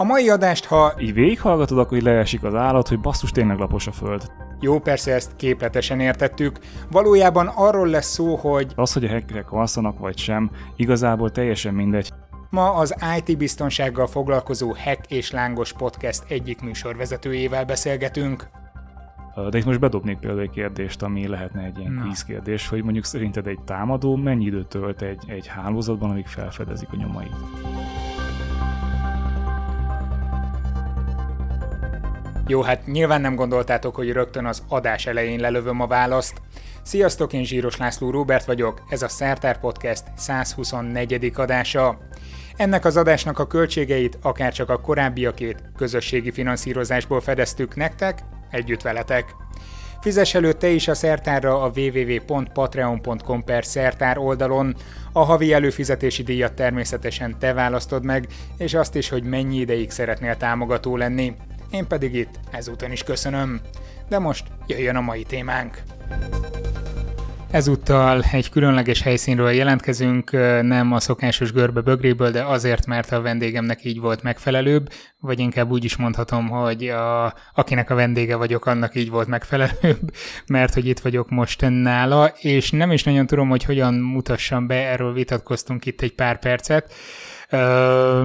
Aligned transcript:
A 0.00 0.04
mai 0.04 0.28
adást, 0.28 0.64
ha 0.64 0.92
így 0.98 1.12
végighallgatod, 1.14 1.78
akkor 1.78 1.96
így 1.96 2.02
leesik 2.02 2.42
az 2.44 2.54
állat, 2.54 2.88
hogy 2.88 3.00
basszus 3.00 3.30
tényleg 3.30 3.58
lapos 3.58 3.86
a 3.86 3.92
föld. 3.92 4.32
Jó, 4.60 4.78
persze 4.78 5.14
ezt 5.14 5.36
képletesen 5.36 6.00
értettük. 6.00 6.58
Valójában 6.90 7.46
arról 7.46 7.88
lesz 7.88 8.12
szó, 8.12 8.36
hogy 8.36 8.72
Az, 8.74 8.92
hogy 8.92 9.04
a 9.04 9.08
hackerek 9.08 9.52
alszanak 9.52 9.98
vagy 9.98 10.18
sem, 10.18 10.50
igazából 10.76 11.30
teljesen 11.30 11.74
mindegy. 11.74 12.10
ma 12.50 12.72
az 12.72 12.94
IT 13.18 13.38
biztonsággal 13.38 14.06
foglalkozó 14.06 14.74
Hack 14.84 15.10
és 15.10 15.30
Lángos 15.30 15.72
Podcast 15.72 16.24
egyik 16.28 16.60
műsorvezetőjével 16.60 17.64
beszélgetünk. 17.64 18.48
De 19.50 19.58
itt 19.58 19.64
most 19.64 19.80
bedobnék 19.80 20.18
például 20.18 20.40
egy 20.40 20.50
kérdést, 20.50 21.02
ami 21.02 21.26
lehetne 21.26 21.62
egy 21.62 21.78
ilyen 21.78 22.00
quiz 22.02 22.24
kérdés, 22.24 22.68
hogy 22.68 22.82
mondjuk 22.82 23.04
szerinted 23.04 23.46
egy 23.46 23.60
támadó 23.64 24.16
mennyi 24.16 24.44
időt 24.44 24.66
tölt 24.66 25.02
egy, 25.02 25.22
egy 25.26 25.46
hálózatban, 25.46 26.10
amíg 26.10 26.26
felfedezik 26.26 26.88
a 26.92 26.96
nyomait. 26.96 27.34
Jó, 32.50 32.62
hát 32.62 32.86
nyilván 32.86 33.20
nem 33.20 33.34
gondoltátok, 33.34 33.94
hogy 33.94 34.12
rögtön 34.12 34.44
az 34.46 34.62
adás 34.68 35.06
elején 35.06 35.40
lelövöm 35.40 35.80
a 35.80 35.86
választ. 35.86 36.40
Sziasztok, 36.82 37.32
én 37.32 37.44
Zsíros 37.44 37.76
László 37.76 38.10
Róbert 38.10 38.44
vagyok, 38.44 38.82
ez 38.88 39.02
a 39.02 39.08
Szertár 39.08 39.60
Podcast 39.60 40.04
124. 40.16 41.32
adása. 41.34 41.98
Ennek 42.56 42.84
az 42.84 42.96
adásnak 42.96 43.38
a 43.38 43.46
költségeit 43.46 44.18
akárcsak 44.22 44.70
a 44.70 44.80
korábbiakét 44.80 45.62
közösségi 45.76 46.30
finanszírozásból 46.30 47.20
fedeztük 47.20 47.76
nektek, 47.76 48.18
együtt 48.50 48.82
veletek. 48.82 49.34
Fizess 50.00 50.34
előtt 50.34 50.58
te 50.58 50.68
is 50.68 50.88
a 50.88 50.94
szertárra 50.94 51.62
a 51.62 51.70
www.patreon.com 51.74 53.44
per 53.44 53.64
szertár 53.64 54.18
oldalon. 54.18 54.76
A 55.12 55.24
havi 55.24 55.52
előfizetési 55.52 56.22
díjat 56.22 56.54
természetesen 56.54 57.38
te 57.38 57.52
választod 57.52 58.04
meg, 58.04 58.26
és 58.58 58.74
azt 58.74 58.94
is, 58.94 59.08
hogy 59.08 59.22
mennyi 59.22 59.56
ideig 59.56 59.90
szeretnél 59.90 60.36
támogató 60.36 60.96
lenni. 60.96 61.34
Én 61.70 61.86
pedig 61.86 62.14
itt 62.14 62.40
ezúton 62.50 62.92
is 62.92 63.02
köszönöm. 63.02 63.60
De 64.08 64.18
most 64.18 64.46
jöjjön 64.66 64.96
a 64.96 65.00
mai 65.00 65.22
témánk. 65.22 65.82
Ezúttal 67.50 68.22
egy 68.32 68.50
különleges 68.50 69.02
helyszínről 69.02 69.50
jelentkezünk, 69.50 70.30
nem 70.62 70.92
a 70.92 71.00
szokásos 71.00 71.52
görbe 71.52 71.80
bögréből, 71.80 72.30
de 72.30 72.44
azért, 72.44 72.86
mert 72.86 73.12
a 73.12 73.20
vendégemnek 73.20 73.84
így 73.84 74.00
volt 74.00 74.22
megfelelőbb, 74.22 74.88
vagy 75.20 75.38
inkább 75.38 75.70
úgy 75.70 75.84
is 75.84 75.96
mondhatom, 75.96 76.48
hogy 76.48 76.88
a, 76.88 77.34
akinek 77.54 77.90
a 77.90 77.94
vendége 77.94 78.36
vagyok, 78.36 78.66
annak 78.66 78.94
így 78.94 79.10
volt 79.10 79.28
megfelelőbb, 79.28 80.14
mert 80.46 80.74
hogy 80.74 80.86
itt 80.86 80.98
vagyok 80.98 81.30
most 81.30 81.64
nála, 81.68 82.26
és 82.26 82.70
nem 82.70 82.92
is 82.92 83.02
nagyon 83.02 83.26
tudom, 83.26 83.48
hogy 83.48 83.64
hogyan 83.64 83.94
mutassam 83.94 84.66
be, 84.66 84.74
erről 84.74 85.12
vitatkoztunk 85.12 85.86
itt 85.86 86.00
egy 86.00 86.14
pár 86.14 86.38
percet. 86.38 86.92
Ö, 87.50 88.22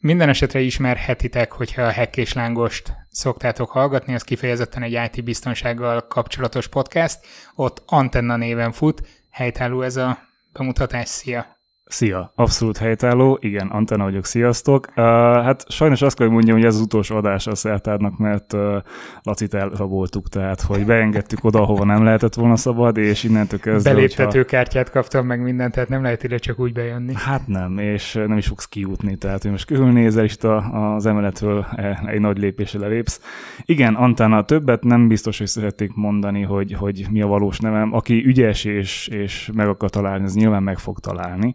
minden 0.00 0.28
esetre 0.28 0.60
ismerhetitek, 0.60 1.52
hogyha 1.52 1.82
a 1.82 1.92
Hack 1.92 2.16
és 2.16 2.32
Lángost 2.32 2.92
szoktátok 3.10 3.70
hallgatni, 3.70 4.14
az 4.14 4.22
kifejezetten 4.22 4.82
egy 4.82 5.00
IT 5.12 5.24
biztonsággal 5.24 6.06
kapcsolatos 6.06 6.68
podcast, 6.68 7.26
ott 7.54 7.82
Antenna 7.86 8.36
néven 8.36 8.72
fut, 8.72 9.02
helytálló 9.30 9.82
ez 9.82 9.96
a 9.96 10.18
bemutatás, 10.52 11.08
szia! 11.08 11.59
Szia, 11.90 12.32
abszolút 12.34 12.76
helytálló, 12.76 13.38
igen, 13.40 13.66
Antenna 13.66 14.04
vagyok, 14.04 14.24
sziasztok. 14.24 14.86
Uh, 14.88 15.04
hát 15.44 15.64
sajnos 15.68 16.02
azt 16.02 16.16
kell, 16.16 16.26
hogy 16.26 16.34
mondjam, 16.34 16.56
hogy 16.56 16.66
ez 16.66 16.74
az 16.74 16.80
utolsó 16.80 17.16
adás 17.16 17.46
a 17.46 17.54
Szertárnak, 17.54 18.18
mert 18.18 18.52
uh, 18.52 18.76
Lacit 19.22 19.54
elraboltuk, 19.54 20.28
tehát 20.28 20.60
hogy 20.60 20.86
beengedtük 20.86 21.44
oda, 21.44 21.60
ahova 21.62 21.84
nem 21.84 22.04
lehetett 22.04 22.34
volna 22.34 22.56
szabad, 22.56 22.96
és 22.96 23.24
innentől 23.24 23.60
kezdve, 23.60 23.92
Beléptetőkártyát 23.92 24.90
kaptam 24.90 25.26
meg 25.26 25.42
mindent, 25.42 25.72
tehát 25.74 25.88
nem 25.88 26.02
lehet 26.02 26.22
ide 26.22 26.38
csak 26.38 26.58
úgy 26.58 26.72
bejönni. 26.72 27.12
Hát 27.16 27.46
nem, 27.46 27.78
és 27.78 28.12
nem 28.12 28.36
is 28.36 28.46
fogsz 28.46 28.68
kijutni, 28.68 29.16
tehát 29.16 29.42
hogy 29.42 29.50
most 29.50 29.66
körülnézel, 29.66 30.26
a, 30.40 30.46
az 30.94 31.06
emeletről 31.06 31.66
e- 31.76 32.02
egy 32.06 32.20
nagy 32.20 32.38
lépésre 32.38 32.78
lelépsz. 32.78 33.20
Igen, 33.64 33.94
Antenna, 33.94 34.44
többet 34.44 34.82
nem 34.82 35.08
biztos, 35.08 35.38
hogy 35.38 35.46
szerették 35.46 35.94
mondani, 35.94 36.42
hogy, 36.42 36.72
hogy 36.72 37.06
mi 37.10 37.22
a 37.22 37.26
valós 37.26 37.58
nevem. 37.58 37.94
Aki 37.94 38.22
ügyes 38.26 38.64
és, 38.64 39.08
és 39.08 39.50
meg 39.54 39.68
akar 39.68 39.90
találni, 39.90 40.24
az 40.24 40.34
nyilván 40.34 40.62
meg 40.62 40.78
fog 40.78 40.98
találni. 40.98 41.54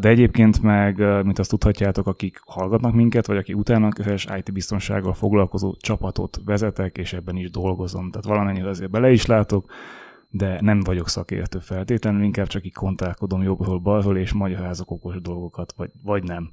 De 0.00 0.08
egyébként 0.08 0.62
meg, 0.62 1.24
mint 1.24 1.38
azt 1.38 1.50
tudhatjátok, 1.50 2.06
akik 2.06 2.40
hallgatnak 2.46 2.94
minket, 2.94 3.26
vagy 3.26 3.36
aki 3.36 3.52
utána 3.52 3.88
közös 3.88 4.26
IT 4.36 4.52
biztonsággal 4.52 5.14
foglalkozó 5.14 5.74
csapatot 5.76 6.40
vezetek, 6.44 6.98
és 6.98 7.12
ebben 7.12 7.36
is 7.36 7.50
dolgozom. 7.50 8.10
Tehát 8.10 8.26
valamennyire 8.26 8.68
azért 8.68 8.90
bele 8.90 9.10
is 9.10 9.26
látok, 9.26 9.72
de 10.30 10.58
nem 10.60 10.80
vagyok 10.80 11.08
szakértő 11.08 11.58
feltétlenül, 11.58 12.22
inkább 12.22 12.46
csak 12.46 12.66
így 12.66 12.74
kontálkodom 12.74 13.42
jobbról 13.42 13.78
balról, 13.78 14.16
és 14.16 14.32
magyarázok 14.32 14.90
okos 14.90 15.20
dolgokat, 15.20 15.72
vagy, 15.76 15.90
vagy 16.02 16.22
nem. 16.22 16.52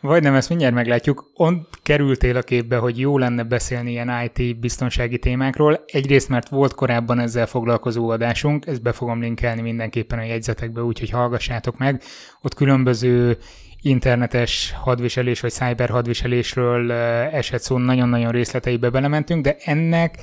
Vagy 0.00 0.22
nem, 0.22 0.34
ezt 0.34 0.48
mindjárt 0.48 0.74
meglátjuk. 0.74 1.30
Ont 1.34 1.68
kerültél 1.82 2.36
a 2.36 2.42
képbe, 2.42 2.76
hogy 2.76 2.98
jó 2.98 3.18
lenne 3.18 3.42
beszélni 3.42 3.90
ilyen 3.90 4.30
IT 4.32 4.58
biztonsági 4.60 5.18
témákról. 5.18 5.84
Egyrészt, 5.86 6.28
mert 6.28 6.48
volt 6.48 6.74
korábban 6.74 7.18
ezzel 7.18 7.46
foglalkozó 7.46 8.08
adásunk, 8.08 8.66
ezt 8.66 8.82
be 8.82 8.92
fogom 8.92 9.20
linkelni 9.20 9.60
mindenképpen 9.60 10.18
a 10.18 10.24
jegyzetekbe, 10.24 10.82
úgyhogy 10.82 11.10
hallgassátok 11.10 11.78
meg. 11.78 12.02
Ott 12.42 12.54
különböző 12.54 13.38
internetes 13.82 14.74
hadviselés 14.80 15.40
vagy 15.40 15.52
cyber 15.52 15.88
hadviselésről 15.88 16.92
esett 17.32 17.62
szó, 17.62 17.78
nagyon-nagyon 17.78 18.32
részleteibe 18.32 18.90
belementünk, 18.90 19.44
de 19.44 19.56
ennek 19.64 20.14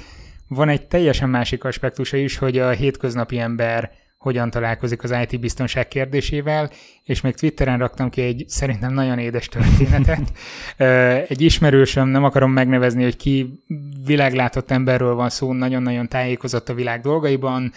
van 0.48 0.70
egy 0.70 0.88
teljesen 0.88 1.30
másik 1.30 1.64
aspektusa 1.64 2.18
is, 2.18 2.38
hogy 2.38 2.58
a 2.58 2.70
hétköznapi 2.70 3.40
ember 3.40 3.92
hogyan 4.22 4.50
találkozik 4.50 5.04
az 5.04 5.16
IT 5.22 5.40
biztonság 5.40 5.88
kérdésével, 5.88 6.70
és 7.04 7.22
még 7.22 7.36
Twitteren 7.36 7.78
raktam 7.78 8.10
ki 8.10 8.22
egy 8.22 8.46
szerintem 8.48 8.94
nagyon 8.94 9.20
édes 9.20 9.48
történetet. 9.48 10.32
egy 11.32 11.42
ismerősöm, 11.42 12.08
nem 12.08 12.24
akarom 12.24 12.52
megnevezni, 12.52 13.04
hogy 13.04 13.16
ki 13.16 13.64
világlátott 14.06 14.72
emberről 14.72 15.16
van 15.16 15.30
szó, 15.30 15.54
nagyon-nagyon 15.54 16.08
tájékozott 16.08 16.70
a 16.70 16.74
világ 16.74 17.02
dolgaiban, 17.02 17.72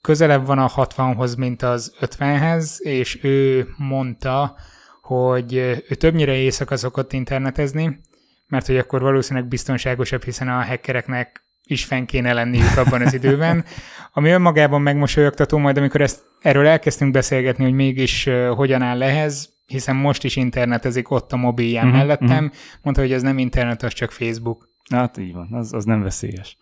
közelebb 0.00 0.46
van 0.46 0.58
a 0.58 0.68
60-hoz, 0.68 1.34
mint 1.34 1.62
az 1.62 1.94
50-hez, 2.00 2.78
és 2.78 3.24
ő 3.24 3.68
mondta, 3.76 4.56
hogy 5.02 5.54
ő 5.88 5.94
többnyire 5.94 6.34
éjszaka 6.34 6.76
szokott 6.76 7.12
internetezni, 7.12 8.00
mert 8.46 8.66
hogy 8.66 8.76
akkor 8.76 9.00
valószínűleg 9.00 9.48
biztonságosabb, 9.48 10.24
hiszen 10.24 10.48
a 10.48 10.64
hackereknek 10.64 11.45
is 11.66 11.84
fenn 11.84 12.04
kéne 12.04 12.32
lenniük 12.32 12.76
abban 12.76 13.02
az 13.02 13.14
időben, 13.14 13.64
ami 14.12 14.30
önmagában 14.30 14.82
megmosolyogtató, 14.82 15.58
majd 15.58 15.76
amikor 15.78 16.00
ezt, 16.00 16.24
erről 16.40 16.66
elkezdtünk 16.66 17.12
beszélgetni, 17.12 17.64
hogy 17.64 17.72
mégis 17.72 18.26
uh, 18.26 18.48
hogyan 18.48 18.82
áll 18.82 19.02
ehhez, 19.02 19.54
hiszen 19.66 19.96
most 19.96 20.24
is 20.24 20.36
internetezik 20.36 21.10
ott 21.10 21.32
a 21.32 21.36
mobilján 21.36 21.86
uh-huh, 21.86 22.00
mellettem, 22.00 22.44
uh-huh. 22.44 22.60
mondta, 22.82 23.02
hogy 23.02 23.12
ez 23.12 23.22
nem 23.22 23.38
internet, 23.38 23.82
az 23.82 23.92
csak 23.92 24.10
Facebook. 24.10 24.68
Hát 24.90 25.18
így 25.18 25.32
van, 25.32 25.48
az, 25.52 25.72
az 25.72 25.84
nem 25.84 26.02
veszélyes. 26.02 26.56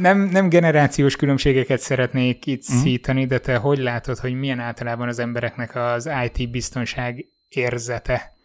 Nem, 0.00 0.18
nem 0.18 0.48
generációs 0.48 1.16
különbségeket 1.16 1.80
szeretnék 1.80 2.46
itt 2.46 2.62
uh-huh. 2.62 2.82
szítani, 2.82 3.26
de 3.26 3.38
te 3.38 3.56
hogy 3.56 3.78
látod, 3.78 4.18
hogy 4.18 4.34
milyen 4.34 4.58
általában 4.58 5.08
az 5.08 5.18
embereknek 5.18 5.74
az 5.74 6.10
IT 6.24 6.50
biztonság 6.50 7.24
érzete? 7.48 8.35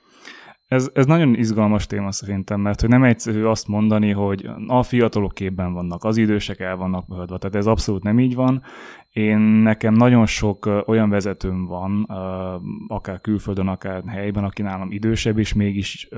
Ez, 0.72 0.90
ez 0.94 1.06
nagyon 1.06 1.36
izgalmas 1.36 1.86
téma 1.86 2.12
szerintem, 2.12 2.60
mert 2.60 2.82
hogy 2.82 2.90
nem 2.90 3.04
egyszerű 3.04 3.44
azt 3.44 3.68
mondani, 3.68 4.12
hogy 4.12 4.50
a 4.68 4.84
fiatalok 4.84 5.34
képben 5.34 5.74
vannak, 5.74 6.04
az 6.04 6.18
idősek 6.18 6.60
el 6.60 6.76
vannak 6.76 7.08
mögödve, 7.08 7.38
tehát 7.38 7.56
ez 7.56 7.66
abszolút 7.66 8.04
nem 8.04 8.20
így 8.20 8.36
van. 8.36 8.64
Én 9.10 9.38
nekem 9.40 9.94
nagyon 9.94 10.26
sok 10.26 10.84
olyan 10.86 11.10
vezetőm 11.10 11.66
van, 11.66 12.04
akár 12.88 13.22
külföldön, 13.22 13.68
akár 13.68 14.04
helyben, 14.08 14.44
aki 14.44 14.62
nálam 14.62 14.92
idősebb, 14.92 15.38
és 15.38 15.54
mégis 15.54 16.10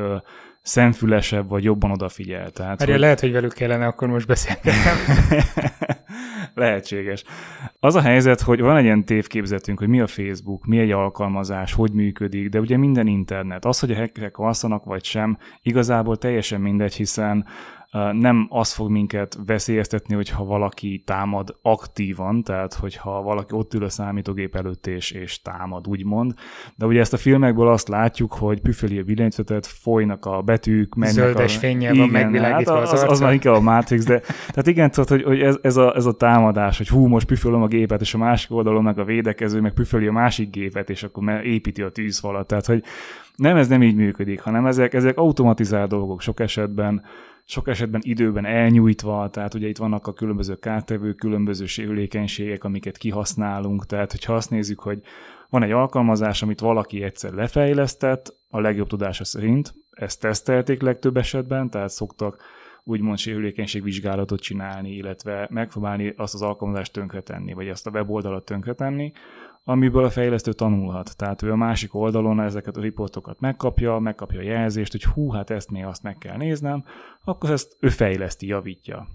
szemfülesebb, 0.62 1.48
vagy 1.50 1.64
jobban 1.64 1.92
odafigyel. 1.92 2.50
Tehát, 2.50 2.78
Mert 2.78 2.92
hogy... 2.92 3.00
lehet, 3.00 3.20
hogy 3.20 3.32
velük 3.32 3.54
kellene 3.54 3.86
akkor 3.86 4.08
most 4.08 4.28
beszélgetnem. 4.28 4.96
Lehetséges. 6.54 7.24
Az 7.84 7.96
a 7.96 8.02
helyzet, 8.02 8.42
hogy 8.42 8.62
van 8.62 8.76
egy 8.76 8.84
ilyen 8.84 9.06
tévképzetünk, 9.06 9.80
hogy 9.80 9.88
mi 9.88 10.00
a 10.00 10.08
Facebook, 10.08 10.66
mi 10.66 10.80
egy 10.80 10.92
alkalmazás, 10.92 11.74
hogy 11.74 11.92
működik, 11.92 12.50
de 12.50 12.60
ugye 12.60 12.78
minden 12.78 13.08
internet. 13.08 13.66
Az, 13.66 13.80
hogy 13.80 13.92
a 13.92 13.96
hackerek 13.96 14.38
alszanak 14.38 14.84
vagy 14.84 15.04
sem, 15.04 15.38
igazából 15.62 16.18
teljesen 16.18 16.62
mindegy, 16.62 16.94
hiszen 16.94 17.46
nem 18.12 18.48
az 18.50 18.74
fog 18.74 18.90
minket 18.90 19.38
veszélyeztetni, 19.46 20.16
hogyha 20.16 20.46
valaki 20.46 21.04
támad 21.06 21.58
aktívan, 21.62 22.44
tehát 22.44 22.74
hogyha 22.74 23.22
valaki 23.22 23.54
ott 23.54 23.74
ül 23.74 23.84
a 23.84 23.90
számítógép 23.90 24.56
előtt 24.56 24.88
és, 24.88 25.12
és 25.12 25.42
támad, 25.42 25.88
úgymond. 25.88 26.34
De 26.76 26.86
ugye 26.86 27.00
ezt 27.00 27.14
a 27.14 27.18
filmekből 27.18 27.68
azt 27.68 27.88
látjuk, 27.88 28.34
hogy 28.34 28.62
püföli 28.62 29.00
a 29.00 29.04
villanyvezetet, 29.04 29.66
folynak 29.66 30.26
a 30.26 30.42
betűk, 30.42 30.96
mennek 30.96 31.14
Zöldes 31.14 31.56
a... 31.56 31.60
fényel 31.60 31.96
van 31.96 32.10
megvilágítva 32.10 32.74
hát 32.74 32.84
az, 32.84 32.92
az, 32.92 33.04
az 33.10 33.20
már 33.20 33.34
inkább 33.34 33.56
a 33.56 33.62
Matrix, 33.62 34.06
de 34.06 34.20
tehát 34.20 34.68
igen, 34.68 34.92
tudod, 34.92 35.10
hogy, 35.10 35.24
hogy 35.24 35.42
ez, 35.42 35.58
ez, 35.62 35.78
a, 35.78 35.96
ez 35.96 36.06
a 36.06 36.14
támadás, 36.14 36.78
hogy 36.78 36.88
hú, 36.88 37.08
most 37.08 37.28
püfölöm 37.28 37.62
a 37.62 37.68
gépet, 37.68 38.02
és 38.02 38.14
a 38.14 38.18
másik 38.18 38.52
oldalon 38.52 38.84
meg 38.84 39.00
a 39.00 39.04
védekező, 39.04 39.62
meg 39.62 39.74
püföli 39.74 40.08
a 40.08 40.12
másik 40.12 40.50
gépet, 40.50 40.90
és 40.90 41.04
akkor 41.04 41.42
építi 41.44 41.82
a 41.82 41.90
tűzfalat. 41.90 42.48
Tehát, 42.48 42.66
hogy 42.66 42.84
nem, 43.36 43.58
ez 43.58 43.68
nem 43.68 43.84
így 43.84 43.96
működik, 43.96 44.42
hanem 44.42 44.66
ezek, 44.66 44.94
ezek 44.94 45.18
automatizált 45.18 45.90
dolgok 45.90 46.22
sok 46.22 46.40
esetben, 46.40 47.04
sok 47.46 47.68
esetben 47.68 48.02
időben 48.04 48.46
elnyújtva, 48.46 49.30
tehát 49.30 49.54
ugye 49.54 49.68
itt 49.68 49.78
vannak 49.78 50.08
a 50.08 50.14
különböző 50.14 50.56
kártevők, 50.56 51.16
különböző 51.16 51.66
sérülékenységek, 51.66 52.64
amiket 52.64 52.98
kihasználunk, 52.98 53.86
tehát 53.86 54.12
hogyha 54.12 54.34
azt 54.34 54.50
nézzük, 54.50 54.80
hogy 54.80 55.02
van 55.50 55.64
egy 55.64 55.72
alkalmazás, 55.72 56.42
amit 56.42 56.60
valaki 56.60 57.04
egyszer 57.04 57.32
lefejlesztett, 57.32 58.36
a 58.50 58.60
legjobb 58.60 58.88
tudása 58.88 59.24
szerint, 59.24 59.74
ezt 59.92 60.20
tesztelték 60.20 60.82
legtöbb 60.82 61.18
esetben, 61.18 61.70
tehát 61.70 61.90
szoktak 61.90 62.44
úgymond 62.84 63.18
sérülékenységvizsgálatot 63.18 64.40
csinálni, 64.40 64.92
illetve 64.92 65.48
megpróbálni 65.52 66.14
azt 66.18 66.34
az 66.34 66.42
alkalmazást 66.42 66.94
tönkretenni, 66.94 67.54
vagy 67.54 67.70
azt 67.70 67.88
a 67.88 67.90
weboldalat 67.90 68.46
tönkretenni, 68.46 69.12
amiből 69.64 70.04
a 70.04 70.10
fejlesztő 70.10 70.54
tanulhat. 70.54 71.18
Tehát 71.18 71.42
ő 71.42 71.52
a 71.52 71.56
másik 71.56 71.96
oldalon 71.96 72.42
ezeket 72.42 72.78
a 72.78 72.82
riportokat 72.82 73.40
megkapja, 73.40 74.00
megkapja 74.00 74.40
a 74.40 74.44
jelzést, 74.44 74.92
hogy 74.92 75.04
hú, 75.04 75.32
hát 75.32 75.50
ezt 75.50 75.72
még 75.72 75.86
azt 75.86 76.04
meg 76.04 76.18
kell 76.18 76.38
néznem, 76.38 76.84
akkor 77.24 77.52
ezt 77.52 77.78
ő 77.80 77.90
fejleszti, 77.90 78.48
javítja. 78.48 79.08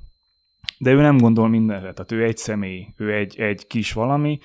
De 0.78 0.90
ő 0.90 1.00
nem 1.00 1.18
gondol 1.18 1.48
mindenre, 1.48 1.92
tehát 1.92 2.12
ő 2.12 2.24
egy 2.24 2.36
személy, 2.36 2.86
ő 2.96 3.12
egy, 3.12 3.38
egy 3.38 3.66
kis 3.66 3.92
valami, 3.92 4.38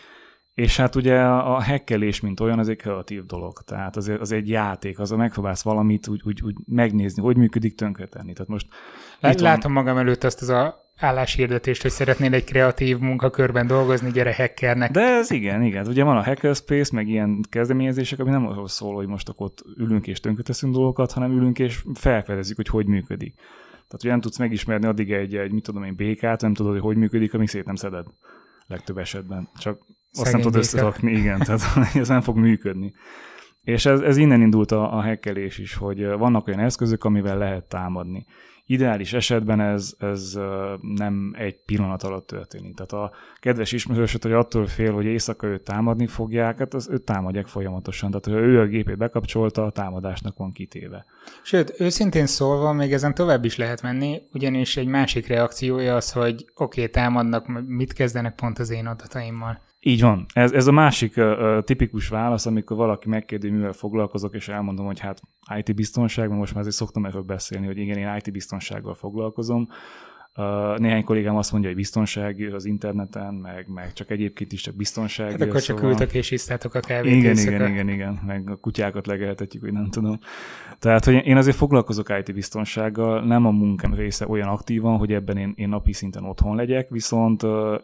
és 0.54 0.78
hát 0.78 0.96
ugye 0.96 1.20
a 1.26 1.62
hekkelés, 1.62 2.20
mint 2.20 2.40
olyan, 2.40 2.60
az 2.60 2.70
egy 2.70 2.78
kreatív 2.78 3.26
dolog. 3.26 3.62
Tehát 3.62 3.96
az, 3.96 4.08
az 4.20 4.32
egy 4.32 4.50
játék, 4.50 5.00
az 5.00 5.12
a 5.12 5.16
megpróbálsz 5.16 5.64
valamit 5.64 6.08
úgy, 6.08 6.22
úgy, 6.26 6.42
úgy 6.42 6.56
megnézni, 6.66 7.22
hogy 7.22 7.38
működik, 7.38 7.76
tönkretenni. 7.76 8.34
Tehát 8.34 8.50
most 8.50 8.68
Látom 9.20 9.74
van... 9.74 9.84
magam 9.84 9.98
előtt 9.98 10.24
azt 10.24 10.42
az 10.42 10.50
a 10.50 10.83
álláshirdetést, 10.98 11.82
hogy 11.82 11.92
szeretnél 11.92 12.34
egy 12.34 12.44
kreatív 12.44 12.98
munkakörben 13.00 13.68
dolgozni, 13.68 14.12
gyere 14.12 14.36
hackernek. 14.36 14.92
De 14.92 15.02
ez 15.02 15.32
igen, 15.32 15.64
igen. 15.64 15.88
Ugye 15.88 16.04
van 16.04 16.18
a 16.18 16.24
hackerspace, 16.24 16.96
meg 16.96 17.08
ilyen 17.08 17.40
kezdeményezések, 17.50 18.20
ami 18.20 18.30
nem 18.30 18.48
arról 18.48 18.68
szól, 18.68 18.96
hogy 18.96 19.08
most 19.08 19.30
akkor 19.30 19.46
ott 19.46 19.64
ülünk 19.78 20.08
és 20.08 20.20
tönkreteszünk 20.20 20.74
dolgokat, 20.74 21.12
hanem 21.12 21.32
ülünk 21.32 21.60
és 21.60 21.84
felfedezzük, 21.94 22.56
hogy 22.56 22.68
hogy 22.68 22.86
működik. 22.86 23.34
Tehát, 23.72 24.02
hogy 24.02 24.10
nem 24.10 24.22
tudsz 24.22 24.38
megismerni 24.38 24.88
addig 24.88 25.12
egy, 25.12 25.36
egy 25.36 25.52
mit 25.52 25.64
tudom 25.64 25.84
én, 25.84 25.96
békát, 25.96 26.42
nem 26.42 26.54
tudod, 26.54 26.72
hogy 26.72 26.82
hogy 26.82 26.98
működik, 26.98 27.34
amíg 27.34 27.48
szét 27.48 27.66
nem 27.66 27.76
szeded 27.76 28.06
legtöbb 28.68 28.98
esetben. 28.98 29.50
Csak 29.58 29.82
azt 30.12 30.32
nem 30.32 30.42
tudod 30.42 30.60
összerakni, 30.60 31.12
igen, 31.12 31.40
tehát 31.40 31.62
ez 31.96 32.08
nem 32.08 32.22
fog 32.22 32.38
működni. 32.38 32.94
És 33.64 33.86
ez, 33.86 34.00
ez 34.00 34.18
innen 34.18 34.42
indult 34.42 34.72
a, 34.72 34.98
a 34.98 35.02
hekkelés 35.02 35.58
is, 35.58 35.76
hogy 35.76 36.06
vannak 36.08 36.48
olyan 36.48 36.60
eszközök, 36.60 37.04
amivel 37.04 37.38
lehet 37.38 37.64
támadni. 37.64 38.26
Ideális 38.66 39.14
esetben 39.14 39.60
ez, 39.60 39.96
ez 40.00 40.40
nem 40.82 41.34
egy 41.38 41.56
pillanat 41.66 42.04
alatt 42.04 42.28
történik. 42.28 42.76
Tehát 42.76 42.92
a 42.92 43.16
kedves 43.40 43.72
ismerősöt, 43.72 44.24
hogy 44.24 44.32
attól 44.32 44.66
fél, 44.66 44.94
hogy 44.94 45.06
éjszaka 45.06 45.48
őt 45.48 45.64
támadni 45.64 46.08
fogják, 46.08 46.58
hát 46.58 46.74
az 46.74 46.90
őt 46.90 47.02
támadják 47.02 47.48
folyamatosan. 47.48 48.12
Tehát, 48.12 48.40
ha 48.40 48.48
ő 48.48 48.60
a 48.60 48.66
gépét 48.66 48.98
bekapcsolta, 48.98 49.66
a 49.66 49.72
támadásnak 49.72 50.38
van 50.38 50.52
kitéve. 50.52 51.06
Sőt, 51.44 51.74
őszintén 51.80 52.26
szólva, 52.26 52.74
még 52.74 52.94
ezen 52.94 53.14
tovább 53.14 53.46
is 53.46 53.58
lehet 53.58 53.82
menni, 53.82 54.22
ugyanis 54.34 54.78
egy 54.78 54.88
másik 54.88 55.28
reakciója 55.28 55.96
az, 55.96 56.12
hogy 56.12 56.46
oké, 56.56 56.82
okay, 56.82 56.92
támadnak, 56.92 57.66
mit 57.68 57.94
kezdenek 57.94 58.36
pont 58.36 58.60
az 58.60 58.70
én 58.70 58.86
adataimmal. 58.86 59.62
Így 59.86 60.02
van. 60.02 60.26
Ez, 60.34 60.52
ez 60.52 60.68
a 60.68 60.72
másik 60.72 61.18
uh, 61.18 61.64
tipikus 61.64 62.08
válasz, 62.08 62.46
amikor 62.46 62.78
valaki 62.78 63.10
megkérdezi, 63.10 63.54
mivel 63.54 63.74
foglalkozok, 63.74 64.36
és 64.36 64.48
elmondom, 64.48 64.86
hogy 64.86 65.00
hát 65.00 65.22
IT 65.56 65.76
biztonság, 65.76 66.28
mert 66.28 66.40
most 66.40 66.52
már 66.52 66.62
azért 66.62 66.76
szoktam 66.76 67.06
erről 67.06 67.22
beszélni, 67.22 67.66
hogy 67.66 67.78
igen, 67.78 67.98
én 67.98 68.16
IT 68.18 68.32
biztonsággal 68.32 68.94
foglalkozom. 68.94 69.68
Uh, 70.36 70.78
néhány 70.78 71.04
kollégám 71.04 71.36
azt 71.36 71.52
mondja, 71.52 71.70
hogy 71.70 71.80
biztonság 71.80 72.50
az 72.54 72.66
interneten, 72.66 73.34
meg, 73.34 73.68
meg 73.68 73.94
csak 73.94 74.12
egyébként 74.12 74.52
is 74.52 74.62
csak 74.62 74.76
biztonság. 74.76 75.32
Hát 75.32 75.42
akkor 75.42 75.62
csak 75.62 75.78
szóval... 75.78 75.92
ültök 75.92 76.14
és 76.14 76.32
isztátok 76.32 76.74
a 76.74 76.80
kávét. 76.80 77.14
Igen, 77.14 77.38
igen, 77.38 77.72
igen, 77.72 77.90
igen, 77.90 78.20
meg 78.26 78.50
a 78.50 78.56
kutyákat 78.56 79.08
legeltetjük, 79.08 79.64
hogy 79.64 79.74
nem 79.74 79.90
tudom. 79.90 80.20
Tehát, 80.80 81.06
hogy 81.06 81.26
én 81.26 81.38
azért 81.38 81.56
foglalkozok 81.56 82.14
IT 82.20 82.34
biztonsággal, 82.34 83.24
nem 83.24 83.46
a 83.46 83.52
munkám 83.52 83.94
része 83.94 84.28
olyan 84.28 84.48
aktívan, 84.48 84.98
hogy 84.98 85.14
ebben 85.14 85.38
én, 85.38 85.54
én 85.56 85.70
napi 85.70 85.94
szinten 85.94 86.24
otthon 86.24 86.56
legyek, 86.56 86.90
viszont 86.90 87.44
uh, 87.44 87.76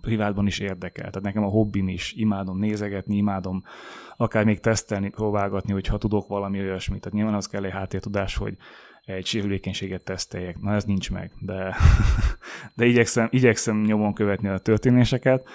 privátban 0.00 0.46
is 0.46 0.58
érdekel. 0.58 1.10
Tehát 1.10 1.22
nekem 1.22 1.44
a 1.44 1.48
hobbim 1.48 1.88
is, 1.88 2.12
imádom 2.12 2.58
nézegetni, 2.58 3.16
imádom 3.16 3.62
akár 4.16 4.44
még 4.44 4.60
tesztelni, 4.60 5.08
próbálgatni, 5.08 5.72
hogyha 5.72 5.98
tudok 5.98 6.28
valami 6.28 6.60
olyasmit. 6.60 7.00
Tehát 7.00 7.16
nyilván 7.16 7.34
az 7.34 7.46
kell 7.46 7.64
egy 7.64 7.72
háttértudás, 7.72 8.36
hogy 8.36 8.56
egy 9.04 9.26
sérülékenységet 9.26 10.04
teszteljek. 10.04 10.60
Na 10.60 10.74
ez 10.74 10.84
nincs 10.84 11.10
meg, 11.10 11.32
de, 11.40 11.76
de 12.76 12.84
igyekszem, 12.86 13.28
igyekszem 13.30 13.80
nyomon 13.80 14.14
követni 14.14 14.48
a 14.48 14.58
történéseket 14.58 15.48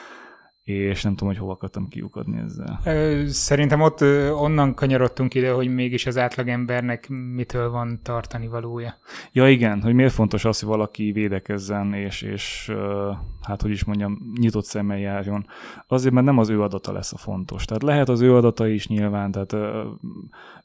és 0.63 1.03
nem 1.03 1.11
tudom, 1.11 1.27
hogy 1.27 1.37
hova 1.37 1.51
akartam 1.51 1.87
kiukadni 1.87 2.39
ezzel. 2.39 2.79
Szerintem 3.27 3.81
ott 3.81 4.01
onnan 4.31 4.73
kanyarodtunk 4.73 5.33
ide, 5.33 5.51
hogy 5.51 5.73
mégis 5.73 6.05
az 6.05 6.17
átlagembernek 6.17 7.09
mitől 7.09 7.69
van 7.69 7.99
tartani 8.03 8.47
valója. 8.47 8.95
Ja 9.31 9.49
igen, 9.49 9.81
hogy 9.81 9.93
miért 9.93 10.13
fontos 10.13 10.45
az, 10.45 10.59
hogy 10.59 10.69
valaki 10.69 11.11
védekezzen, 11.11 11.93
és, 11.93 12.21
és 12.21 12.73
hát 13.41 13.61
hogy 13.61 13.71
is 13.71 13.83
mondjam, 13.83 14.17
nyitott 14.39 14.65
szemmel 14.65 14.99
járjon. 14.99 15.45
Azért, 15.87 16.13
mert 16.13 16.25
nem 16.25 16.37
az 16.37 16.49
ő 16.49 16.61
adata 16.61 16.91
lesz 16.91 17.13
a 17.13 17.17
fontos. 17.17 17.65
Tehát 17.65 17.83
lehet 17.83 18.09
az 18.09 18.21
ő 18.21 18.35
adata 18.35 18.67
is 18.67 18.87
nyilván, 18.87 19.31
tehát 19.31 19.55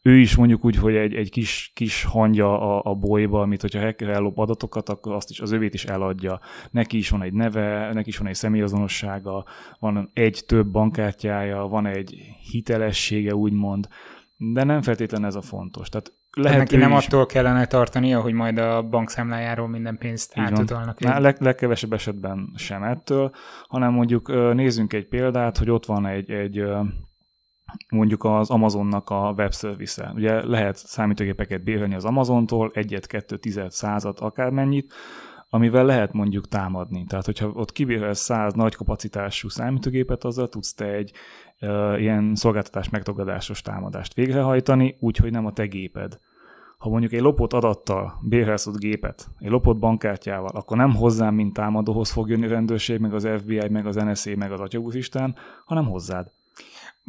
ő 0.02 0.18
is 0.18 0.36
mondjuk 0.36 0.64
úgy, 0.64 0.76
hogy 0.76 0.94
egy, 0.94 1.14
egy 1.14 1.30
kis, 1.30 1.70
kis 1.74 2.04
hangja 2.04 2.60
a, 2.60 2.90
a 2.90 2.94
bolyba, 2.94 3.40
amit 3.40 3.60
hogyha 3.60 3.80
hacker 3.80 4.08
ellop 4.08 4.38
adatokat, 4.38 4.88
akkor 4.88 5.14
azt 5.14 5.30
is, 5.30 5.40
az 5.40 5.52
övét 5.52 5.74
is 5.74 5.84
eladja. 5.84 6.40
Neki 6.70 6.96
is 6.96 7.10
van 7.10 7.22
egy 7.22 7.32
neve, 7.32 7.92
neki 7.92 8.08
is 8.08 8.18
van 8.18 8.28
egy 8.28 8.34
személyazonossága, 8.34 9.44
van 9.78 10.10
egy 10.12 10.42
több 10.46 10.66
bankkártyája, 10.66 11.66
van 11.66 11.86
egy 11.86 12.14
hitelessége, 12.50 13.34
úgymond, 13.34 13.88
de 14.36 14.64
nem 14.64 14.82
feltétlenül 14.82 15.26
ez 15.26 15.34
a 15.34 15.42
fontos. 15.42 15.88
Tehát 15.88 16.12
lehet 16.36 16.58
neki 16.58 16.76
nem 16.76 16.92
is... 16.92 17.06
attól 17.06 17.26
kellene 17.26 17.66
tartania, 17.66 18.20
hogy 18.20 18.32
majd 18.32 18.58
a 18.58 18.82
bankszámlájáról 18.82 19.68
minden 19.68 19.98
pénzt 19.98 20.32
átutalnak. 20.34 21.00
Leg, 21.00 21.40
legkevesebb 21.40 21.92
esetben 21.92 22.52
sem 22.56 22.82
ettől, 22.82 23.32
hanem 23.68 23.92
mondjuk 23.92 24.52
nézzünk 24.54 24.92
egy 24.92 25.08
példát, 25.08 25.58
hogy 25.58 25.70
ott 25.70 25.86
van 25.86 26.06
egy, 26.06 26.30
egy 26.30 26.62
mondjuk 27.88 28.24
az 28.24 28.50
Amazonnak 28.50 29.10
a 29.10 29.34
webservice 29.36 30.12
Ugye 30.14 30.46
lehet 30.46 30.76
számítógépeket 30.76 31.64
bérelni 31.64 31.94
az 31.94 32.04
Amazontól, 32.04 32.70
egyet, 32.74 33.06
kettő, 33.06 33.36
tized, 33.36 33.70
százat, 33.70 34.20
akármennyit, 34.20 34.94
amivel 35.50 35.84
lehet 35.84 36.12
mondjuk 36.12 36.48
támadni. 36.48 37.04
Tehát, 37.04 37.24
hogyha 37.24 37.48
ott 37.48 37.72
kibérelsz 37.72 38.20
száz 38.20 38.52
nagy 38.52 38.74
kapacitású 38.74 39.48
számítógépet, 39.48 40.24
azzal 40.24 40.48
tudsz 40.48 40.74
te 40.74 40.84
egy 40.84 41.12
uh, 41.60 42.00
ilyen 42.00 42.34
szolgáltatás 42.34 42.88
megtagadásos 42.88 43.62
támadást 43.62 44.14
végrehajtani, 44.14 44.96
úgyhogy 45.00 45.30
nem 45.30 45.46
a 45.46 45.52
te 45.52 45.66
géped. 45.66 46.18
Ha 46.78 46.88
mondjuk 46.88 47.12
egy 47.12 47.20
lopott 47.20 47.52
adattal 47.52 48.18
bérelsz 48.22 48.66
ott 48.66 48.78
gépet, 48.78 49.28
egy 49.38 49.50
lopott 49.50 49.78
bankkártyával, 49.78 50.50
akkor 50.54 50.76
nem 50.76 50.94
hozzám, 50.94 51.34
mint 51.34 51.52
támadóhoz 51.52 52.10
fog 52.10 52.28
jönni 52.28 52.46
a 52.46 52.48
rendőrség, 52.48 53.00
meg 53.00 53.14
az 53.14 53.28
FBI, 53.38 53.68
meg 53.68 53.86
az 53.86 53.94
NSA, 53.94 54.36
meg 54.36 54.52
az 54.52 54.60
Atyaguszistán, 54.60 55.36
hanem 55.64 55.86
hozzád. 55.86 56.32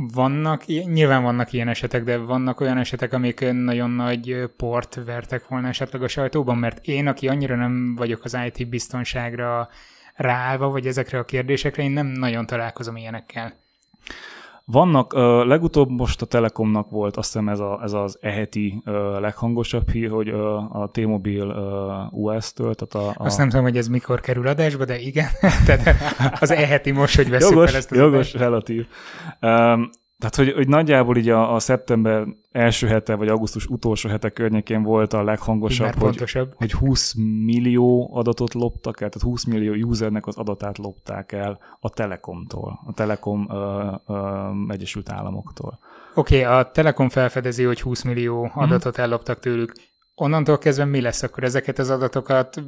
Vannak, 0.07 0.65
nyilván 0.65 1.23
vannak 1.23 1.53
ilyen 1.53 1.67
esetek, 1.67 2.03
de 2.03 2.17
vannak 2.17 2.59
olyan 2.59 2.77
esetek, 2.77 3.13
amik 3.13 3.51
nagyon 3.51 3.89
nagy 3.89 4.49
port 4.57 4.99
vertek 5.05 5.47
volna 5.47 5.67
esetleg 5.67 6.03
a 6.03 6.07
sajtóban, 6.07 6.57
mert 6.57 6.85
én, 6.85 7.07
aki 7.07 7.27
annyira 7.27 7.55
nem 7.55 7.95
vagyok 7.95 8.23
az 8.23 8.37
IT 8.45 8.69
biztonságra 8.69 9.69
ráállva, 10.15 10.69
vagy 10.69 10.87
ezekre 10.87 11.19
a 11.19 11.25
kérdésekre, 11.25 11.83
én 11.83 11.91
nem 11.91 12.05
nagyon 12.05 12.45
találkozom 12.45 12.95
ilyenekkel. 12.95 13.53
Vannak, 14.71 15.13
uh, 15.13 15.21
legutóbb 15.45 15.89
most 15.89 16.21
a 16.21 16.25
Telekomnak 16.25 16.89
volt, 16.89 17.17
azt 17.17 17.31
hiszem 17.31 17.49
ez, 17.49 17.59
a, 17.59 17.79
ez 17.83 17.93
az 17.93 18.17
eheti 18.21 18.81
uh, 18.85 18.93
leghangosabb 19.19 19.89
hír, 19.89 20.09
hogy 20.09 20.31
uh, 20.31 20.81
a 20.81 20.89
T-Mobile 20.91 21.53
US-től, 22.11 22.75
tehát 22.75 23.07
a, 23.07 23.21
a... 23.21 23.25
Azt 23.25 23.37
nem 23.37 23.49
tudom, 23.49 23.63
hogy 23.63 23.77
ez 23.77 23.87
mikor 23.87 24.19
kerül 24.19 24.47
adásba, 24.47 24.85
de 24.85 24.99
igen, 24.99 25.27
tehát 25.65 25.95
az 26.39 26.51
eheti 26.51 26.91
most, 26.91 27.15
hogy 27.15 27.29
veszük 27.29 27.49
jogos, 27.49 27.69
fel 27.69 27.79
ezt 27.79 27.91
az 27.91 27.97
Jogos, 27.97 28.13
adást. 28.13 28.35
relatív. 28.35 28.85
Um, 29.41 29.89
tehát, 30.19 30.35
hogy, 30.35 30.51
hogy 30.51 30.67
nagyjából 30.67 31.17
így 31.17 31.29
a, 31.29 31.53
a 31.53 31.59
szeptember 31.59 32.27
első 32.51 32.87
hete, 32.87 33.15
vagy 33.15 33.27
augusztus 33.27 33.65
utolsó 33.65 34.09
hete 34.09 34.29
környékén 34.29 34.83
volt 34.83 35.13
a 35.13 35.23
leghangosabb, 35.23 35.93
hogy, 35.93 36.47
hogy 36.55 36.71
20 36.71 37.13
millió 37.45 38.09
adatot 38.13 38.53
loptak 38.53 39.01
el, 39.01 39.09
tehát 39.09 39.27
20 39.27 39.43
millió 39.43 39.87
usernek 39.87 40.27
az 40.27 40.37
adatát 40.37 40.77
lopták 40.77 41.31
el 41.31 41.59
a 41.79 41.89
Telekomtól, 41.89 42.79
a 42.85 42.93
Telekom 42.93 43.45
uh, 43.49 43.93
uh, 44.07 44.73
Egyesült 44.73 45.09
Államoktól. 45.09 45.79
Oké, 46.15 46.43
okay, 46.43 46.57
a 46.59 46.71
Telekom 46.71 47.09
felfedezi, 47.09 47.63
hogy 47.63 47.81
20 47.81 48.03
millió 48.03 48.45
mhm. 48.45 48.59
adatot 48.59 48.95
hmm. 48.95 49.03
elloptak 49.03 49.39
tőlük. 49.39 49.73
Onnantól 50.15 50.57
kezdve 50.57 50.85
mi 50.85 51.01
lesz 51.01 51.23
akkor? 51.23 51.43
Ezeket 51.43 51.79
az 51.79 51.89
adatokat 51.89 52.61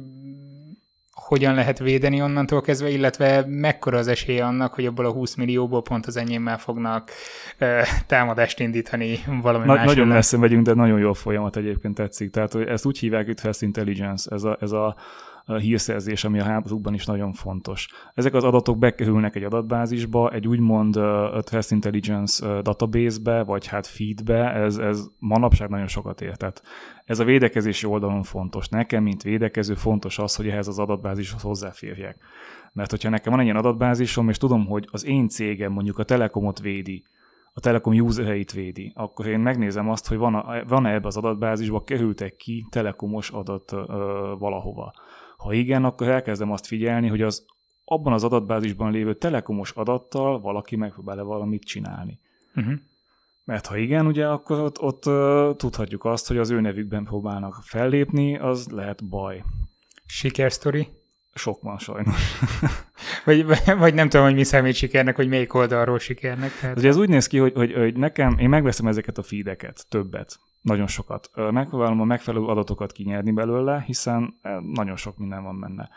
hogyan 1.12 1.54
lehet 1.54 1.78
védeni 1.78 2.22
onnantól 2.22 2.60
kezdve, 2.60 2.90
illetve 2.90 3.44
mekkora 3.46 3.98
az 3.98 4.08
esély 4.08 4.40
annak, 4.40 4.74
hogy 4.74 4.86
abból 4.86 5.04
a 5.04 5.12
20 5.12 5.34
millióból 5.34 5.82
pont 5.82 6.06
az 6.06 6.16
enyémmel 6.16 6.58
fognak 6.58 7.10
e, 7.58 7.86
támadást 8.06 8.60
indítani 8.60 9.18
valami 9.42 9.66
Na, 9.66 9.74
más 9.74 9.84
Nagyon 9.84 10.06
messze 10.06 10.36
megyünk, 10.36 10.64
de 10.64 10.74
nagyon 10.74 10.98
jó 10.98 11.12
folyamat 11.12 11.56
egyébként 11.56 11.94
tetszik. 11.94 12.30
Tehát 12.30 12.52
hogy 12.52 12.66
ezt 12.66 12.86
úgy 12.86 12.98
hívják 12.98 13.28
itt 13.28 13.40
Fast 13.40 13.62
Intelligence, 13.62 14.34
ez 14.34 14.42
a, 14.42 14.56
ez 14.60 14.72
a 14.72 14.96
hírszerzés, 15.46 16.24
ami 16.24 16.38
a 16.38 16.44
háborúkban 16.44 16.94
is 16.94 17.06
nagyon 17.06 17.32
fontos. 17.32 17.88
Ezek 18.14 18.34
az 18.34 18.44
adatok 18.44 18.78
bekerülnek 18.78 19.36
egy 19.36 19.44
adatbázisba, 19.44 20.30
egy 20.30 20.48
úgymond 20.48 20.92
Threat 21.44 21.70
Intelligence 21.70 22.62
database-be, 22.62 23.42
vagy 23.42 23.66
hát 23.66 23.86
feedbe, 23.86 24.52
ez, 24.52 24.76
ez 24.76 25.06
manapság 25.18 25.68
nagyon 25.68 25.86
sokat 25.86 26.20
ér. 26.20 26.36
Ez 27.04 27.18
a 27.18 27.24
védekezési 27.24 27.86
oldalon 27.86 28.22
fontos. 28.22 28.68
Nekem, 28.68 29.02
mint 29.02 29.22
védekező, 29.22 29.74
fontos 29.74 30.18
az, 30.18 30.36
hogy 30.36 30.48
ehhez 30.48 30.68
az 30.68 30.78
adatbázishoz 30.78 31.42
hozzáférjek. 31.42 32.16
Mert 32.72 32.90
hogyha 32.90 33.08
nekem 33.08 33.30
van 33.30 33.40
egy 33.40 33.46
ilyen 33.46 33.58
adatbázisom, 33.58 34.28
és 34.28 34.38
tudom, 34.38 34.66
hogy 34.66 34.88
az 34.90 35.04
én 35.04 35.28
cégem 35.28 35.72
mondjuk 35.72 35.98
a 35.98 36.04
Telekomot 36.04 36.60
védi, 36.60 37.04
a 37.54 37.60
Telekom 37.60 37.94
usereit 37.94 38.52
védi, 38.52 38.92
akkor 38.94 39.26
én 39.26 39.40
megnézem 39.40 39.90
azt, 39.90 40.08
hogy 40.08 40.16
van-e, 40.16 40.64
van 40.64 40.86
ebbe 40.86 41.06
az 41.06 41.16
adatbázisba, 41.16 41.84
kerültek 41.84 42.36
ki 42.36 42.66
telekomos 42.70 43.30
adat 43.30 43.72
ö, 43.72 43.76
valahova. 44.38 44.92
Ha 45.42 45.52
igen, 45.52 45.84
akkor 45.84 46.08
elkezdem 46.08 46.50
azt 46.50 46.66
figyelni, 46.66 47.08
hogy 47.08 47.22
az 47.22 47.44
abban 47.84 48.12
az 48.12 48.24
adatbázisban 48.24 48.90
lévő 48.90 49.14
telekomos 49.14 49.70
adattal 49.70 50.40
valaki 50.40 50.76
megpróbál 50.76 51.24
valamit 51.24 51.64
csinálni. 51.64 52.18
Uh-huh. 52.54 52.74
Mert 53.44 53.66
ha 53.66 53.76
igen, 53.76 54.06
ugye 54.06 54.28
akkor 54.28 54.60
ott, 54.60 54.80
ott 54.80 55.06
uh, 55.06 55.56
tudhatjuk 55.56 56.04
azt, 56.04 56.28
hogy 56.28 56.38
az 56.38 56.50
ő 56.50 56.60
nevükben 56.60 57.04
próbálnak 57.04 57.54
fellépni, 57.62 58.38
az 58.38 58.68
lehet 58.68 59.08
baj. 59.08 59.44
Sikersztori? 60.06 60.88
Sok 61.34 61.62
van 61.62 61.78
sajnos. 61.78 62.40
vagy, 63.24 63.46
vagy 63.78 63.94
nem 63.94 64.08
tudom, 64.08 64.26
hogy 64.26 64.34
mi 64.34 64.44
számít 64.44 64.74
sikernek, 64.74 65.16
hogy 65.16 65.28
melyik 65.28 65.54
oldalról 65.54 65.98
sikernek. 65.98 66.58
Tehát... 66.60 66.78
Ugye 66.78 66.88
ez 66.88 66.96
úgy 66.96 67.08
néz 67.08 67.26
ki, 67.26 67.38
hogy, 67.38 67.52
hogy, 67.54 67.72
hogy 67.72 67.96
nekem, 67.96 68.38
én 68.38 68.48
megveszem 68.48 68.86
ezeket 68.86 69.18
a 69.18 69.22
feedeket, 69.22 69.86
többet, 69.88 70.38
nagyon 70.60 70.86
sokat. 70.86 71.30
Megpróbálom 71.50 72.00
a 72.00 72.04
megfelelő 72.04 72.44
adatokat 72.44 72.92
kinyerni 72.92 73.30
belőle, 73.30 73.82
hiszen 73.86 74.34
nagyon 74.72 74.96
sok 74.96 75.18
minden 75.18 75.42
van 75.42 75.60
benne. 75.60 75.88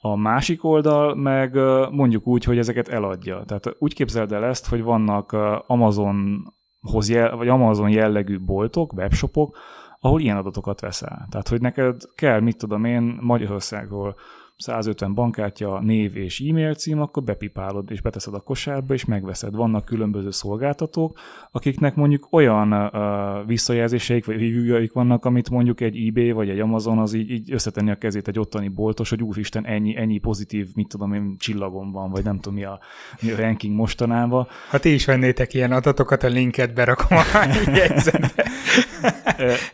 A 0.00 0.16
másik 0.16 0.64
oldal 0.64 1.14
meg 1.14 1.54
mondjuk 1.90 2.26
úgy, 2.26 2.44
hogy 2.44 2.58
ezeket 2.58 2.88
eladja. 2.88 3.42
Tehát 3.46 3.76
úgy 3.78 3.94
képzeld 3.94 4.32
el 4.32 4.44
ezt, 4.44 4.68
hogy 4.68 4.82
vannak 4.82 5.32
Amazonhoz 5.66 7.08
jel, 7.08 7.36
vagy 7.36 7.48
Amazon 7.48 7.90
jellegű 7.90 8.40
boltok, 8.40 8.92
webshopok, 8.92 9.58
ahol 10.00 10.20
ilyen 10.20 10.36
adatokat 10.36 10.80
veszel. 10.80 11.26
Tehát, 11.30 11.48
hogy 11.48 11.60
neked 11.60 12.00
kell, 12.14 12.40
mit 12.40 12.56
tudom 12.56 12.84
én, 12.84 13.18
Magyarországról 13.20 14.16
150 14.58 15.14
bankkártya, 15.14 15.80
név 15.80 16.16
és 16.16 16.40
e-mail 16.40 16.74
cím, 16.74 17.00
akkor 17.00 17.22
bepipálod 17.22 17.90
és 17.90 18.00
beteszed 18.00 18.34
a 18.34 18.40
kosárba, 18.40 18.94
és 18.94 19.04
megveszed. 19.04 19.54
Vannak 19.54 19.84
különböző 19.84 20.30
szolgáltatók, 20.30 21.18
akiknek 21.50 21.94
mondjuk 21.94 22.26
olyan 22.30 22.72
uh, 22.72 23.46
visszajelzéseik 23.46 24.26
vagy 24.26 24.34
reviewjaik 24.34 24.92
vannak, 24.92 25.24
amit 25.24 25.50
mondjuk 25.50 25.80
egy 25.80 26.06
eBay 26.06 26.30
vagy 26.30 26.48
egy 26.48 26.60
Amazon 26.60 26.98
az 26.98 27.12
így, 27.12 27.30
így 27.30 27.52
összetenni 27.52 27.90
a 27.90 27.96
kezét 27.96 28.28
egy 28.28 28.38
ottani 28.38 28.68
boltos, 28.68 29.10
hogy 29.10 29.22
úristen, 29.22 29.66
ennyi, 29.66 29.96
ennyi 29.96 30.18
pozitív, 30.18 30.68
mit 30.74 30.88
tudom 30.88 31.12
én, 31.12 31.36
csillagom 31.38 31.92
van, 31.92 32.10
vagy 32.10 32.24
nem 32.24 32.36
tudom 32.36 32.54
mi 32.54 32.64
a, 32.64 32.80
mi 33.20 33.30
a 33.30 33.36
ranking 33.36 33.76
mostanában. 33.76 34.46
Ha 34.70 34.78
ti 34.78 34.92
is 34.92 35.04
vennétek 35.04 35.54
ilyen 35.54 35.72
adatokat, 35.72 36.22
a 36.22 36.28
linket 36.28 36.74
berakom 36.74 37.18
a 37.18 37.22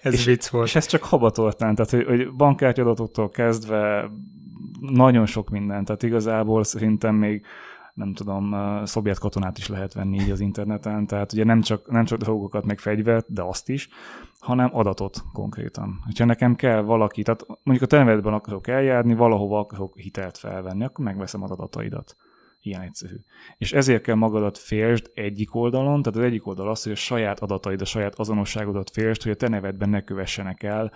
ez 0.03 0.12
és, 0.12 0.25
vicc 0.25 0.49
volt. 0.49 0.67
És 0.67 0.75
ez 0.75 0.87
csak 0.87 1.03
habatortán, 1.03 1.75
tehát 1.75 1.91
hogy, 1.91 2.05
hogy 2.05 2.35
bankkártyadatoktól 2.37 3.31
kezdve 3.31 4.11
nagyon 4.81 5.26
sok 5.26 5.50
minden, 5.50 5.85
tehát 5.85 6.02
igazából 6.02 6.64
szerintem 6.64 7.14
még 7.14 7.47
nem 7.95 8.12
tudom, 8.12 8.57
szovjet 8.85 9.19
katonát 9.19 9.59
is 9.59 9.69
lehet 9.69 9.93
venni 9.93 10.21
így 10.21 10.31
az 10.31 10.41
interneten, 10.41 11.07
tehát 11.07 11.33
ugye 11.33 11.45
nem 11.45 11.61
csak, 11.61 11.91
nem 11.91 12.05
csak 12.05 12.19
dolgokat, 12.19 12.64
meg 12.64 12.79
fegyvert, 12.79 13.33
de 13.33 13.43
azt 13.43 13.69
is, 13.69 13.88
hanem 14.38 14.76
adatot 14.76 15.23
konkrétan. 15.33 15.99
Ha 16.19 16.25
nekem 16.25 16.55
kell 16.55 16.81
valaki, 16.81 17.23
tehát 17.23 17.47
mondjuk 17.47 17.91
a 17.91 17.97
tenevetben 17.97 18.33
akarok 18.33 18.67
eljárni, 18.67 19.14
valahova 19.14 19.59
akarok 19.59 19.99
hitelt 19.99 20.38
felvenni, 20.38 20.85
akkor 20.85 21.05
megveszem 21.05 21.43
az 21.43 21.50
adataidat. 21.50 22.17
Ilyen 22.64 22.81
egyszerű. 22.81 23.17
És 23.59 23.73
ezért 23.73 24.02
kell 24.02 24.14
magadat 24.14 24.59
félsd 24.59 25.11
egyik 25.14 25.55
oldalon, 25.55 26.02
tehát 26.02 26.19
az 26.19 26.25
egyik 26.25 26.47
oldal 26.47 26.69
az, 26.69 26.83
hogy 26.83 26.93
a 26.93 26.97
saját 26.97 27.41
adataid, 27.41 27.81
a 27.81 27.85
saját 27.85 28.19
azonosságodat 28.19 28.91
félsd, 28.91 29.23
hogy 29.23 29.33
a 29.33 29.37
te 29.37 29.49
nevedben 29.49 29.88
ne 29.88 30.00
kövessenek 30.00 30.62
el 30.62 30.93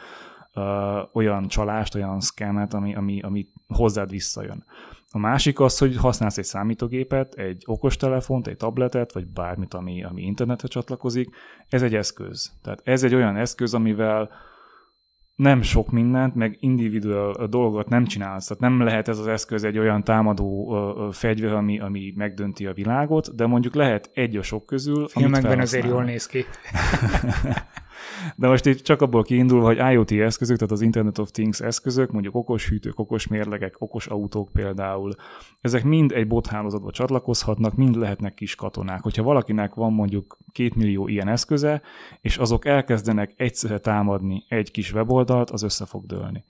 ö, 0.57 1.01
olyan 1.13 1.49
csalást, 1.49 1.95
olyan 1.95 2.21
szkemet, 2.21 2.75
ami, 2.75 2.95
ami, 2.95 3.21
ami 3.21 3.49
hozzád 3.69 4.11
visszajön. 4.11 4.65
A 5.11 5.19
másik 5.19 5.61
az, 5.61 5.79
hogy 5.79 5.97
használsz 5.97 6.39
egy 6.39 6.45
számítógépet, 6.45 7.35
egy 7.35 7.63
okostelefont, 7.67 8.47
egy 8.47 8.57
tabletet, 8.57 9.13
vagy 9.13 9.27
bármit, 9.27 9.75
ami, 9.75 10.05
ami 10.05 10.23
internetre 10.23 10.69
csatlakozik. 10.69 11.29
Ez 11.69 11.83
egy 11.83 11.95
eszköz. 11.95 12.53
Tehát 12.63 12.81
ez 12.85 13.03
egy 13.03 13.15
olyan 13.15 13.37
eszköz, 13.37 13.75
amivel 13.75 14.31
nem 15.35 15.63
sok 15.63 15.91
mindent, 15.91 16.35
meg 16.35 16.57
individual 16.61 17.47
dolgot 17.47 17.89
nem 17.89 18.05
csinálsz. 18.05 18.47
Tehát 18.47 18.63
nem 18.63 18.81
lehet 18.81 19.09
ez 19.09 19.19
az 19.19 19.27
eszköz 19.27 19.65
egy 19.65 19.79
olyan 19.79 20.05
támadó 20.05 20.75
ö, 20.75 21.09
fegyver, 21.13 21.53
ami, 21.53 21.81
ami 21.81 22.13
megdönti 22.17 22.67
a 22.67 22.73
világot, 22.73 23.35
de 23.35 23.47
mondjuk 23.47 23.75
lehet 23.75 24.11
egy 24.15 24.37
a 24.37 24.43
sok 24.43 24.67
közül, 24.67 25.09
Filmekben 25.09 25.61
azért 25.61 25.87
jól 25.87 26.05
néz 26.05 26.27
ki. 26.27 26.45
De 28.37 28.49
most 28.49 28.67
itt 28.67 28.81
csak 28.81 29.03
abból 29.03 29.23
kiindulva, 29.23 29.67
hogy 29.67 29.93
IoT 29.93 30.13
eszközök, 30.13 30.57
tehát 30.57 30.73
az 30.73 30.81
Internet 30.81 31.19
of 31.19 31.31
Things 31.31 31.61
eszközök, 31.61 32.11
mondjuk 32.13 32.35
okos 32.35 32.69
hűtők, 32.69 32.99
okos 32.99 33.27
mérlegek, 33.27 33.75
okos 33.79 34.07
autók 34.07 34.53
például, 34.53 35.15
ezek 35.61 35.85
mind 35.85 36.13
egy 36.13 36.27
bothálózatba 36.27 36.91
csatlakozhatnak, 36.91 37.75
mind 37.75 37.97
lehetnek 37.97 38.35
kis 38.35 38.55
katonák. 38.55 39.03
Hogyha 39.03 39.23
valakinek 39.23 39.75
van 39.75 39.93
mondjuk 39.93 40.39
két 40.53 40.75
millió 40.75 41.09
ilyen 41.09 41.29
eszköze, 41.29 41.83
és 42.21 42.37
azok 42.37 42.65
elkezdenek 42.65 43.35
egyszerre 43.37 43.79
támadni 43.79 44.45
egy 44.49 44.71
kis 44.71 44.93
weboldalt, 44.93 45.51
az 45.51 45.63
össze 45.63 45.85
fog 45.85 46.07
dőlni. 46.07 46.45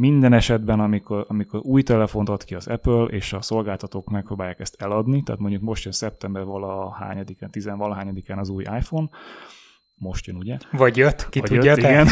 Minden 0.00 0.32
esetben, 0.32 0.80
amikor, 0.80 1.24
amikor 1.28 1.60
új 1.62 1.82
telefont 1.82 2.28
ad 2.28 2.44
ki 2.44 2.54
az 2.54 2.66
Apple, 2.66 3.04
és 3.04 3.32
a 3.32 3.42
szolgáltatók 3.42 4.10
megpróbálják 4.10 4.60
ezt 4.60 4.82
eladni, 4.82 5.22
tehát 5.22 5.40
mondjuk 5.40 5.62
most 5.62 5.84
jön 5.84 5.92
szeptember 5.92 6.44
valahányadikán, 6.44 7.50
tizenvalahányadikán 7.50 8.38
az 8.38 8.48
új 8.48 8.62
iPhone, 8.62 9.08
most 9.98 10.26
jön, 10.26 10.36
ugye? 10.36 10.56
Vagy 10.72 10.96
jött, 10.96 11.28
ki 11.28 11.40
Vagy 11.40 11.48
tudja. 11.48 11.70
Jött, 11.70 11.78
igen. 11.78 12.06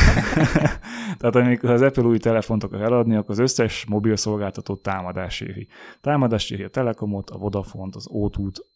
Tehát 1.18 1.34
amikor 1.34 1.70
az 1.70 1.82
Apple 1.82 2.02
új 2.02 2.18
telefont 2.18 2.64
akar 2.64 2.82
eladni, 2.82 3.16
akkor 3.16 3.30
az 3.30 3.38
összes 3.38 3.84
mobil 3.88 4.16
szolgáltató 4.16 4.76
támadás 4.76 5.40
éri. 5.40 5.68
Támadás 6.00 6.50
éri 6.50 6.62
a 6.62 6.68
Telekomot, 6.68 7.30
a 7.30 7.38
Vodafont, 7.38 7.96
az 7.96 8.06
o 8.10 8.28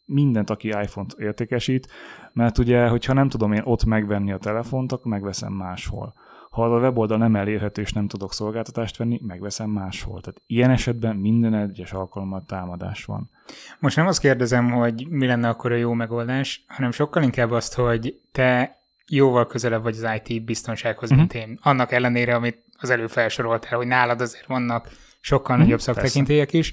mindent, 0.04 0.50
aki 0.50 0.68
iPhone-t 0.68 1.12
értékesít, 1.18 1.88
mert 2.32 2.58
ugye, 2.58 2.88
hogyha 2.88 3.12
nem 3.12 3.28
tudom 3.28 3.52
én 3.52 3.62
ott 3.64 3.84
megvenni 3.84 4.32
a 4.32 4.38
telefont, 4.38 4.92
akkor 4.92 5.12
megveszem 5.12 5.52
máshol. 5.52 6.14
Ha 6.50 6.64
a 6.64 6.80
weboldal 6.80 7.18
nem 7.18 7.36
elérhető 7.36 7.82
és 7.82 7.92
nem 7.92 8.08
tudok 8.08 8.32
szolgáltatást 8.32 8.96
venni, 8.96 9.20
megveszem 9.22 9.70
máshol. 9.70 10.20
Tehát 10.20 10.42
ilyen 10.46 10.70
esetben 10.70 11.16
minden 11.16 11.54
egyes 11.54 11.92
alkalommal 11.92 12.44
támadás 12.46 13.04
van. 13.04 13.30
Most 13.78 13.96
nem 13.96 14.06
azt 14.06 14.20
kérdezem, 14.20 14.70
hogy 14.70 15.06
mi 15.08 15.26
lenne 15.26 15.48
akkor 15.48 15.72
a 15.72 15.76
jó 15.76 15.92
megoldás, 15.92 16.64
hanem 16.68 16.90
sokkal 16.90 17.22
inkább 17.22 17.50
azt, 17.50 17.74
hogy 17.74 18.20
te 18.32 18.79
jóval 19.10 19.46
közelebb 19.46 19.82
vagy 19.82 19.96
az 20.02 20.20
IT 20.22 20.44
biztonsághoz, 20.44 21.10
uh-huh. 21.10 21.18
mint 21.18 21.48
én. 21.48 21.58
Annak 21.62 21.92
ellenére, 21.92 22.34
amit 22.34 22.64
az 22.78 22.90
előbb 22.90 23.10
felsoroltál, 23.10 23.76
hogy 23.76 23.86
nálad 23.86 24.20
azért 24.20 24.46
vannak 24.46 24.88
sokkal 25.20 25.50
uh-huh. 25.50 25.60
nagyobb 25.62 25.80
szaktekintélyek 25.80 26.52
is. 26.52 26.72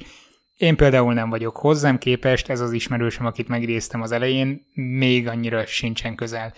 Én 0.58 0.76
például 0.76 1.14
nem 1.14 1.30
vagyok 1.30 1.58
hozzám 1.58 1.98
képest, 1.98 2.50
ez 2.50 2.60
az 2.60 2.72
ismerősöm, 2.72 3.26
akit 3.26 3.48
megidéztem 3.48 4.02
az 4.02 4.12
elején, 4.12 4.66
még 4.74 5.28
annyira 5.28 5.66
sincsen 5.66 6.16
közel. 6.16 6.54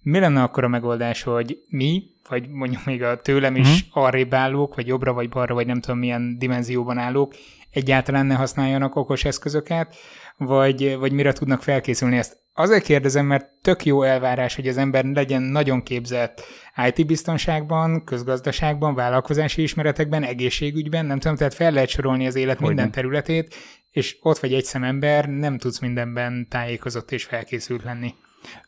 Mi 0.00 0.18
lenne 0.18 0.42
akkor 0.42 0.64
a 0.64 0.68
megoldás, 0.68 1.22
hogy 1.22 1.58
mi, 1.68 2.02
vagy 2.28 2.48
mondjuk 2.48 2.84
még 2.84 3.02
a 3.02 3.20
tőlem 3.20 3.56
is 3.56 3.68
uh-huh. 3.68 4.04
arrébb 4.04 4.34
állók, 4.34 4.74
vagy 4.74 4.86
jobbra, 4.86 5.12
vagy 5.12 5.28
balra, 5.28 5.54
vagy 5.54 5.66
nem 5.66 5.80
tudom 5.80 5.98
milyen 5.98 6.38
dimenzióban 6.38 6.98
állók, 6.98 7.34
egyáltalán 7.70 8.26
ne 8.26 8.34
használjanak 8.34 8.96
okos 8.96 9.24
eszközöket, 9.24 9.96
vagy, 10.36 10.96
vagy 10.96 11.12
mire 11.12 11.32
tudnak 11.32 11.62
felkészülni 11.62 12.16
ezt. 12.16 12.44
Azért 12.58 12.84
kérdezem, 12.84 13.26
mert 13.26 13.50
tök 13.62 13.84
jó 13.84 14.02
elvárás, 14.02 14.54
hogy 14.54 14.68
az 14.68 14.76
ember 14.76 15.04
legyen 15.04 15.42
nagyon 15.42 15.82
képzett 15.82 16.42
IT 16.88 17.06
biztonságban, 17.06 18.04
közgazdaságban, 18.04 18.94
vállalkozási 18.94 19.62
ismeretekben, 19.62 20.22
egészségügyben, 20.22 21.06
nem 21.06 21.18
tudom, 21.18 21.36
tehát 21.36 21.54
fel 21.54 21.72
lehet 21.72 21.88
sorolni 21.88 22.26
az 22.26 22.34
élet 22.34 22.58
hogy 22.58 22.66
minden 22.66 22.84
nem. 22.84 22.92
területét, 22.92 23.54
és 23.90 24.16
ott 24.20 24.38
vagy 24.38 24.54
egy 24.54 24.64
szemember, 24.64 25.28
nem 25.28 25.58
tudsz 25.58 25.78
mindenben 25.78 26.46
tájékozott 26.48 27.12
és 27.12 27.24
felkészült 27.24 27.82
lenni. 27.82 28.14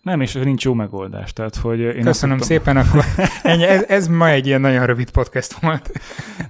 Nem, 0.02 0.20
és 0.20 0.32
nincs 0.32 0.64
jó 0.64 0.74
megoldás. 0.74 1.32
Tehát, 1.32 1.56
hogy 1.56 1.80
én 1.80 2.02
Köszönöm 2.02 2.38
szépen, 2.38 2.76
akkor 2.76 3.04
ennyi, 3.42 3.64
ez, 3.64 3.84
ez 3.88 4.08
ma 4.08 4.28
egy 4.28 4.46
ilyen 4.46 4.60
nagyon 4.60 4.86
rövid 4.86 5.10
podcast 5.10 5.52
volt. 5.52 5.90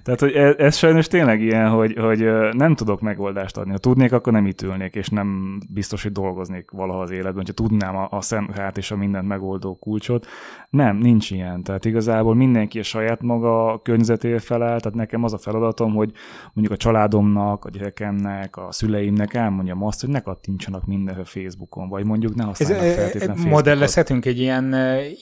Tehát, 0.02 0.20
hogy 0.20 0.32
ez, 0.32 0.54
ez 0.58 0.76
sajnos 0.76 1.06
tényleg 1.06 1.40
ilyen, 1.40 1.68
hogy, 1.68 1.96
hogy 1.98 2.28
nem 2.52 2.74
tudok 2.74 3.00
megoldást 3.00 3.56
adni. 3.56 3.70
Ha 3.70 3.78
tudnék, 3.78 4.12
akkor 4.12 4.32
nem 4.32 4.46
itt 4.46 4.62
ülnék, 4.62 4.94
és 4.94 5.08
nem 5.08 5.58
biztos, 5.68 6.02
hogy 6.02 6.12
dolgoznék 6.12 6.70
valaha 6.70 7.00
az 7.00 7.10
életben, 7.10 7.44
ha 7.46 7.52
tudnám 7.52 7.96
a, 7.96 8.08
a 8.10 8.20
szemrát 8.20 8.76
és 8.78 8.90
a 8.90 8.96
mindent 8.96 9.28
megoldó 9.28 9.76
kulcsot. 9.76 10.26
Nem, 10.70 10.96
nincs 10.96 11.30
ilyen. 11.30 11.62
Tehát 11.62 11.84
igazából 11.84 12.34
mindenki 12.34 12.78
a 12.78 12.82
saját 12.82 13.22
maga 13.22 13.80
környezetéért 13.82 14.44
felel, 14.44 14.80
tehát 14.80 14.98
nekem 14.98 15.24
az 15.24 15.32
a 15.32 15.38
feladatom, 15.38 15.94
hogy 15.94 16.12
mondjuk 16.52 16.76
a 16.76 16.82
családomnak, 16.82 17.64
a 17.64 17.70
gyerekemnek, 17.70 18.56
a 18.56 18.72
szüleimnek 18.72 19.34
elmondjam 19.34 19.84
azt, 19.84 20.00
hogy 20.00 20.10
ne 20.10 20.20
kattintsanak 20.20 20.86
mindenhol 20.86 21.24
Facebookon, 21.24 21.88
vagy 21.88 22.04
mondjuk 22.04 22.34
ne 22.34 22.44
használjanak 22.44 23.14
ez, 23.14 23.17
feltétlenül 23.18 23.52
Modellezhetünk 23.52 24.24
egy 24.24 24.38
ilyen, 24.38 24.74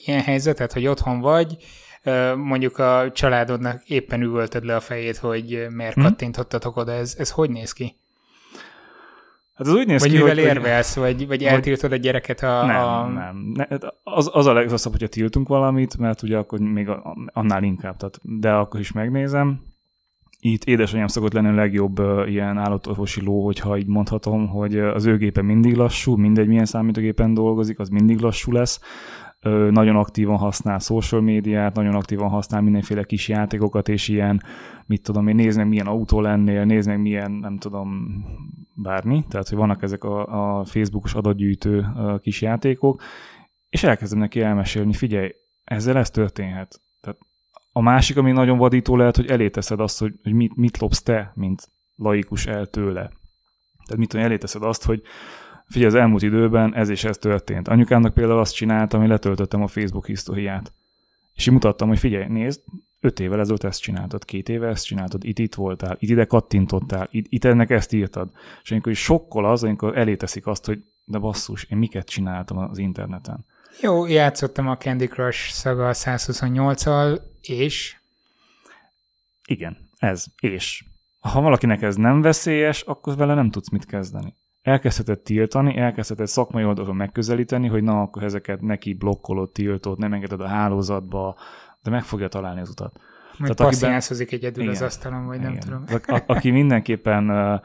ilyen 0.05 0.21
helyzetet, 0.21 0.73
hogy 0.73 0.87
otthon 0.87 1.19
vagy, 1.19 1.57
mondjuk 2.35 2.77
a 2.77 3.11
családodnak 3.11 3.83
éppen 3.83 4.21
üvöltöd 4.21 4.65
le 4.65 4.75
a 4.75 4.79
fejét, 4.79 5.17
hogy 5.17 5.67
miért 5.69 5.93
hmm. 5.93 6.03
kattintottatok 6.03 6.77
oda, 6.77 6.91
ez, 6.91 7.15
ez 7.17 7.31
hogy 7.31 7.49
néz 7.49 7.71
ki? 7.71 7.95
Hát 9.53 9.67
az 9.67 9.73
úgy 9.73 9.87
néz 9.87 10.01
vagy 10.01 10.11
ki, 10.11 10.17
mivel 10.17 10.35
hogy, 10.35 10.43
érvelsz, 10.43 10.95
vagy, 10.95 11.27
vagy 11.27 11.43
eltiltod 11.43 11.91
a 11.91 11.95
gyereket 11.95 12.43
a... 12.43 12.65
Nem, 12.65 12.83
a... 12.83 13.07
nem. 13.07 13.55
Az, 14.03 14.29
az 14.33 14.45
a 14.45 14.53
legrosszabb, 14.53 14.91
hogyha 14.91 15.07
tiltunk 15.07 15.47
valamit, 15.47 15.97
mert 15.97 16.21
ugye 16.21 16.37
akkor 16.37 16.59
még 16.59 16.89
annál 17.33 17.63
inkább, 17.63 17.97
tehát, 17.97 18.19
de 18.21 18.51
akkor 18.51 18.79
is 18.79 18.91
megnézem. 18.91 19.61
Itt 20.51 20.63
édesanyám 20.63 21.07
szokott 21.07 21.33
lenni 21.33 21.47
a 21.47 21.53
legjobb 21.53 21.99
uh, 21.99 22.31
ilyen 22.31 22.57
állatorvosi 22.57 23.21
ló, 23.21 23.45
hogyha 23.45 23.77
így 23.77 23.87
mondhatom, 23.87 24.47
hogy 24.47 24.79
az 24.79 25.05
ő 25.05 25.17
gépe 25.17 25.41
mindig 25.41 25.75
lassú, 25.75 26.15
mindegy 26.15 26.47
milyen 26.47 26.65
számítógépen 26.65 27.33
dolgozik, 27.33 27.79
az 27.79 27.89
mindig 27.89 28.19
lassú 28.19 28.51
lesz. 28.51 28.79
Uh, 29.45 29.69
nagyon 29.69 29.95
aktívan 29.95 30.37
használ 30.37 30.79
social 30.79 31.21
médiát, 31.21 31.75
nagyon 31.75 31.95
aktívan 31.95 32.29
használ 32.29 32.61
mindenféle 32.61 33.03
kis 33.03 33.27
játékokat, 33.27 33.89
és 33.89 34.07
ilyen, 34.07 34.41
mit 34.85 35.03
tudom 35.03 35.27
én, 35.27 35.35
nézd 35.35 35.57
meg 35.57 35.67
milyen 35.67 35.87
autó 35.87 36.21
lennél, 36.21 36.63
nézd 36.63 36.87
meg 36.87 37.01
milyen, 37.01 37.31
nem 37.31 37.57
tudom, 37.57 37.89
bármi. 38.73 39.25
Tehát, 39.29 39.49
hogy 39.49 39.57
vannak 39.57 39.83
ezek 39.83 40.03
a, 40.03 40.59
a 40.59 40.65
Facebookos 40.65 41.13
adatgyűjtő 41.13 41.77
uh, 41.77 42.19
kis 42.19 42.41
játékok, 42.41 43.01
és 43.69 43.83
elkezdem 43.83 44.19
neki 44.19 44.41
elmesélni, 44.41 44.93
figyelj, 44.93 45.31
ezzel 45.63 45.97
ez 45.97 46.09
történhet 46.09 46.81
a 47.77 47.81
másik, 47.81 48.17
ami 48.17 48.31
nagyon 48.31 48.57
vadító 48.57 48.95
lehet, 48.95 49.15
hogy 49.15 49.27
eléteszed 49.27 49.79
azt, 49.79 49.99
hogy, 49.99 50.13
hogy 50.23 50.33
mit, 50.33 50.55
mit 50.55 50.77
lopsz 50.77 51.01
te, 51.01 51.31
mint 51.35 51.69
laikus 51.95 52.45
el 52.45 52.65
tőle. 52.65 53.01
Tehát 53.83 53.97
mit 53.97 54.09
tudom, 54.09 54.25
eléteszed 54.25 54.63
azt, 54.63 54.83
hogy 54.83 55.01
figyelj, 55.65 55.91
az 55.91 55.99
elmúlt 55.99 56.21
időben 56.21 56.75
ez 56.75 56.89
és 56.89 57.03
ez 57.03 57.17
történt. 57.17 57.67
Anyukámnak 57.67 58.13
például 58.13 58.39
azt 58.39 58.55
csináltam, 58.55 58.99
hogy 58.99 59.09
letöltöttem 59.09 59.61
a 59.61 59.67
Facebook 59.67 60.05
historiát. 60.05 60.73
És 61.33 61.47
én 61.47 61.53
mutattam, 61.53 61.87
hogy 61.87 61.99
figyelj, 61.99 62.27
nézd, 62.27 62.61
öt 62.99 63.19
évvel 63.19 63.39
ezelőtt 63.39 63.63
ezt 63.63 63.81
csináltad, 63.81 64.25
két 64.25 64.49
éve 64.49 64.67
ezt 64.67 64.85
csináltad, 64.85 65.23
itt 65.23 65.39
itt 65.39 65.55
voltál, 65.55 65.97
itt 65.99 66.09
ide 66.09 66.25
kattintottál, 66.25 67.07
itt, 67.11 67.25
itt 67.29 67.45
ennek 67.45 67.69
ezt 67.69 67.93
írtad. 67.93 68.29
És 68.63 68.71
amikor 68.71 68.91
is 68.91 69.03
sokkol 69.03 69.45
az, 69.45 69.63
amikor 69.63 69.97
eléteszik 69.97 70.47
azt, 70.47 70.65
hogy 70.65 70.83
de 71.05 71.17
basszus, 71.17 71.63
én 71.63 71.77
miket 71.77 72.09
csináltam 72.09 72.57
az 72.57 72.77
interneten. 72.77 73.45
Jó, 73.81 74.05
játszottam 74.05 74.67
a 74.67 74.77
Candy 74.77 75.07
Crush 75.07 75.51
szaga 75.51 75.91
128-al, 75.93 77.21
és? 77.41 77.97
Igen, 79.45 79.89
ez, 79.97 80.25
és. 80.39 80.83
Ha 81.19 81.41
valakinek 81.41 81.81
ez 81.81 81.95
nem 81.95 82.21
veszélyes, 82.21 82.81
akkor 82.81 83.15
vele 83.15 83.33
nem 83.33 83.51
tudsz 83.51 83.69
mit 83.69 83.85
kezdeni. 83.85 84.33
Elkezdheted 84.61 85.19
tiltani, 85.19 85.77
elkezdheted 85.77 86.27
szakmai 86.27 86.63
oldalon 86.63 86.95
megközelíteni, 86.95 87.67
hogy 87.67 87.83
na, 87.83 88.01
akkor 88.01 88.23
ezeket 88.23 88.61
neki 88.61 88.93
blokkolod, 88.93 89.51
tiltod, 89.51 89.97
nem 89.97 90.13
engeded 90.13 90.41
a 90.41 90.47
hálózatba, 90.47 91.37
de 91.83 91.89
meg 91.89 92.03
fogja 92.03 92.27
találni 92.27 92.61
az 92.61 92.69
utat. 92.69 92.99
Majd 93.37 93.55
passziánszozik 93.55 94.31
egyedül 94.31 94.63
igen, 94.63 94.75
az 94.75 94.81
asztalon, 94.81 95.25
vagy 95.25 95.37
igen. 95.37 95.51
nem 95.51 95.59
tudom. 95.59 95.83
A, 96.07 96.23
aki 96.25 96.49
mindenképpen 96.49 97.29
uh, 97.29 97.61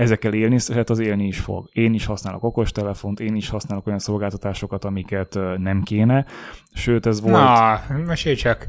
ezekkel 0.00 0.32
élni 0.32 0.58
szeret, 0.58 0.90
az 0.90 0.98
élni 0.98 1.26
is 1.26 1.38
fog. 1.38 1.68
Én 1.72 1.94
is 1.94 2.06
használok 2.06 2.44
okostelefont, 2.44 3.20
én 3.20 3.34
is 3.34 3.48
használok 3.48 3.86
olyan 3.86 3.98
szolgáltatásokat, 3.98 4.84
amiket 4.84 5.38
nem 5.56 5.82
kéne, 5.82 6.26
sőt 6.72 7.06
ez 7.06 7.20
volt... 7.20 7.34
Na, 7.34 7.80
mesélj 8.06 8.34
csak! 8.34 8.66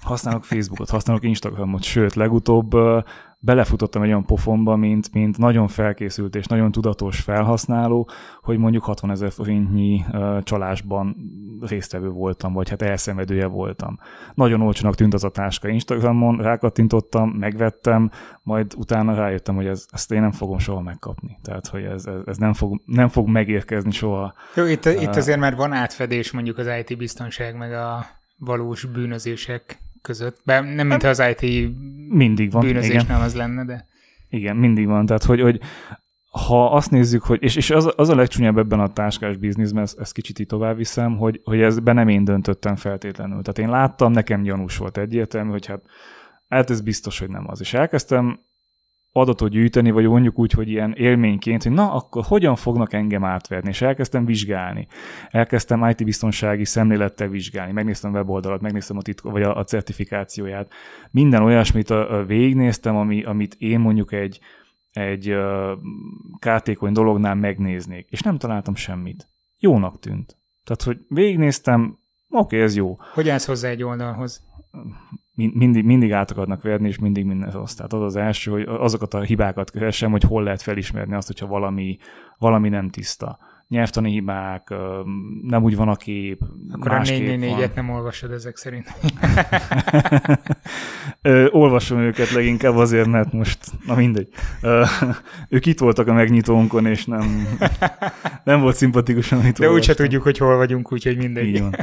Használok 0.00 0.44
Facebookot, 0.44 0.90
használok 0.90 1.24
Instagramot, 1.24 1.82
sőt, 1.82 2.14
legutóbb 2.14 2.76
belefutottam 3.42 4.02
egy 4.02 4.08
olyan 4.08 4.24
pofonba, 4.24 4.76
mint, 4.76 5.12
mint 5.12 5.38
nagyon 5.38 5.68
felkészült 5.68 6.36
és 6.36 6.46
nagyon 6.46 6.72
tudatos 6.72 7.20
felhasználó, 7.20 8.08
hogy 8.42 8.58
mondjuk 8.58 8.84
60 8.84 9.10
ezer 9.10 9.32
forintnyi 9.32 10.04
csalásban 10.42 11.16
résztvevő 11.60 12.08
voltam, 12.08 12.52
vagy 12.52 12.68
hát 12.68 12.82
elszenvedője 12.82 13.46
voltam. 13.46 13.98
Nagyon 14.34 14.60
olcsónak 14.60 14.94
tűnt 14.94 15.14
az 15.14 15.24
a 15.24 15.30
táska 15.30 15.68
Instagramon, 15.68 16.36
rákattintottam, 16.36 17.28
megvettem, 17.28 18.10
majd 18.42 18.74
utána 18.76 19.14
rájöttem, 19.14 19.54
hogy 19.54 19.66
ez, 19.66 19.86
ezt 19.90 20.12
én 20.12 20.20
nem 20.20 20.32
fogom 20.32 20.58
soha 20.58 20.80
megkapni. 20.80 21.38
Tehát, 21.42 21.66
hogy 21.66 21.82
ez, 21.82 22.06
ez, 22.06 22.20
ez 22.24 22.36
nem, 22.36 22.52
fog, 22.52 22.82
nem 22.84 23.08
fog 23.08 23.28
megérkezni 23.28 23.90
soha. 23.90 24.34
Jó, 24.54 24.64
itt, 24.64 24.86
uh, 24.86 25.02
itt 25.02 25.16
azért 25.16 25.38
már 25.38 25.56
van 25.56 25.72
átfedés 25.72 26.32
mondjuk 26.32 26.58
az 26.58 26.66
IT 26.66 26.98
biztonság, 26.98 27.56
meg 27.56 27.72
a 27.72 28.06
valós 28.36 28.84
bűnözések 28.84 29.82
között. 30.02 30.40
Be, 30.44 30.60
nem 30.60 30.86
mint 30.86 31.02
az 31.02 31.22
IT 31.38 31.70
mindig 32.08 32.52
van, 32.52 32.62
bűnözés 32.62 33.02
igen. 33.02 33.20
az 33.20 33.34
lenne, 33.34 33.64
de... 33.64 33.86
Igen, 34.28 34.56
mindig 34.56 34.86
van. 34.86 35.06
Tehát, 35.06 35.24
hogy, 35.24 35.40
hogy 35.40 35.60
ha 36.30 36.70
azt 36.70 36.90
nézzük, 36.90 37.22
hogy, 37.22 37.42
és, 37.42 37.56
és 37.56 37.70
az, 37.70 37.92
az 37.96 38.08
a 38.08 38.14
legcsúnyabb 38.14 38.58
ebben 38.58 38.80
a 38.80 38.92
táskás 38.92 39.36
bizniszben, 39.36 39.82
ezt, 39.82 39.98
ezt 39.98 40.12
kicsit 40.12 40.38
így 40.38 40.46
tovább 40.46 40.76
viszem, 40.76 41.16
hogy, 41.16 41.40
hogy 41.44 41.60
ezben 41.60 41.94
nem 41.94 42.08
én 42.08 42.24
döntöttem 42.24 42.76
feltétlenül. 42.76 43.42
Tehát 43.42 43.58
én 43.58 43.78
láttam, 43.78 44.12
nekem 44.12 44.42
gyanús 44.42 44.76
volt 44.76 44.98
egyértelmű, 44.98 45.50
hogy 45.50 45.66
hát, 45.66 45.82
hát 46.48 46.70
ez 46.70 46.80
biztos, 46.80 47.18
hogy 47.18 47.28
nem 47.28 47.44
az. 47.48 47.60
És 47.60 47.74
elkezdtem 47.74 48.40
adatot 49.12 49.50
gyűjteni, 49.50 49.90
vagy 49.90 50.06
mondjuk 50.06 50.38
úgy, 50.38 50.52
hogy 50.52 50.68
ilyen 50.68 50.92
élményként, 50.92 51.62
hogy 51.62 51.72
na, 51.72 51.92
akkor 51.92 52.24
hogyan 52.24 52.56
fognak 52.56 52.92
engem 52.92 53.24
átverni, 53.24 53.68
és 53.68 53.82
elkezdtem 53.82 54.24
vizsgálni. 54.24 54.86
Elkezdtem 55.28 55.88
IT-biztonsági 55.88 56.64
szemlélettel 56.64 57.28
vizsgálni, 57.28 57.72
megnéztem 57.72 58.12
weboldalat, 58.12 58.60
megnéztem 58.60 58.96
a 58.96 59.02
titko, 59.02 59.30
vagy 59.30 59.42
a, 59.42 59.56
a 59.56 59.64
certifikációját. 59.64 60.72
Minden 61.10 61.42
olyasmit 61.42 61.90
a, 61.90 62.18
a 62.18 62.24
végignéztem, 62.24 62.96
ami, 62.96 63.22
amit 63.22 63.54
én 63.58 63.80
mondjuk 63.80 64.12
egy, 64.12 64.40
egy 64.92 65.30
uh, 65.30 65.70
kártékony 66.38 66.92
dolognál 66.92 67.34
megnéznék, 67.34 68.06
és 68.10 68.20
nem 68.20 68.38
találtam 68.38 68.74
semmit. 68.74 69.28
Jónak 69.58 69.98
tűnt. 69.98 70.36
Tehát, 70.64 70.82
hogy 70.82 71.06
végignéztem, 71.08 71.98
oké, 72.28 72.56
okay, 72.56 72.60
ez 72.60 72.76
jó. 72.76 72.96
Hogy 73.12 73.28
állsz 73.28 73.46
hozzá 73.46 73.68
egy 73.68 73.82
oldalhoz? 73.82 74.48
Mindig, 75.34 75.84
mindig 75.84 76.12
át 76.12 76.30
akarnak 76.30 76.62
verni, 76.62 76.88
és 76.88 76.98
mindig 76.98 77.24
minden 77.24 77.48
az. 77.48 77.74
Tehát 77.74 77.92
az 77.92 78.02
az 78.02 78.16
első, 78.16 78.50
hogy 78.50 78.64
azokat 78.66 79.14
a 79.14 79.20
hibákat 79.20 79.70
keresem, 79.70 80.10
hogy 80.10 80.22
hol 80.22 80.42
lehet 80.42 80.62
felismerni 80.62 81.14
azt, 81.14 81.26
hogyha 81.26 81.46
valami, 81.46 81.98
valami 82.38 82.68
nem 82.68 82.88
tiszta. 82.88 83.38
Nyelvtani 83.68 84.10
hibák, 84.10 84.74
nem 85.42 85.62
úgy 85.62 85.76
van 85.76 85.88
a 85.88 85.96
kép, 85.96 86.42
Akkor 86.72 86.92
a 86.92 87.00
444-et 87.00 87.74
nem 87.74 87.90
olvasod 87.90 88.30
ezek 88.30 88.56
szerint. 88.56 88.86
Ö, 91.22 91.48
olvasom 91.50 91.98
őket 91.98 92.30
leginkább 92.30 92.76
azért, 92.76 93.06
mert 93.06 93.32
most, 93.32 93.58
na 93.86 93.94
mindegy. 93.94 94.28
Ö, 94.62 94.84
ők 95.48 95.66
itt 95.66 95.78
voltak 95.78 96.08
a 96.08 96.12
megnyitónkon, 96.12 96.86
és 96.86 97.04
nem, 97.04 97.46
nem 98.44 98.60
volt 98.60 98.76
szimpatikus, 98.76 99.32
amit 99.32 99.58
De 99.58 99.70
úgyse 99.70 99.94
tudjuk, 99.94 100.22
hogy 100.22 100.38
hol 100.38 100.56
vagyunk, 100.56 100.92
úgyhogy 100.92 101.16
mindegy. 101.16 101.46
Így 101.46 101.60
van. 101.60 101.74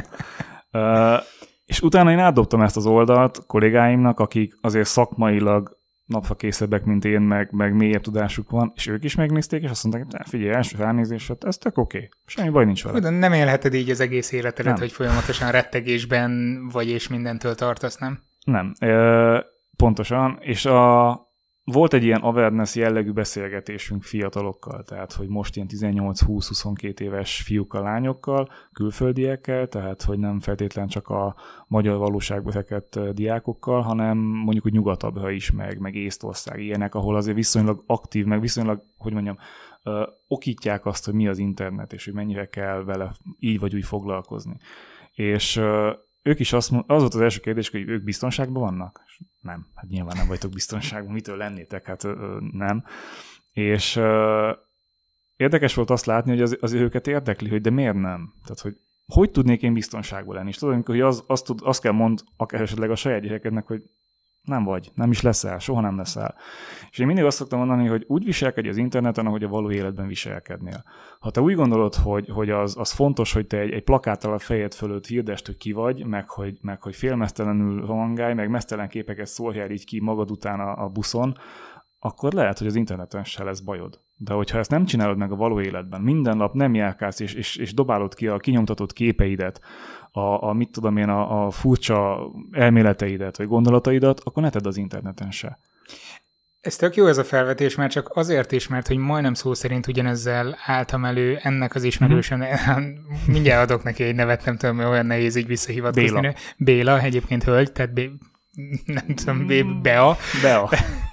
és 1.68 1.80
utána 1.80 2.10
én 2.10 2.18
átdobtam 2.18 2.60
ezt 2.60 2.76
az 2.76 2.86
oldalt 2.86 3.46
kollégáimnak, 3.46 4.20
akik 4.20 4.58
azért 4.60 4.86
szakmailag 4.86 5.76
napra 6.04 6.34
készebbek, 6.34 6.84
mint 6.84 7.04
én, 7.04 7.20
meg, 7.20 7.48
meg 7.52 7.74
mélyebb 7.74 8.00
tudásuk 8.00 8.50
van, 8.50 8.72
és 8.74 8.86
ők 8.86 9.04
is 9.04 9.14
megnézték, 9.14 9.62
és 9.62 9.70
azt 9.70 9.84
mondták, 9.84 10.06
hogy 10.16 10.28
figyelj, 10.28 10.52
első 10.54 10.76
ránézés, 10.78 11.28
hát 11.28 11.44
ez 11.44 11.56
tök 11.56 11.78
oké, 11.78 11.96
okay. 11.96 12.08
semmi 12.26 12.48
baj 12.48 12.64
nincs 12.64 12.84
vele. 12.84 13.00
De 13.00 13.10
nem 13.10 13.32
élheted 13.32 13.74
így 13.74 13.90
az 13.90 14.00
egész 14.00 14.32
életedet, 14.32 14.72
nem. 14.72 14.80
hogy 14.80 14.92
folyamatosan 14.92 15.50
rettegésben 15.50 16.60
vagy, 16.72 16.88
és 16.88 17.08
mindentől 17.08 17.54
tartasz, 17.54 17.96
nem? 17.96 18.22
Nem, 18.44 18.72
e, 18.78 19.44
pontosan, 19.76 20.38
és 20.40 20.64
a, 20.64 21.10
volt 21.72 21.92
egy 21.92 22.04
ilyen 22.04 22.20
awareness 22.20 22.74
jellegű 22.74 23.10
beszélgetésünk 23.12 24.02
fiatalokkal, 24.02 24.82
tehát 24.82 25.12
hogy 25.12 25.28
most 25.28 25.56
ilyen 25.56 25.68
18-20-22 25.70 27.00
éves 27.00 27.42
fiúkkal, 27.42 27.82
lányokkal, 27.82 28.48
külföldiekkel, 28.72 29.68
tehát 29.68 30.02
hogy 30.02 30.18
nem 30.18 30.40
feltétlen 30.40 30.86
csak 30.86 31.08
a 31.08 31.36
magyar 31.66 31.98
valóságban 31.98 32.52
fekett 32.52 32.98
diákokkal, 33.12 33.80
hanem 33.80 34.18
mondjuk 34.18 34.66
úgy 34.66 34.72
nyugatabbra 34.72 35.30
is, 35.30 35.50
meg, 35.50 35.78
meg 35.78 35.94
Észtország, 35.94 36.60
ilyenek, 36.60 36.94
ahol 36.94 37.16
azért 37.16 37.36
viszonylag 37.36 37.82
aktív, 37.86 38.24
meg 38.24 38.40
viszonylag, 38.40 38.82
hogy 38.96 39.12
mondjam, 39.12 39.38
ö, 39.82 40.02
okítják 40.28 40.86
azt, 40.86 41.04
hogy 41.04 41.14
mi 41.14 41.28
az 41.28 41.38
internet, 41.38 41.92
és 41.92 42.04
hogy 42.04 42.14
mennyire 42.14 42.46
kell 42.46 42.82
vele 42.84 43.12
így 43.38 43.58
vagy 43.58 43.74
úgy 43.74 43.84
foglalkozni. 43.84 44.56
És 45.14 45.60
ők 46.28 46.40
is 46.40 46.52
azt 46.52 46.72
az 46.86 47.00
volt 47.00 47.14
az 47.14 47.20
első 47.20 47.40
kérdés, 47.40 47.70
hogy 47.70 47.88
ők 47.88 48.04
biztonságban 48.04 48.62
vannak? 48.62 49.04
Nem, 49.40 49.66
hát 49.74 49.88
nyilván 49.88 50.16
nem 50.16 50.26
vagytok 50.26 50.52
biztonságban, 50.52 51.12
mitől 51.12 51.36
lennétek? 51.36 51.86
Hát 51.86 52.06
nem. 52.52 52.84
És 53.52 53.96
ö, 53.96 54.52
érdekes 55.36 55.74
volt 55.74 55.90
azt 55.90 56.06
látni, 56.06 56.30
hogy 56.30 56.42
az, 56.42 56.56
az 56.60 56.72
őket 56.72 57.06
érdekli, 57.06 57.48
hogy 57.48 57.60
de 57.60 57.70
miért 57.70 57.94
nem? 57.94 58.32
Tehát, 58.42 58.60
hogy 58.60 58.76
hogy 59.06 59.30
tudnék 59.30 59.62
én 59.62 59.72
biztonságban 59.72 60.34
lenni? 60.34 60.48
És 60.48 60.56
tudod, 60.56 60.86
hogy 60.86 61.00
az, 61.00 61.24
azt, 61.26 61.44
tud, 61.44 61.60
azt 61.62 61.80
kell 61.80 61.92
mond 61.92 62.20
akár 62.36 62.60
esetleg 62.60 62.90
a 62.90 62.96
saját 62.96 63.22
gyerekednek, 63.22 63.66
hogy 63.66 63.82
nem 64.48 64.64
vagy, 64.64 64.90
nem 64.94 65.10
is 65.10 65.22
leszel, 65.22 65.58
soha 65.58 65.80
nem 65.80 65.96
leszel. 65.96 66.34
És 66.90 66.98
én 66.98 67.06
mindig 67.06 67.24
azt 67.24 67.36
szoktam 67.36 67.58
mondani, 67.58 67.86
hogy 67.86 68.04
úgy 68.06 68.24
viselkedj 68.24 68.68
az 68.68 68.76
interneten, 68.76 69.26
ahogy 69.26 69.44
a 69.44 69.48
való 69.48 69.70
életben 69.70 70.06
viselkednél. 70.06 70.84
Ha 71.20 71.30
te 71.30 71.40
úgy 71.40 71.54
gondolod, 71.54 71.94
hogy, 71.94 72.28
hogy 72.28 72.50
az, 72.50 72.76
az 72.78 72.92
fontos, 72.92 73.32
hogy 73.32 73.46
te 73.46 73.58
egy, 73.58 73.72
egy 73.72 73.84
plakáttal 73.84 74.32
a 74.32 74.38
fejed 74.38 74.74
fölött 74.74 75.06
hirdest, 75.06 75.46
hogy 75.46 75.56
ki 75.56 75.72
vagy, 75.72 76.06
meg 76.06 76.30
hogy, 76.30 76.58
meg 76.60 76.82
hogy 76.82 76.96
félmeztelenül 76.96 77.86
rohangálj, 77.86 78.34
meg 78.34 78.50
mesztelen 78.50 78.88
képeket 78.88 79.26
szórjál 79.26 79.70
így 79.70 79.84
ki 79.84 80.00
magad 80.00 80.30
után 80.30 80.60
a, 80.60 80.84
a 80.84 80.88
buszon, 80.88 81.36
akkor 81.98 82.32
lehet, 82.32 82.58
hogy 82.58 82.66
az 82.66 82.74
interneten 82.74 83.24
se 83.24 83.44
lesz 83.44 83.60
bajod. 83.60 84.00
De 84.20 84.32
hogyha 84.32 84.58
ezt 84.58 84.70
nem 84.70 84.84
csinálod 84.84 85.16
meg 85.16 85.32
a 85.32 85.36
való 85.36 85.60
életben, 85.60 86.00
minden 86.00 86.36
nap 86.36 86.54
nem 86.54 86.74
járkálsz 86.74 87.20
és, 87.20 87.34
és, 87.34 87.56
és 87.56 87.74
dobálod 87.74 88.14
ki 88.14 88.26
a 88.26 88.36
kinyomtatott 88.36 88.92
képeidet, 88.92 89.60
a, 90.10 90.48
a 90.48 90.52
mit 90.52 90.70
tudom 90.70 90.96
én, 90.96 91.08
a, 91.08 91.46
a 91.46 91.50
furcsa 91.50 92.30
elméleteidet, 92.50 93.36
vagy 93.36 93.46
gondolataidat, 93.46 94.20
akkor 94.24 94.42
ne 94.42 94.50
tedd 94.50 94.66
az 94.66 94.76
interneten 94.76 95.30
se. 95.30 95.58
Ez 96.60 96.76
tök 96.76 96.94
jó 96.94 97.06
ez 97.06 97.18
a 97.18 97.24
felvetés, 97.24 97.74
mert 97.74 97.92
csak 97.92 98.10
azért 98.14 98.52
is, 98.52 98.68
mert 98.68 98.86
hogy 98.86 98.96
majdnem 98.96 99.34
szó 99.34 99.54
szerint 99.54 99.86
ugyanezzel 99.86 100.58
álltam 100.64 101.04
elő 101.04 101.38
ennek 101.42 101.74
az 101.74 101.82
ismerősöm, 101.82 102.38
mm-hmm. 102.38 102.94
mindjárt 103.32 103.70
adok 103.70 103.82
neki 103.82 104.02
egy 104.02 104.14
nevet, 104.14 104.44
nem 104.44 104.56
tudom, 104.56 104.78
olyan 104.78 105.06
nehéz 105.06 105.36
így 105.36 105.46
visszahivatkozni. 105.46 106.20
Béla. 106.20 106.34
Béla, 106.56 107.00
egyébként 107.00 107.44
hölgy, 107.44 107.72
tehát 107.72 107.92
B- 107.92 108.10
nem 108.86 109.14
tudom, 109.14 109.46
Bea. 109.82 110.16
Bea. 110.42 110.68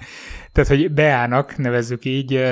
Tehát, 0.56 0.70
hogy 0.70 0.92
Beának 0.92 1.56
nevezzük 1.56 2.04
így, 2.04 2.44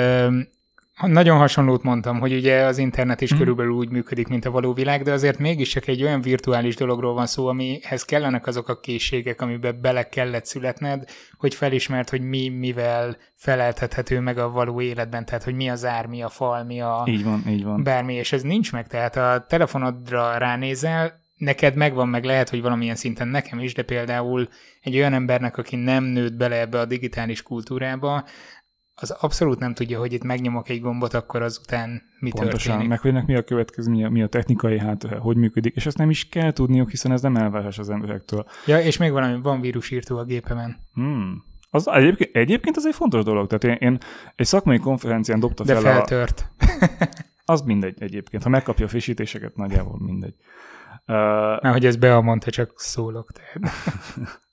nagyon 1.01 1.37
hasonlót 1.37 1.83
mondtam, 1.83 2.19
hogy 2.19 2.33
ugye 2.33 2.65
az 2.65 2.77
internet 2.77 3.21
is 3.21 3.33
mm. 3.33 3.37
körülbelül 3.37 3.71
úgy 3.71 3.89
működik, 3.89 4.27
mint 4.27 4.45
a 4.45 4.51
való 4.51 4.73
világ, 4.73 5.03
de 5.03 5.11
azért 5.11 5.39
mégis 5.39 5.69
csak 5.69 5.87
egy 5.87 6.03
olyan 6.03 6.21
virtuális 6.21 6.75
dologról 6.75 7.13
van 7.13 7.25
szó, 7.25 7.47
amihez 7.47 8.03
kellenek 8.03 8.47
azok 8.47 8.69
a 8.69 8.79
készségek, 8.79 9.41
amiben 9.41 9.81
bele 9.81 10.09
kellett 10.09 10.45
születned, 10.45 11.09
hogy 11.37 11.55
felismert, 11.55 12.09
hogy 12.09 12.21
mi 12.21 12.49
mivel 12.49 13.17
feleltethető 13.35 14.19
meg 14.19 14.37
a 14.37 14.49
való 14.49 14.81
életben, 14.81 15.25
tehát 15.25 15.43
hogy 15.43 15.55
mi 15.55 15.69
az 15.69 15.85
ár, 15.85 16.05
mi 16.05 16.21
a 16.21 16.29
fal, 16.29 16.63
mi 16.63 16.81
a... 16.81 17.03
Így 17.07 17.23
van, 17.23 17.43
így 17.47 17.63
van. 17.63 17.83
Bármi, 17.83 18.13
és 18.13 18.31
ez 18.31 18.41
nincs 18.41 18.71
meg, 18.71 18.87
tehát 18.87 19.15
a 19.15 19.45
telefonodra 19.47 20.37
ránézel, 20.37 21.23
neked 21.37 21.75
megvan, 21.75 22.07
meg 22.07 22.23
lehet, 22.23 22.49
hogy 22.49 22.61
valamilyen 22.61 22.95
szinten 22.95 23.27
nekem 23.27 23.59
is, 23.59 23.73
de 23.73 23.83
például 23.83 24.47
egy 24.81 24.95
olyan 24.95 25.13
embernek, 25.13 25.57
aki 25.57 25.75
nem 25.75 26.03
nőtt 26.03 26.33
bele 26.33 26.59
ebbe 26.59 26.79
a 26.79 26.85
digitális 26.85 27.41
kultúrába, 27.41 28.25
az 28.97 29.11
abszolút 29.11 29.59
nem 29.59 29.73
tudja, 29.73 29.99
hogy 29.99 30.13
itt 30.13 30.23
megnyomok 30.23 30.69
egy 30.69 30.81
gombot, 30.81 31.13
akkor 31.13 31.41
azután 31.41 32.01
mi 32.19 32.29
Pontosan, 32.29 32.57
történik. 32.57 32.87
meg 32.87 32.99
hogy 32.99 33.11
ennek 33.11 33.25
mi 33.25 33.35
a 33.35 33.43
következő, 33.43 34.09
mi 34.09 34.23
a, 34.23 34.27
technikai, 34.27 34.79
hát 34.79 35.03
hogy 35.03 35.37
működik, 35.37 35.75
és 35.75 35.85
ezt 35.85 35.97
nem 35.97 36.09
is 36.09 36.29
kell 36.29 36.51
tudniuk, 36.51 36.89
hiszen 36.89 37.11
ez 37.11 37.21
nem 37.21 37.35
elvárás 37.35 37.77
az 37.77 37.89
emberektől. 37.89 38.45
Ja, 38.65 38.79
és 38.79 38.97
még 38.97 39.11
valami, 39.11 39.41
van 39.41 39.61
vírusírtó 39.61 40.17
a 40.17 40.23
gépemen. 40.23 40.77
Hmm. 40.93 41.43
Az 41.69 41.87
egyébként, 41.87 42.35
egyébként 42.35 42.77
az 42.77 42.85
egy 42.85 42.95
fontos 42.95 43.23
dolog. 43.23 43.47
Tehát 43.47 43.81
én, 43.81 43.89
én 43.89 43.97
egy 44.35 44.45
szakmai 44.45 44.77
konferencián 44.77 45.39
dobta 45.39 45.63
De 45.63 45.73
fel 45.73 45.81
feltört. 45.81 46.51
A, 46.59 47.51
az 47.53 47.61
mindegy 47.61 47.95
egyébként. 47.99 48.43
Ha 48.43 48.49
megkapja 48.49 48.85
a 48.85 48.89
frissítéseket, 48.89 49.55
nagyjából 49.55 49.99
mindegy. 49.99 50.35
Mert 51.05 51.73
hogy 51.73 51.85
ez 51.85 51.95
Bea 51.95 52.21
mondta, 52.21 52.51
csak 52.51 52.71
szólok. 52.75 53.31
Tehát. 53.31 53.73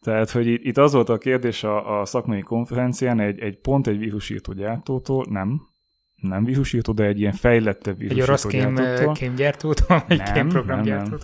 Tehát, 0.00 0.30
hogy 0.30 0.46
itt, 0.46 0.78
az 0.78 0.92
volt 0.92 1.08
a 1.08 1.18
kérdés 1.18 1.64
a, 1.64 2.00
a 2.00 2.04
szakmai 2.04 2.40
konferencián, 2.40 3.20
egy, 3.20 3.38
egy 3.38 3.58
pont 3.58 3.86
egy 3.86 3.98
vírusírtó 3.98 4.52
gyártótól, 4.52 5.26
nem, 5.28 5.60
nem 6.14 6.44
vírusírtó, 6.44 6.92
de 6.92 7.04
egy 7.04 7.20
ilyen 7.20 7.32
fejlettebb 7.32 7.98
vírusírtó 7.98 8.22
Egy 8.22 8.28
orosz 8.28 8.46
kém, 8.46 9.12
kémgyártótól, 9.12 10.04
vagy 10.08 10.18
nem, 10.18 10.32
kémprogramgyártótól? 10.32 11.18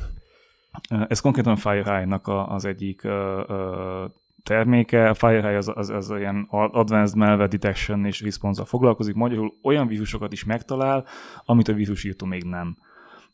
Nem, 0.88 0.98
nem. 0.98 1.06
Ez 1.08 1.20
konkrétan 1.20 1.56
FireEye-nak 1.56 2.28
az 2.28 2.64
egyik 2.64 3.04
uh, 3.04 3.12
uh, 3.48 4.10
terméke. 4.42 5.08
A 5.08 5.14
FireEye 5.14 5.56
az, 5.56 5.70
az, 5.74 5.90
az 5.90 6.10
olyan 6.10 6.46
Advanced 6.50 7.16
Malware 7.16 7.46
Detection 7.46 8.04
és 8.04 8.20
response 8.20 8.64
foglalkozik. 8.64 9.14
Magyarul 9.14 9.52
olyan 9.62 9.86
vírusokat 9.86 10.32
is 10.32 10.44
megtalál, 10.44 11.06
amit 11.44 11.68
a 11.68 11.72
vírusírtó 11.72 12.26
még 12.26 12.44
nem. 12.44 12.76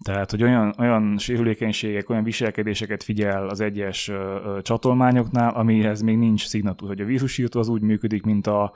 Tehát, 0.05 0.31
hogy 0.31 0.43
olyan, 0.43 0.75
olyan 0.79 1.19
sérülékenységek, 1.19 2.11
olyan 2.11 2.25
viselkedéseket 2.25 3.03
figyel 3.03 3.49
az 3.49 3.61
egyes 3.61 4.09
ö, 4.09 4.59
csatolmányoknál, 4.63 5.55
amihez 5.55 6.01
még 6.01 6.19
nincs 6.19 6.47
szignatúra. 6.47 6.93
Hogy 6.93 7.01
a 7.01 7.07
vírusírtó 7.07 7.61
az 7.61 7.69
úgy 7.69 7.83
működik, 7.83 8.23
mint 8.23 8.47
a, 8.47 8.73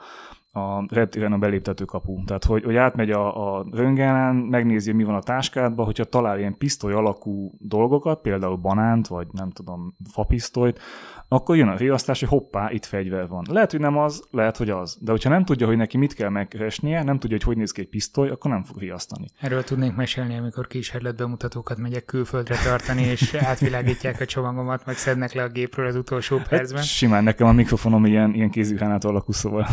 a 0.55 0.85
reptéren 0.93 1.33
a 1.33 1.37
beléptető 1.37 1.85
kapu. 1.85 2.23
Tehát, 2.23 2.43
hogy, 2.43 2.63
hogy 2.63 2.75
átmegy 2.75 3.11
a, 3.11 3.57
a 3.57 3.65
röngenen, 3.71 4.35
megnézi, 4.35 4.91
mi 4.91 5.03
van 5.03 5.15
a 5.15 5.21
táskádban, 5.21 5.85
hogyha 5.85 6.03
talál 6.03 6.39
ilyen 6.39 6.57
pisztoly 6.57 6.93
alakú 6.93 7.51
dolgokat, 7.59 8.21
például 8.21 8.55
banánt, 8.55 9.07
vagy 9.07 9.27
nem 9.31 9.49
tudom, 9.49 9.97
fapisztolyt, 10.11 10.79
akkor 11.27 11.55
jön 11.55 11.67
a 11.67 11.75
riasztás, 11.75 12.19
hogy 12.19 12.29
hoppá, 12.29 12.71
itt 12.71 12.85
fegyver 12.85 13.27
van. 13.27 13.45
Lehet, 13.49 13.71
hogy 13.71 13.79
nem 13.79 13.97
az, 13.97 14.23
lehet, 14.31 14.57
hogy 14.57 14.69
az. 14.69 14.97
De 15.01 15.11
hogyha 15.11 15.29
nem 15.29 15.45
tudja, 15.45 15.67
hogy 15.67 15.77
neki 15.77 15.97
mit 15.97 16.13
kell 16.13 16.29
megkeresnie, 16.29 17.03
nem 17.03 17.19
tudja, 17.19 17.37
hogy 17.37 17.45
hogy 17.45 17.57
néz 17.57 17.71
ki 17.71 17.81
egy 17.81 17.89
pisztoly, 17.89 18.29
akkor 18.29 18.51
nem 18.51 18.63
fog 18.63 18.77
riasztani. 18.77 19.27
Erről 19.39 19.63
tudnék 19.63 19.95
mesélni, 19.95 20.37
amikor 20.37 20.67
kísérlet 20.67 21.15
bemutatókat 21.15 21.77
megyek 21.77 22.05
külföldre 22.05 22.55
tartani, 22.63 23.01
és 23.01 23.33
átvilágítják 23.49 24.19
a 24.19 24.25
csomagomat, 24.25 24.85
meg 24.85 24.95
szednek 24.95 25.33
le 25.33 25.43
a 25.43 25.49
gépről 25.49 25.87
az 25.87 25.95
utolsó 25.95 26.37
hát 26.37 26.47
percben. 26.47 26.77
Hát, 26.77 26.87
simán, 26.87 27.23
nekem 27.23 27.47
a 27.47 27.51
mikrofonom 27.51 28.05
ilyen, 28.05 28.33
ilyen 28.33 28.49
kézigranát 28.49 29.03
alakú, 29.03 29.31
szóval. 29.31 29.67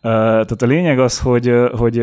Tehát 0.00 0.62
a 0.62 0.66
lényeg 0.66 0.98
az, 0.98 1.20
hogy, 1.20 1.52
hogy 1.72 1.98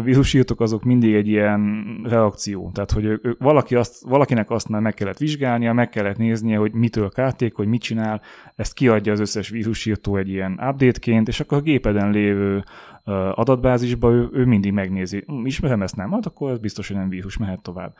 a 0.00 0.02
vírusírtok 0.02 0.60
azok 0.60 0.84
mindig 0.84 1.14
egy 1.14 1.28
ilyen 1.28 1.84
reakció. 2.04 2.70
Tehát, 2.74 2.90
hogy 2.90 3.04
ő, 3.04 3.36
valaki 3.38 3.74
azt, 3.74 4.04
valakinek 4.08 4.50
azt 4.50 4.68
már 4.68 4.80
meg 4.80 4.94
kellett 4.94 5.18
vizsgálnia, 5.18 5.72
meg 5.72 5.88
kellett 5.88 6.16
néznie, 6.16 6.56
hogy 6.56 6.72
mitől 6.72 7.08
kárték, 7.08 7.54
hogy 7.54 7.66
mit 7.66 7.82
csinál, 7.82 8.20
ezt 8.56 8.74
kiadja 8.74 9.12
az 9.12 9.20
összes 9.20 9.48
vírusírtó 9.48 10.16
egy 10.16 10.28
ilyen 10.28 10.52
update-ként, 10.52 11.28
és 11.28 11.40
akkor 11.40 11.58
a 11.58 11.62
gépeden 11.62 12.10
lévő 12.10 12.64
adatbázisba 13.34 14.10
ő, 14.10 14.28
ő 14.32 14.44
mindig 14.44 14.72
megnézi, 14.72 15.24
hm, 15.26 15.46
ismerem 15.46 15.82
ezt 15.82 15.96
nem, 15.96 16.10
hát 16.10 16.26
akkor 16.26 16.50
ez 16.50 16.58
biztos, 16.58 16.88
hogy 16.88 16.96
nem 16.96 17.08
vírus, 17.08 17.36
mehet 17.36 17.62
tovább. 17.62 17.94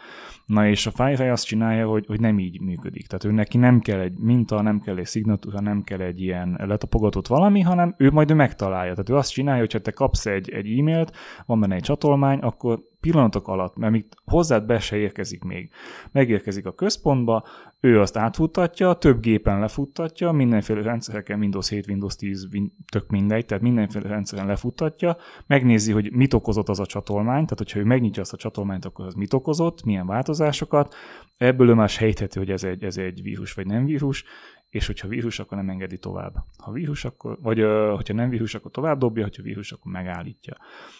Na 0.46 0.68
és 0.68 0.86
a 0.86 0.90
FireEye 0.90 1.32
azt 1.32 1.46
csinálja, 1.46 1.88
hogy, 1.88 2.06
hogy 2.06 2.20
nem 2.20 2.38
így 2.38 2.60
működik. 2.60 3.06
Tehát 3.06 3.24
ő 3.24 3.30
neki 3.30 3.58
nem 3.58 3.80
kell 3.80 4.00
egy 4.00 4.18
minta, 4.18 4.62
nem 4.62 4.80
kell 4.80 4.96
egy 4.96 5.06
szignatúra, 5.06 5.60
nem 5.60 5.82
kell 5.82 6.00
egy 6.00 6.20
ilyen 6.20 6.60
letapogatott 6.66 7.26
valami, 7.26 7.60
hanem 7.60 7.94
ő 7.98 8.10
majd 8.10 8.30
ő 8.30 8.34
megtalálja. 8.34 8.90
Tehát 8.90 9.10
ő 9.10 9.14
azt 9.14 9.32
csinálja, 9.32 9.60
hogy 9.60 9.72
ha 9.72 9.78
te 9.78 9.90
kapsz 9.90 10.26
egy, 10.26 10.50
egy 10.50 10.78
e-mailt, 10.78 11.16
van 11.46 11.60
benne 11.60 11.74
egy 11.74 11.82
csatolmány, 11.82 12.38
akkor 12.38 12.89
pillanatok 13.00 13.48
alatt, 13.48 13.76
mert 13.76 13.92
még 13.92 14.06
hozzád 14.24 14.66
be 14.66 14.78
se 14.78 14.96
érkezik 14.96 15.42
még. 15.42 15.70
Megérkezik 16.12 16.66
a 16.66 16.74
központba, 16.74 17.44
ő 17.80 18.00
azt 18.00 18.16
átfuttatja, 18.16 18.94
több 18.94 19.20
gépen 19.20 19.58
lefuttatja, 19.58 20.32
mindenféle 20.32 20.82
rendszereken, 20.82 21.38
Windows 21.38 21.68
7, 21.68 21.86
Windows 21.88 22.16
10, 22.16 22.48
tök 22.92 23.10
mindegy, 23.10 23.46
tehát 23.46 23.62
mindenféle 23.62 24.08
rendszeren 24.08 24.46
lefuttatja, 24.46 25.16
megnézi, 25.46 25.92
hogy 25.92 26.12
mit 26.12 26.34
okozott 26.34 26.68
az 26.68 26.80
a 26.80 26.86
csatolmány, 26.86 27.44
tehát 27.44 27.58
hogyha 27.58 27.78
ő 27.78 27.84
megnyitja 27.84 28.22
azt 28.22 28.32
a 28.32 28.36
csatolmányt, 28.36 28.84
akkor 28.84 29.06
az 29.06 29.14
mit 29.14 29.32
okozott, 29.32 29.84
milyen 29.84 30.06
változásokat, 30.06 30.94
ebből 31.36 31.68
ő 31.68 31.74
már 31.74 31.88
sejtheti, 31.88 32.38
hogy 32.38 32.50
ez 32.50 32.64
egy, 32.64 32.84
ez 32.84 32.96
egy 32.96 33.22
vírus 33.22 33.52
vagy 33.52 33.66
nem 33.66 33.84
vírus, 33.84 34.24
és 34.70 34.86
hogyha 34.86 35.08
vírus, 35.08 35.38
akkor 35.38 35.56
nem 35.56 35.68
engedi 35.68 35.98
tovább. 35.98 36.34
Ha 36.58 36.72
vírus, 36.72 37.04
akkor, 37.04 37.38
vagy 37.40 37.58
hogyha 37.94 38.14
nem 38.14 38.28
vírus, 38.28 38.54
akkor 38.54 38.70
tovább 38.70 38.98
dobja, 38.98 39.22
hogyha 39.22 39.42
vírus, 39.42 39.72
akkor 39.72 39.92
megállítja. 39.92 40.56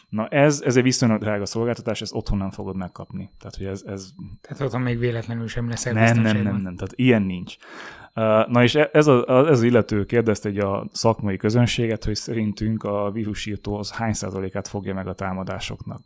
Na 0.09 0.29
ez, 0.29 0.63
ez 0.65 0.77
egy 0.77 0.83
viszonylag 0.83 1.21
drága 1.21 1.47
szolgáltatás, 1.47 2.01
ezt 2.01 2.15
otthon 2.15 2.39
nem 2.39 2.51
fogod 2.51 2.77
megkapni. 2.77 3.31
Tehát, 3.39 3.57
hogy 3.57 3.67
ez, 3.67 3.83
ez... 3.87 4.11
Tehát 4.41 4.63
otthon 4.63 4.81
még 4.81 4.99
véletlenül 4.99 5.47
sem 5.47 5.69
lesz 5.69 5.85
Nem, 5.85 5.95
nem, 5.95 6.23
nem, 6.23 6.57
nem, 6.57 6.77
tehát 6.77 6.93
ilyen 6.95 7.23
nincs. 7.23 7.57
Na 8.47 8.63
és 8.63 8.75
e, 8.75 8.91
ez, 8.93 9.07
a, 9.07 9.25
ez 9.29 9.59
az 9.59 9.63
illető 9.63 10.05
kérdezte 10.05 10.49
egy 10.49 10.59
a 10.59 10.89
szakmai 10.93 11.37
közönséget, 11.37 12.05
hogy 12.05 12.15
szerintünk 12.15 12.83
a 12.83 13.11
vírusírtó 13.11 13.77
az 13.77 13.93
hány 13.93 14.13
százalékát 14.13 14.69
fogja 14.69 14.95
meg 14.95 15.07
a 15.07 15.15
támadásoknak. 15.15 16.01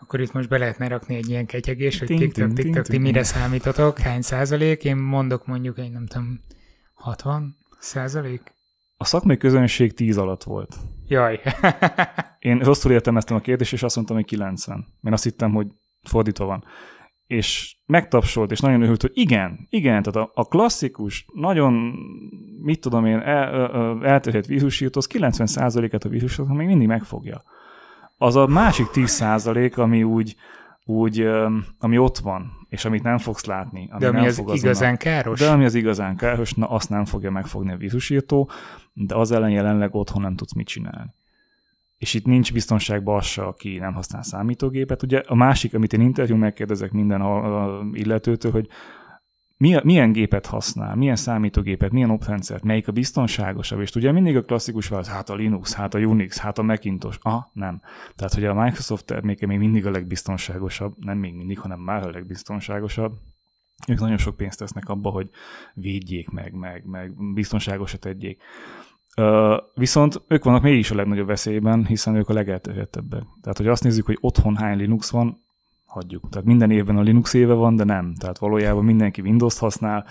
Akkor 0.00 0.20
itt 0.20 0.32
most 0.32 0.48
be 0.48 0.58
lehetne 0.58 0.88
rakni 0.88 1.14
egy 1.14 1.28
ilyen 1.28 1.46
ketyegés, 1.46 1.98
hogy 1.98 2.08
TikTok, 2.08 2.52
TikTok, 2.52 2.86
ti 2.86 2.98
mire 2.98 3.22
számítotok, 3.22 3.98
hány 3.98 4.22
százalék? 4.22 4.84
Én 4.84 4.96
mondok 4.96 5.46
mondjuk 5.46 5.78
egy, 5.78 5.90
nem 5.90 6.06
tudom, 6.06 6.40
60 7.02 7.56
százalék? 7.78 8.54
A 8.96 9.04
szakmai 9.04 9.36
közönség 9.36 9.94
10 9.94 10.16
alatt 10.16 10.42
volt. 10.42 10.76
Jaj. 11.06 11.40
Én 12.38 12.58
rosszul 12.58 12.92
értelmeztem 12.92 13.36
a 13.36 13.40
kérdést, 13.40 13.72
és 13.72 13.82
azt 13.82 13.96
mondtam, 13.96 14.16
hogy 14.16 14.24
90. 14.24 14.86
Én 15.02 15.12
azt 15.12 15.22
hittem, 15.22 15.52
hogy 15.52 15.66
fordítva 16.02 16.44
van. 16.44 16.64
És 17.26 17.76
megtapsolt, 17.86 18.50
és 18.50 18.60
nagyon 18.60 18.82
örült, 18.82 19.00
hogy 19.00 19.10
igen, 19.14 19.66
igen, 19.70 20.02
tehát 20.02 20.28
a, 20.28 20.40
a 20.40 20.44
klasszikus, 20.44 21.26
nagyon, 21.34 21.94
mit 22.62 22.80
tudom 22.80 23.06
én, 23.06 23.18
el, 23.18 24.04
elterjedt 24.04 24.46
vírusírt, 24.46 24.96
az 24.96 25.08
90%-et 25.12 26.04
a 26.04 26.08
vírusot 26.08 26.48
még 26.48 26.66
mindig 26.66 26.86
megfogja. 26.86 27.42
Az 28.16 28.36
a 28.36 28.46
másik 28.46 28.86
10% 28.92 29.74
ami 29.74 30.02
úgy, 30.02 30.36
úgy, 30.84 31.28
ami 31.78 31.98
ott 31.98 32.18
van, 32.18 32.61
és 32.72 32.84
amit 32.84 33.02
nem 33.02 33.18
fogsz 33.18 33.44
látni. 33.44 33.88
Ami 33.90 34.00
de 34.00 34.08
ami 34.08 34.16
nem 34.16 34.26
az 34.26 34.36
fog 34.36 34.54
igazán 34.54 34.96
káros? 34.96 35.38
De 35.38 35.50
ami 35.50 35.64
az 35.64 35.74
igazán 35.74 36.16
káros, 36.16 36.54
na 36.54 36.66
azt 36.66 36.88
nem 36.88 37.04
fogja 37.04 37.30
megfogni 37.30 37.72
a 37.72 37.76
vírusírtó, 37.76 38.50
de 38.92 39.14
az 39.14 39.32
ellen 39.32 39.50
jelenleg 39.50 39.94
otthon 39.94 40.22
nem 40.22 40.36
tudsz 40.36 40.52
mit 40.52 40.66
csinálni. 40.66 41.14
És 41.98 42.14
itt 42.14 42.24
nincs 42.24 42.52
biztonságban 42.52 43.16
az 43.16 43.24
se, 43.24 43.42
aki 43.42 43.78
nem 43.78 43.94
használ 43.94 44.22
számítógépet. 44.22 45.02
Ugye 45.02 45.22
a 45.26 45.34
másik, 45.34 45.74
amit 45.74 45.92
én 45.92 46.00
interjú 46.00 46.36
megkérdezek 46.36 46.92
minden 46.92 47.22
illetőtől, 47.92 48.52
hogy 48.52 48.68
milyen 49.82 50.12
gépet 50.12 50.46
használ, 50.46 50.96
milyen 50.96 51.16
számítógépet, 51.16 51.90
milyen 51.92 52.10
oprendszert, 52.10 52.62
melyik 52.62 52.88
a 52.88 52.92
biztonságosabb, 52.92 53.80
és 53.80 53.94
ugye 53.94 54.12
mindig 54.12 54.36
a 54.36 54.44
klasszikus 54.44 54.88
válasz, 54.88 55.08
hát 55.08 55.30
a 55.30 55.34
Linux, 55.34 55.74
hát 55.74 55.94
a 55.94 55.98
Unix, 55.98 56.38
hát 56.38 56.58
a 56.58 56.62
Macintosh, 56.62 57.18
ah, 57.20 57.42
nem. 57.52 57.80
Tehát, 58.16 58.34
hogy 58.34 58.44
a 58.44 58.54
Microsoft 58.54 59.06
terméke 59.06 59.46
még 59.46 59.58
mindig 59.58 59.86
a 59.86 59.90
legbiztonságosabb, 59.90 60.94
nem 60.98 61.18
még 61.18 61.34
mindig, 61.34 61.58
hanem 61.58 61.80
már 61.80 62.06
a 62.06 62.10
legbiztonságosabb. 62.10 63.12
Ők 63.88 64.00
nagyon 64.00 64.18
sok 64.18 64.36
pénzt 64.36 64.58
tesznek 64.58 64.88
abba, 64.88 65.10
hogy 65.10 65.30
védjék 65.74 66.28
meg, 66.28 66.52
meg, 66.52 66.84
meg 66.86 67.32
biztonságosat 67.34 68.00
tegyék. 68.00 68.42
Viszont 69.74 70.22
ők 70.28 70.44
vannak 70.44 70.62
mégis 70.62 70.90
a 70.90 70.94
legnagyobb 70.94 71.26
veszélyben, 71.26 71.86
hiszen 71.86 72.14
ők 72.14 72.28
a 72.28 72.32
legelterjedtebbek. 72.32 73.22
Tehát, 73.40 73.56
hogy 73.56 73.66
azt 73.66 73.82
nézzük, 73.82 74.06
hogy 74.06 74.18
otthon 74.20 74.56
hány 74.56 74.76
Linux 74.76 75.10
van, 75.10 75.41
hagyjuk. 75.92 76.28
Tehát 76.28 76.46
minden 76.46 76.70
évben 76.70 76.96
a 76.96 77.00
Linux 77.00 77.34
éve 77.34 77.52
van, 77.52 77.76
de 77.76 77.84
nem. 77.84 78.14
Tehát 78.14 78.38
valójában 78.38 78.84
mindenki 78.84 79.20
Windows-t 79.20 79.58
használ, 79.58 80.06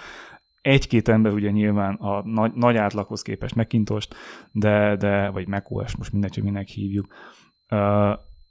egy-két 0.61 1.07
ember 1.07 1.33
ugye 1.33 1.51
nyilván 1.51 1.95
a 1.95 2.21
nagy, 2.25 2.51
nagy 2.53 2.75
átlaghoz 2.75 3.21
képest 3.21 3.55
macintosh 3.55 4.07
de, 4.51 4.95
de, 4.95 5.29
vagy 5.29 5.47
macOS, 5.47 5.95
most 5.95 6.11
mindegy, 6.11 6.33
hogy 6.33 6.43
minek 6.43 6.67
hívjuk. 6.67 7.07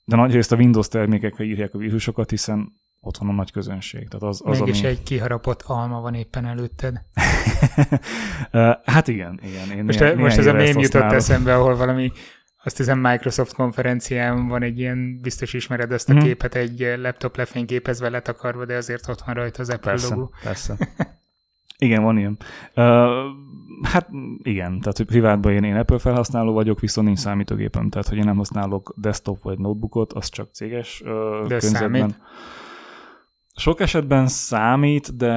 De 0.05 0.17
nagy 0.17 0.33
részt 0.33 0.53
a 0.53 0.57
Windows 0.57 0.89
termékekre 0.89 1.45
írják 1.45 1.75
a 1.75 1.79
vírusokat, 1.79 2.31
hiszen 2.31 2.73
ott 3.01 3.17
van 3.17 3.29
a 3.29 3.33
nagy 3.33 3.53
közönség. 3.53 4.09
Tehát 4.09 4.27
az, 4.27 4.43
az 4.45 4.59
Mégis 4.59 4.79
ami... 4.79 4.89
egy 4.89 5.03
kiharapott 5.03 5.63
alma 5.63 6.01
van 6.01 6.15
éppen 6.15 6.47
előtted. 6.47 7.05
hát 8.85 9.09
igen, 9.09 9.41
igen. 9.43 9.79
Én 9.79 9.85
most, 9.85 10.01
néhány, 10.01 10.19
most 10.19 10.39
ez 10.39 10.47
a 10.47 10.53
mém 10.53 10.79
jutott 10.79 11.13
eszembe, 11.13 11.55
ahol 11.55 11.77
valami 11.77 12.13
azt 12.65 12.77
hiszem 12.77 12.99
Microsoft 12.99 13.55
konferencián 13.55 14.49
van 14.49 14.63
egy 14.63 14.79
ilyen, 14.79 15.19
biztos 15.23 15.53
ismered 15.53 15.93
ezt 15.93 16.09
a 16.09 16.15
mm. 16.15 16.19
képet, 16.19 16.55
egy 16.55 16.95
laptop 16.97 17.37
lefényképezve 17.37 18.09
letakarva, 18.09 18.65
de 18.65 18.77
azért 18.77 19.09
ott 19.09 19.21
van 19.21 19.35
rajta 19.35 19.63
az 19.63 19.71
Apple 19.71 19.91
persze, 19.91 20.15
logo. 20.15 20.29
Persze, 20.43 20.77
Igen, 21.79 22.03
van 22.03 22.19
ilyen. 22.19 22.39
Uh, 22.75 22.85
hát 23.83 24.09
igen, 24.43 24.79
tehát 24.79 24.97
hogy 24.97 25.07
privátban 25.07 25.53
én, 25.53 25.65
én 25.65 25.77
Apple 25.77 25.99
felhasználó 25.99 26.53
vagyok, 26.53 26.81
viszont 26.81 27.07
nincs 27.07 27.19
számítógépem, 27.19 27.89
tehát 27.91 28.09
hogy 28.09 28.19
én 28.19 28.25
nem 28.25 28.37
használok 28.37 28.95
desktop 28.97 29.43
vagy 29.43 29.59
notebookot, 29.59 30.13
az 30.13 30.29
csak 30.29 30.49
céges 30.53 31.01
uh, 31.01 31.09
de 31.09 31.59
környezetben. 31.59 32.01
Számít? 32.01 32.21
Sok 33.61 33.81
esetben 33.81 34.27
számít, 34.27 35.17
de, 35.17 35.35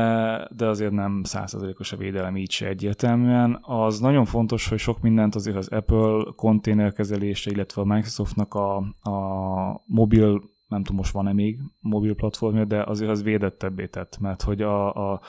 de 0.55 0.65
azért 0.65 0.91
nem 0.91 1.21
százszerzalékos 1.23 1.91
a 1.91 1.97
védelem 1.97 2.37
így 2.37 2.51
se 2.51 2.67
egyértelműen. 2.67 3.59
Az 3.61 3.99
nagyon 3.99 4.25
fontos, 4.25 4.67
hogy 4.67 4.79
sok 4.79 5.01
mindent 5.01 5.35
azért 5.35 5.57
az 5.57 5.67
Apple 5.67 6.23
konténerkezelése, 6.35 7.51
illetve 7.51 7.81
a 7.81 7.85
Microsoftnak 7.85 8.53
a, 8.53 8.75
a 9.01 9.13
mobil, 9.85 10.41
nem 10.67 10.83
tudom 10.83 10.97
most 10.97 11.11
van-e 11.11 11.33
még 11.33 11.59
mobil 11.79 12.15
platformja, 12.15 12.65
de 12.65 12.83
azért 12.83 13.09
az 13.09 13.23
védettebbé 13.23 13.87
tett, 13.87 14.17
mert 14.19 14.41
hogy 14.41 14.61
a, 14.61 14.93
a 15.11 15.21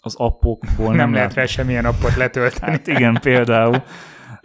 az 0.00 0.14
appokból 0.16 0.86
nem, 0.86 0.96
nem 0.96 1.12
lehet 1.12 1.34
rá 1.34 1.46
semmilyen 1.46 1.84
appot 1.84 2.16
letölteni. 2.16 2.72
Hát 2.72 2.86
igen, 2.86 3.18
például. 3.20 3.82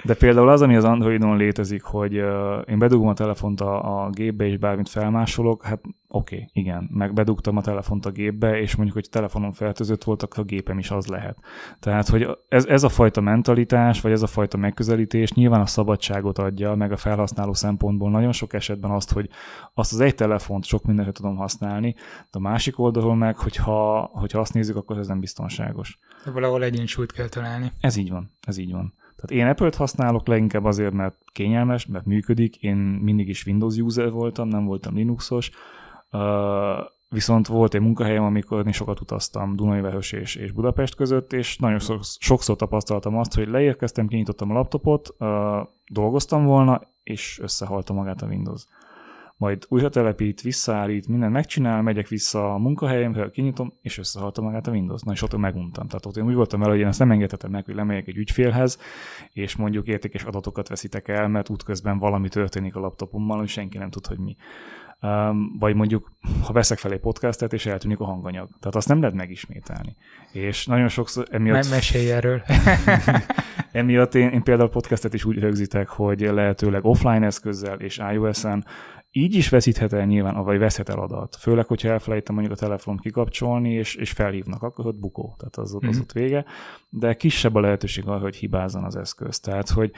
De 0.04 0.14
például 0.14 0.50
az, 0.50 0.62
ami 0.62 0.76
az 0.76 0.84
Androidon 0.84 1.38
létezik, 1.38 1.84
hogy 1.84 2.20
uh, 2.20 2.62
én 2.66 2.80
bedugom 2.80 3.08
a 3.08 3.14
telefont 3.14 3.62
a, 3.62 4.04
a 4.04 4.10
gépbe, 4.10 4.46
és 4.46 4.58
bármit 4.58 4.90
felmásolok, 4.90 5.64
hát 5.64 5.82
oké, 6.08 6.36
okay, 6.36 6.50
igen, 6.54 6.90
meg 6.94 7.14
bedugtam 7.14 7.58
a 7.58 7.62
telefont 7.62 8.06
a 8.06 8.12
gépbe, 8.12 8.60
és 8.60 8.76
mondjuk, 8.76 8.98
hogy 8.98 9.10
telefonon 9.10 9.52
fertőzött 9.52 10.04
volt, 10.04 10.24
akkor 10.24 10.40
a 10.40 10.46
gépem 10.46 10.78
is 10.78 10.92
az 10.92 11.08
lehet. 11.08 11.38
Tehát, 11.80 12.08
hogy 12.08 12.28
ez, 12.48 12.66
ez 12.66 12.84
a 12.84 12.90
fajta 12.90 13.22
mentalitás, 13.22 14.02
vagy 14.02 14.12
ez 14.12 14.22
a 14.22 14.28
fajta 14.28 14.58
megközelítés 14.58 15.32
nyilván 15.34 15.62
a 15.62 15.66
szabadságot 15.66 16.38
adja, 16.38 16.76
meg 16.76 16.92
a 16.92 16.98
felhasználó 16.98 17.54
szempontból 17.54 18.10
nagyon 18.10 18.32
sok 18.32 18.54
esetben 18.54 18.92
azt, 18.92 19.12
hogy 19.12 19.30
azt 19.74 19.94
az 19.94 20.00
egy 20.00 20.16
telefont 20.16 20.66
sok 20.66 20.86
mindenre 20.86 21.12
tudom 21.12 21.36
használni, 21.36 21.96
de 22.32 22.38
a 22.38 22.40
másik 22.40 22.80
oldalról 22.80 23.16
meg, 23.16 23.38
hogyha, 23.38 24.10
hogyha 24.14 24.40
azt 24.40 24.54
nézzük, 24.54 24.76
akkor 24.76 24.98
ez 24.98 25.08
nem 25.08 25.20
biztonságos. 25.20 26.00
De 26.26 26.32
valahol 26.32 26.64
egyensúlyt 26.64 27.12
kell 27.12 27.28
találni. 27.28 27.72
Ez 27.80 27.96
így 27.96 28.10
van, 28.10 28.32
ez 28.42 28.58
így 28.58 28.72
van. 28.72 28.94
Tehát 29.26 29.44
én 29.44 29.52
Apple-t 29.52 29.76
használok 29.76 30.28
leginkább 30.28 30.66
azért, 30.66 30.94
mert 30.94 31.16
kényelmes, 31.32 31.86
mert 31.86 32.06
működik. 32.06 32.56
Én 32.56 32.76
mindig 32.76 33.28
is 33.28 33.46
Windows 33.46 33.78
user 33.78 34.12
voltam, 34.12 34.48
nem 34.48 34.66
voltam 34.66 34.96
Linuxos. 34.96 35.52
Uh, 36.12 36.20
viszont 37.10 37.48
volt 37.48 37.74
egy 37.74 37.82
munkahelyem, 37.82 38.24
amikor 38.24 38.66
én 38.66 38.72
sokat 38.72 39.00
utaztam 39.00 39.56
Dunajváros 39.56 40.12
és, 40.12 40.36
és 40.36 40.52
Budapest 40.52 40.96
között, 40.96 41.34
és 41.34 41.58
nagyon 41.58 41.80
sokszor 42.20 42.56
tapasztaltam 42.56 43.18
azt, 43.18 43.36
hogy 43.36 43.48
leérkeztem, 43.48 44.08
kinyitottam 44.08 44.52
a 44.52 44.54
laptopot, 44.54 45.16
uh, 45.20 45.28
dolgoztam 45.88 46.46
volna, 46.46 46.82
és 47.04 47.40
összehalta 47.42 47.94
magát 47.94 48.22
a 48.22 48.28
Windows 48.28 48.66
majd 49.44 49.66
újra 49.68 49.90
telepít, 49.90 50.42
visszaállít, 50.42 51.08
minden 51.08 51.32
megcsinál, 51.32 51.82
megyek 51.82 52.08
vissza 52.08 52.54
a 52.54 52.58
munkahelyemre, 52.58 53.30
kinyitom, 53.30 53.74
és 53.82 53.98
összehalta 53.98 54.42
magát 54.42 54.68
a 54.68 54.72
Windows. 54.72 55.02
Na 55.02 55.12
és 55.12 55.22
ott 55.22 55.38
meguntam. 55.38 55.88
Tehát 55.88 56.06
ott 56.06 56.18
én 56.18 56.26
úgy 56.26 56.34
voltam 56.34 56.60
vele, 56.60 56.72
hogy 56.72 56.82
én 56.82 56.88
ezt 56.88 57.00
nem 57.00 57.12
engedhetem 57.12 57.52
meg, 57.52 57.66
hogy 57.66 57.76
lemegyek 57.76 58.08
egy 58.08 58.18
ügyfélhez, 58.18 58.80
és 59.34 59.56
mondjuk 59.56 59.88
értékes 59.88 60.24
adatokat 60.24 60.68
veszitek 60.68 61.08
el, 61.08 61.28
mert 61.28 61.50
útközben 61.50 61.98
valami 61.98 62.30
történik 62.30 62.76
a 62.76 62.80
laptopommal, 62.80 63.44
és 63.44 63.52
senki 63.52 63.78
nem 63.78 63.90
tud, 63.90 64.08
hogy 64.08 64.18
mi. 64.18 64.36
Um, 65.02 65.56
vagy 65.60 65.76
mondjuk, 65.76 66.12
ha 66.44 66.54
veszek 66.54 66.78
fel 66.78 66.92
egy 66.92 67.00
podcastet, 67.00 67.54
és 67.54 67.66
eltűnik 67.66 68.00
a 68.00 68.06
hanganyag. 68.06 68.50
Tehát 68.60 68.76
azt 68.76 68.88
nem 68.88 69.00
lehet 69.00 69.16
megismételni. 69.16 69.96
És 70.32 70.66
nagyon 70.66 70.88
sokszor 70.88 71.28
emiatt... 71.32 71.70
Mesélj 71.70 72.12
erről. 72.12 72.42
emiatt 73.72 74.16
én, 74.16 74.30
én 74.30 74.44
például 74.44 74.70
podcastet 74.70 75.14
is 75.14 75.26
úgy 75.26 75.40
rögzítek, 75.40 75.88
hogy 75.88 76.20
lehetőleg 76.20 76.86
offline 76.86 77.26
eszközzel 77.26 77.80
és 77.80 78.02
iOS-en 78.14 78.66
így 79.16 79.36
is 79.36 79.50
veszíthet 79.50 79.94
el 79.94 80.06
nyilván, 80.06 80.44
vagy 80.44 80.58
veszhet 80.58 80.90
el 80.90 81.00
adat. 81.00 81.36
Főleg, 81.36 81.68
hogyha 81.68 81.90
elfelejtem 81.90 82.36
mondjuk 82.36 82.58
a 82.58 82.60
telefon 82.60 82.98
kikapcsolni, 82.98 83.74
és, 83.74 83.96
és 83.96 84.12
felhívnak, 84.12 84.64
akkor 84.64 84.86
ott 84.86 85.00
bukó, 85.00 85.36
tehát 85.38 85.58
az, 85.58 85.78
az 85.88 85.98
mm. 85.98 86.02
ott 86.02 86.12
vége. 86.12 86.46
De 86.90 87.14
kisebb 87.14 87.56
a 87.56 87.60
lehetőség 87.60 88.08
arra, 88.08 88.20
hogy 88.20 88.36
hibázzon 88.36 88.84
az 88.84 88.96
eszköz. 88.96 89.40
Tehát, 89.40 89.70
hogy 89.70 89.92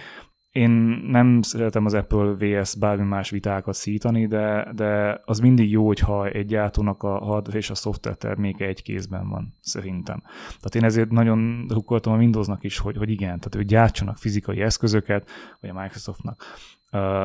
én 0.51 0.69
nem 1.07 1.41
szeretem 1.41 1.85
az 1.85 1.93
Apple 1.93 2.35
VS 2.37 2.75
bármi 2.75 3.03
más 3.03 3.29
vitákat 3.29 3.73
szítani, 3.73 4.27
de, 4.27 4.71
de 4.75 5.21
az 5.25 5.39
mindig 5.39 5.71
jó, 5.71 5.85
hogyha 5.85 6.27
egy 6.27 6.45
gyártónak 6.45 7.03
a 7.03 7.17
hardware 7.17 7.57
és 7.57 7.69
a 7.69 7.75
szoftver 7.75 8.15
terméke 8.15 8.65
egy 8.65 8.81
kézben 8.81 9.29
van, 9.29 9.55
szerintem. 9.61 10.23
Tehát 10.45 10.75
én 10.75 10.83
ezért 10.83 11.09
nagyon 11.09 11.65
rukkoltam 11.69 12.13
a 12.13 12.17
Windowsnak 12.17 12.63
is, 12.63 12.77
hogy, 12.77 12.97
hogy 12.97 13.09
igen, 13.09 13.27
tehát 13.27 13.55
hogy 13.55 13.65
gyártsanak 13.65 14.17
fizikai 14.17 14.61
eszközöket, 14.61 15.29
vagy 15.61 15.69
a 15.69 15.81
Microsoftnak, 15.81 16.43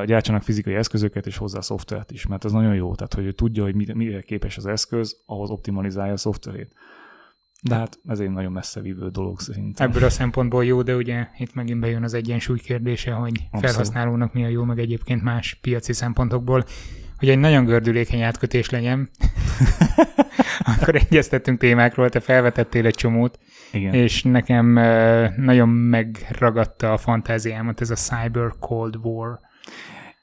gyártsanak 0.04 0.42
fizikai 0.42 0.74
eszközöket 0.74 1.26
és 1.26 1.36
hozzá 1.36 1.60
szoftvert 1.60 2.10
is, 2.10 2.26
mert 2.26 2.44
ez 2.44 2.52
nagyon 2.52 2.74
jó, 2.74 2.94
tehát 2.94 3.14
hogy 3.14 3.24
ő 3.24 3.32
tudja, 3.32 3.62
hogy 3.62 3.94
mire 3.94 4.20
képes 4.20 4.56
az 4.56 4.66
eszköz, 4.66 5.22
ahhoz 5.26 5.50
optimalizálja 5.50 6.12
a 6.12 6.16
szoftverét. 6.16 6.74
De 7.62 7.74
hát 7.74 7.98
ez 8.06 8.20
egy 8.20 8.30
nagyon 8.30 8.52
messze 8.52 8.80
vívő 8.80 9.08
dolog 9.08 9.40
szerintem. 9.40 9.88
Ebből 9.88 10.04
a 10.04 10.10
szempontból 10.10 10.64
jó, 10.64 10.82
de 10.82 10.96
ugye 10.96 11.26
itt 11.38 11.54
megint 11.54 11.80
bejön 11.80 12.02
az 12.02 12.14
egyensúly 12.14 12.58
kérdése, 12.58 13.12
hogy 13.12 13.32
Abszolút. 13.32 13.66
felhasználónak 13.66 14.32
mi 14.32 14.44
a 14.44 14.48
jó, 14.48 14.64
meg 14.64 14.78
egyébként 14.78 15.22
más 15.22 15.54
piaci 15.54 15.92
szempontokból. 15.92 16.64
Hogy 17.16 17.28
egy 17.28 17.38
nagyon 17.38 17.64
gördülékeny 17.64 18.20
átkötés 18.20 18.70
legyen, 18.70 19.10
akkor 20.76 20.94
egyeztettünk 20.94 21.58
témákról, 21.58 22.08
te 22.08 22.20
felvetettél 22.20 22.86
egy 22.86 22.94
csomót, 22.94 23.38
Igen. 23.72 23.94
és 23.94 24.22
nekem 24.22 24.66
nagyon 25.36 25.68
megragadta 25.68 26.92
a 26.92 26.96
fantáziámat 26.96 27.80
ez 27.80 27.90
a 27.90 27.94
Cyber 27.94 28.52
Cold 28.58 28.96
War 28.96 29.40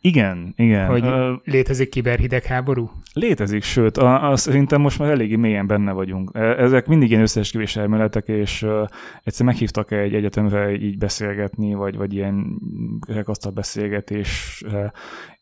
igen, 0.02 0.54
igen. 0.58 0.88
Hogy 0.88 1.06
uh, 1.06 1.38
létezik 1.44 1.90
kiberhidegháború? 1.90 2.92
Létezik, 3.14 3.64
sőt, 3.64 3.98
a, 3.98 4.30
a, 4.30 4.36
szerintem 4.36 4.82
most 4.82 5.00
már 5.00 5.10
eléggé 5.10 5.36
mélyen 5.36 5.68
benne 5.68 5.92
vagyunk. 5.92 6.32
E, 6.34 6.42
ezek 6.42 6.88
mindig 6.88 7.10
ilyen 7.10 7.22
összeesküvés 7.22 7.76
elméletek, 7.76 8.28
és 8.28 8.62
uh, 8.62 8.88
egyszer 9.24 9.46
meghívtak 9.46 9.92
egy 9.92 10.14
egyetemre 10.14 10.72
így 10.72 10.98
beszélgetni, 10.98 11.74
vagy, 11.74 11.98
vagy 11.98 12.14
ilyen 12.14 12.60
rekasztal 13.08 13.52
beszélgetés, 13.52 14.64
uh, 14.66 14.86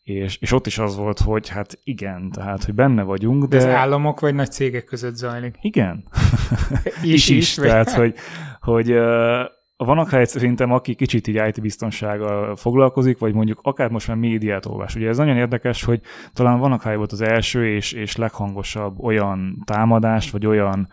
és, 0.02 0.36
és 0.40 0.52
ott 0.52 0.66
is 0.66 0.78
az 0.78 0.96
volt, 0.96 1.18
hogy 1.18 1.48
hát 1.48 1.78
igen, 1.84 2.30
tehát, 2.30 2.64
hogy 2.64 2.74
benne 2.74 3.02
vagyunk, 3.02 3.44
de... 3.44 3.58
de 3.58 3.66
ez 3.66 3.74
államok 3.74 4.20
vagy 4.20 4.34
nagy 4.34 4.50
cégek 4.50 4.84
között 4.84 5.14
zajlik? 5.14 5.56
Igen. 5.60 6.04
is, 7.02 7.12
is, 7.28 7.28
is. 7.28 7.54
Tehát, 7.54 7.90
hogy, 7.90 8.14
hogy 8.60 8.92
uh, 8.92 9.40
vannak 9.76 10.10
helyet 10.10 10.28
szerintem, 10.28 10.72
aki 10.72 10.94
kicsit 10.94 11.26
így 11.26 11.42
IT 11.48 11.60
biztonsággal 11.60 12.56
foglalkozik, 12.56 13.18
vagy 13.18 13.34
mondjuk 13.34 13.58
akár 13.62 13.90
most 13.90 14.08
már 14.08 14.16
médiát 14.16 14.66
olvas. 14.66 14.94
Ugye 14.94 15.08
ez 15.08 15.16
nagyon 15.16 15.36
érdekes, 15.36 15.84
hogy 15.84 16.00
talán 16.32 16.58
vannak 16.58 16.82
hely 16.82 16.96
volt 16.96 17.12
az 17.12 17.20
első 17.20 17.66
és, 17.66 17.92
és 17.92 18.16
leghangosabb 18.16 18.98
olyan 18.98 19.62
támadás, 19.64 20.30
vagy 20.30 20.46
olyan 20.46 20.88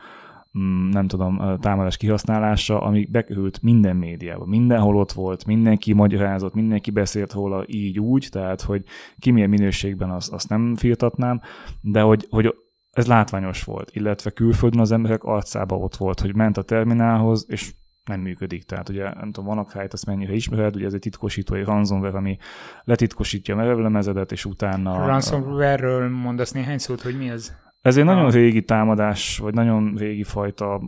mm, 0.60 0.90
nem 0.90 1.08
tudom, 1.08 1.58
támadás 1.60 1.98
kihasználása, 1.98 2.82
ami 2.82 3.08
bekerült 3.12 3.62
minden 3.62 3.96
médiába. 3.96 4.46
Mindenhol 4.46 4.96
ott 4.96 5.12
volt, 5.12 5.46
mindenki 5.46 5.94
magyarázott, 5.94 6.54
mindenki 6.54 6.92
beszélt 6.92 7.34
róla 7.34 7.64
így 7.68 8.00
úgy, 8.00 8.28
tehát 8.32 8.62
hogy 8.62 8.84
ki 9.18 9.32
milyen 9.32 9.50
minőségben 9.50 10.10
azt, 10.10 10.32
azt 10.32 10.50
nem 10.50 10.76
firtatnám, 10.76 11.42
de 11.82 12.02
hogy, 12.02 12.28
hogy 12.30 12.56
ez 12.92 13.08
látványos 13.08 13.64
volt, 13.64 13.92
illetve 13.94 14.30
külföldön 14.30 14.80
az 14.80 14.92
emberek 14.92 15.24
arcába 15.24 15.76
ott 15.76 15.96
volt, 15.96 16.20
hogy 16.20 16.36
ment 16.36 16.58
a 16.58 16.62
terminálhoz, 16.62 17.46
és 17.50 17.74
nem 18.06 18.20
működik. 18.20 18.64
Tehát 18.64 18.90
ugye 18.90 19.04
nem 19.04 19.32
tudom, 19.32 19.46
vannak 19.46 19.72
helyet, 19.72 19.94
azt 19.94 20.06
mennyire 20.06 20.34
ismered, 20.34 20.76
ugye 20.76 20.86
ez 20.86 20.94
egy 20.94 21.00
titkosító, 21.00 21.56
egy 21.56 21.66
ransomware, 21.66 22.18
ami 22.18 22.38
letitkosítja 22.84 23.54
a 23.54 23.58
merevlemezedet, 23.58 24.32
és 24.32 24.46
utána... 24.46 25.06
Ransomware-ről 25.06 26.10
mondasz 26.10 26.52
néhány 26.52 26.78
szót, 26.78 27.02
hogy 27.02 27.18
mi 27.18 27.30
az? 27.30 27.62
Ez 27.82 27.98
egy 27.98 28.04
nagyon 28.04 28.32
régi 28.32 28.64
támadás, 28.64 29.38
vagy 29.38 29.54
nagyon 29.54 29.96
régi 29.96 30.24
fajta 30.24 30.82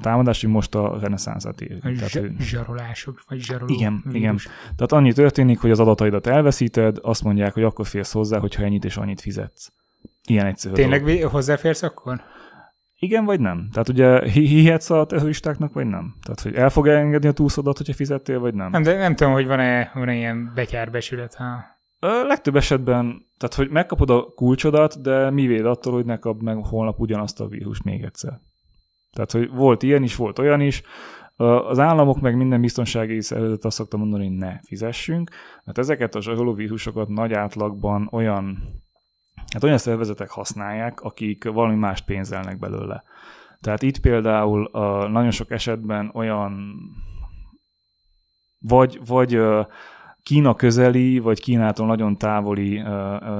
támadás, 0.00 0.40
hogy 0.40 0.50
most 0.50 0.74
a 0.74 0.98
reneszánszát 1.00 1.60
ér. 1.60 1.78
Tehát, 1.78 2.40
zsarolások, 2.40 3.22
vagy 3.28 3.40
zsaroló 3.40 3.74
Igen, 3.74 4.02
vírus. 4.04 4.18
igen. 4.18 4.36
Tehát 4.62 4.92
annyi 4.92 5.12
történik, 5.12 5.58
hogy 5.58 5.70
az 5.70 5.80
adataidat 5.80 6.26
elveszíted, 6.26 6.98
azt 7.02 7.24
mondják, 7.24 7.54
hogy 7.54 7.62
akkor 7.62 7.86
férsz 7.86 8.12
hozzá, 8.12 8.38
hogyha 8.38 8.62
ennyit 8.62 8.84
és 8.84 8.96
annyit 8.96 9.20
fizetsz. 9.20 9.72
Ilyen 10.28 10.46
egyszerű. 10.46 10.74
Tényleg 10.74 11.04
dolog. 11.04 11.22
hozzáférsz 11.22 11.82
akkor? 11.82 12.20
Igen 13.00 13.24
vagy 13.24 13.40
nem? 13.40 13.68
Tehát 13.72 13.88
ugye 13.88 14.28
hihetsz 14.28 14.90
a 14.90 15.06
terroristáknak, 15.06 15.72
vagy 15.72 15.86
nem? 15.86 16.14
Tehát, 16.22 16.40
hogy 16.40 16.54
el 16.54 16.70
fog 16.70 16.88
engedni 16.88 17.28
a 17.28 17.32
túlszodat, 17.32 17.76
hogyha 17.76 17.92
fizettél, 17.92 18.40
vagy 18.40 18.54
nem? 18.54 18.70
Nem, 18.70 18.82
de 18.82 18.96
nem 18.96 19.14
tudom, 19.14 19.32
hogy 19.32 19.46
van-e, 19.46 19.90
van-e 19.94 20.14
ilyen 20.14 20.52
betyárbesület, 20.54 21.34
ha... 21.34 21.76
A 22.00 22.26
legtöbb 22.26 22.56
esetben, 22.56 23.26
tehát 23.38 23.54
hogy 23.54 23.70
megkapod 23.70 24.10
a 24.10 24.24
kulcsodat, 24.34 25.02
de 25.02 25.30
mi 25.30 25.46
véd 25.46 25.66
attól, 25.66 25.92
hogy 25.92 26.04
ne 26.04 26.18
kapd 26.18 26.42
meg 26.42 26.56
holnap 26.64 27.00
ugyanazt 27.00 27.40
a 27.40 27.46
vírus 27.46 27.82
még 27.82 28.02
egyszer. 28.02 28.40
Tehát, 29.12 29.32
hogy 29.32 29.50
volt 29.50 29.82
ilyen 29.82 30.02
is, 30.02 30.16
volt 30.16 30.38
olyan 30.38 30.60
is. 30.60 30.82
Az 31.68 31.78
államok 31.78 32.20
meg 32.20 32.36
minden 32.36 32.60
biztonsági 32.60 33.20
szervezet 33.20 33.64
azt 33.64 33.76
szokta 33.76 33.96
mondani, 33.96 34.26
hogy 34.26 34.36
ne 34.36 34.58
fizessünk, 34.62 35.30
mert 35.64 35.78
ezeket 35.78 36.14
a 36.14 36.20
zsaroló 36.20 36.54
vírusokat 36.54 37.08
nagy 37.08 37.32
átlagban 37.32 38.08
olyan 38.12 38.58
Hát 39.52 39.64
olyan 39.64 39.78
szervezetek 39.78 40.30
használják, 40.30 41.00
akik 41.00 41.44
valami 41.44 41.74
mást 41.74 42.04
pénzelnek 42.04 42.58
belőle. 42.58 43.02
Tehát 43.60 43.82
itt 43.82 43.98
például 43.98 44.64
a, 44.64 45.08
nagyon 45.08 45.30
sok 45.30 45.50
esetben 45.50 46.10
olyan 46.14 46.78
vagy, 48.58 49.00
vagy 49.06 49.40
Kína 50.22 50.54
közeli, 50.54 51.18
vagy 51.18 51.40
Kínától 51.40 51.86
nagyon 51.86 52.18
távoli 52.18 52.82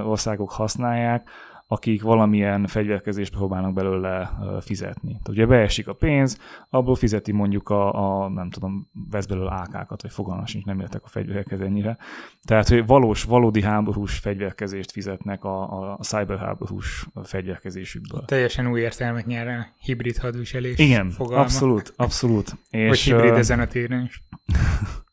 országok 0.04 0.50
használják, 0.50 1.30
akik 1.70 2.02
valamilyen 2.02 2.66
fegyverkezést 2.66 3.32
próbálnak 3.32 3.72
belőle 3.72 4.30
fizetni. 4.60 5.08
Tehát 5.10 5.28
ugye 5.28 5.46
beesik 5.46 5.88
a 5.88 5.92
pénz, 5.92 6.38
abból 6.70 6.94
fizeti 6.94 7.32
mondjuk 7.32 7.68
a, 7.68 8.22
a 8.22 8.28
nem 8.28 8.50
tudom, 8.50 8.90
vesz 9.10 9.26
belőle 9.26 9.50
AK-kat, 9.50 10.02
vagy 10.02 10.10
fogalmam 10.10 10.46
sincs, 10.46 10.64
nem 10.64 10.80
értek 10.80 11.04
a 11.04 11.08
fegyverhez 11.08 11.60
ennyire. 11.60 11.96
Tehát, 12.42 12.68
hogy 12.68 12.86
valós, 12.86 13.24
valódi 13.24 13.62
háborús 13.62 14.18
fegyverkezést 14.18 14.92
fizetnek 14.92 15.44
a, 15.44 15.92
a 15.92 15.98
cyberháborús 16.02 17.06
fegyverkezésükből. 17.24 18.24
Teljesen 18.24 18.66
új 18.66 18.80
értelmet 18.80 19.26
nyer 19.26 19.48
a 19.48 19.66
hibrid 19.80 20.16
hadviselés 20.16 20.78
Igen, 20.78 21.10
fogalma. 21.10 21.42
abszolút, 21.42 21.92
abszolút. 21.96 22.56
És, 22.70 22.88
vagy 22.88 22.98
hibrid 22.98 23.34
ezen 23.34 23.60
a 23.60 23.66
téren 23.66 24.04
is. 24.04 24.22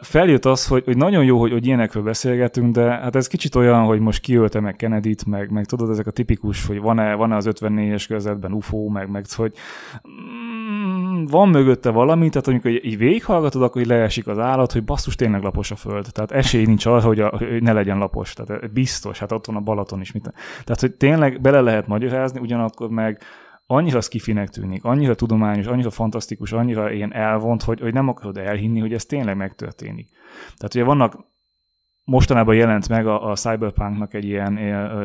feljött 0.00 0.44
az, 0.44 0.66
hogy, 0.66 0.84
hogy 0.84 0.96
nagyon 0.96 1.24
jó, 1.24 1.40
hogy, 1.40 1.52
hogy 1.52 1.66
ilyenekről 1.66 2.02
beszélgetünk, 2.02 2.74
de 2.74 2.82
hát 2.82 3.16
ez 3.16 3.26
kicsit 3.26 3.54
olyan, 3.54 3.84
hogy 3.84 4.00
most 4.00 4.20
kiölte 4.20 4.60
meg 4.60 4.76
Kennedy-t, 4.76 5.26
meg, 5.26 5.50
meg 5.50 5.64
tudod, 5.64 5.90
ezek 5.90 6.06
a 6.06 6.10
tipikus, 6.10 6.66
hogy 6.66 6.80
van-e, 6.80 7.14
van-e 7.14 7.36
az 7.36 7.48
54-es 7.50 8.04
körzetben 8.08 8.52
UFO, 8.52 8.88
meg, 8.88 9.10
meg 9.10 9.24
hogy 9.36 9.52
mm, 10.08 11.24
van 11.24 11.48
mögötte 11.48 11.90
valami, 11.90 12.28
tehát 12.28 12.48
amikor 12.48 12.70
így 12.70 12.98
végighallgatod, 12.98 13.62
akkor 13.62 13.80
így 13.80 13.88
leesik 13.88 14.26
az 14.26 14.38
állat, 14.38 14.72
hogy 14.72 14.84
basszus 14.84 15.14
tényleg 15.14 15.42
lapos 15.42 15.70
a 15.70 15.76
föld. 15.76 16.06
Tehát 16.12 16.32
esély 16.32 16.64
nincs 16.64 16.86
arra, 16.86 17.00
hogy, 17.00 17.20
a, 17.20 17.28
hogy 17.28 17.62
ne 17.62 17.72
legyen 17.72 17.98
lapos. 17.98 18.32
Tehát 18.32 18.72
biztos, 18.72 19.18
hát 19.18 19.32
ott 19.32 19.46
van 19.46 19.56
a 19.56 19.60
Balaton 19.60 20.00
is. 20.00 20.12
Mit. 20.12 20.32
Tehát, 20.64 20.80
hogy 20.80 20.92
tényleg 20.92 21.40
bele 21.40 21.60
lehet 21.60 21.86
magyarázni, 21.86 22.40
ugyanakkor 22.40 22.88
meg 22.90 23.20
annyira 23.66 24.00
skifinek 24.00 24.48
tűnik, 24.48 24.84
annyira 24.84 25.14
tudományos, 25.14 25.66
annyira 25.66 25.90
fantasztikus, 25.90 26.52
annyira 26.52 26.92
ilyen 26.92 27.12
elvont, 27.12 27.62
hogy, 27.62 27.80
hogy 27.80 27.92
nem 27.92 28.08
akarod 28.08 28.36
elhinni, 28.36 28.80
hogy 28.80 28.92
ez 28.92 29.04
tényleg 29.04 29.36
megtörténik. 29.36 30.08
Tehát 30.56 30.74
ugye 30.74 30.84
vannak 30.84 31.34
mostanában 32.06 32.54
jelent 32.54 32.88
meg 32.88 33.06
a, 33.06 33.30
a 33.30 33.34
Cyberpunknak 33.34 34.14
egy 34.14 34.24
ilyen 34.24 34.58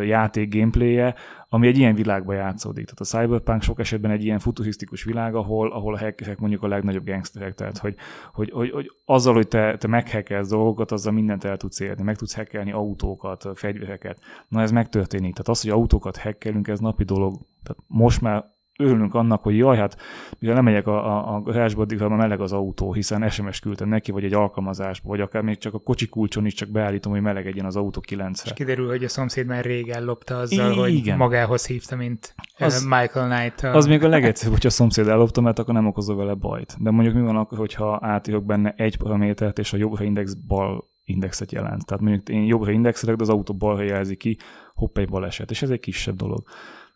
játék 0.03 0.53
gameplayje, 0.53 1.15
ami 1.49 1.67
egy 1.67 1.77
ilyen 1.77 1.95
világba 1.95 2.33
játszódik. 2.33 2.85
Tehát 2.85 2.99
a 2.99 3.03
Cyberpunk 3.03 3.61
sok 3.61 3.79
esetben 3.79 4.11
egy 4.11 4.23
ilyen 4.23 4.39
futurisztikus 4.39 5.03
világ, 5.03 5.35
ahol, 5.35 5.71
ahol 5.71 5.93
a 5.93 5.99
hackerek 5.99 6.39
mondjuk 6.39 6.63
a 6.63 6.67
legnagyobb 6.67 7.05
gangsterek, 7.05 7.53
tehát 7.55 7.77
hogy, 7.77 7.95
hogy, 8.33 8.51
hogy, 8.51 8.71
hogy 8.71 8.91
azzal, 9.05 9.33
hogy 9.33 9.47
te, 9.47 9.77
te 9.77 9.87
meghekkelsz 9.87 10.49
dolgokat, 10.49 10.91
azzal 10.91 11.13
mindent 11.13 11.43
el 11.43 11.57
tudsz 11.57 11.79
érni, 11.79 12.03
meg 12.03 12.15
tudsz 12.15 12.35
hackelni 12.35 12.71
autókat, 12.71 13.47
fegyvereket. 13.53 14.19
Na 14.47 14.61
ez 14.61 14.71
megtörténik. 14.71 15.31
Tehát 15.31 15.47
az, 15.47 15.61
hogy 15.61 15.71
autókat 15.71 16.17
hackelünk, 16.17 16.67
ez 16.67 16.79
napi 16.79 17.03
dolog. 17.03 17.33
Tehát 17.63 17.83
most 17.87 18.21
már 18.21 18.45
örülünk 18.81 19.13
annak, 19.13 19.43
hogy 19.43 19.57
jaj, 19.57 19.77
hát 19.77 19.97
mivel 20.39 20.55
nem 20.55 20.63
megyek 20.63 20.87
a, 20.87 21.05
a, 21.05 21.35
a 21.35 21.41
garázsba, 21.41 21.81
addig, 21.81 21.99
már 21.99 22.09
meleg 22.09 22.41
az 22.41 22.51
autó, 22.51 22.93
hiszen 22.93 23.29
SMS 23.29 23.59
küldtem 23.59 23.89
neki, 23.89 24.11
vagy 24.11 24.23
egy 24.23 24.33
alkalmazásba, 24.33 25.09
vagy 25.09 25.21
akár 25.21 25.41
még 25.41 25.57
csak 25.57 25.73
a 25.73 25.79
kocsi 25.79 26.07
kulcson 26.07 26.45
is 26.45 26.53
csak 26.53 26.69
beállítom, 26.69 27.11
hogy 27.11 27.21
melegedjen 27.21 27.65
az 27.65 27.75
autó 27.75 27.99
9 27.99 28.43
És 28.45 28.53
kiderül, 28.53 28.87
hogy 28.87 29.03
a 29.03 29.09
szomszéd 29.09 29.45
már 29.45 29.63
rég 29.63 29.89
ellopta 29.89 30.37
azzal, 30.37 30.71
I- 30.71 30.77
hogy 30.77 30.93
igen. 30.93 31.17
magához 31.17 31.65
hívta, 31.65 31.95
mint 31.95 32.35
az, 32.57 32.83
Michael 32.83 33.37
Knight. 33.37 33.63
A... 33.63 33.75
Az 33.75 33.85
még 33.85 34.03
a 34.03 34.07
legegyszerűbb, 34.07 34.53
hogyha 34.53 34.67
a 34.67 34.71
szomszéd 34.71 35.07
ellopta, 35.07 35.41
mert 35.41 35.59
akkor 35.59 35.73
nem 35.73 35.87
okozol 35.87 36.15
vele 36.15 36.33
bajt. 36.33 36.75
De 36.79 36.91
mondjuk 36.91 37.15
mi 37.15 37.21
van 37.21 37.35
akkor, 37.35 37.57
hogyha 37.57 37.99
átírok 38.01 38.45
benne 38.45 38.73
egy 38.77 38.97
paramétert, 38.97 39.59
és 39.59 39.73
a 39.73 39.77
jobbra 39.77 40.03
index 40.03 40.33
bal 40.33 40.89
indexet 41.03 41.51
jelent. 41.51 41.85
Tehát 41.85 42.03
mondjuk 42.03 42.29
én 42.29 42.45
jobbra 42.45 42.71
indexelek, 42.71 43.15
de 43.15 43.23
az 43.23 43.29
autó 43.29 43.53
balra 43.53 43.81
jelzi 43.83 44.15
ki, 44.15 44.37
hopp 44.73 44.97
egy 44.97 45.09
baleset, 45.09 45.51
és 45.51 45.61
ez 45.61 45.69
egy 45.69 45.79
kisebb 45.79 46.15
dolog. 46.15 46.47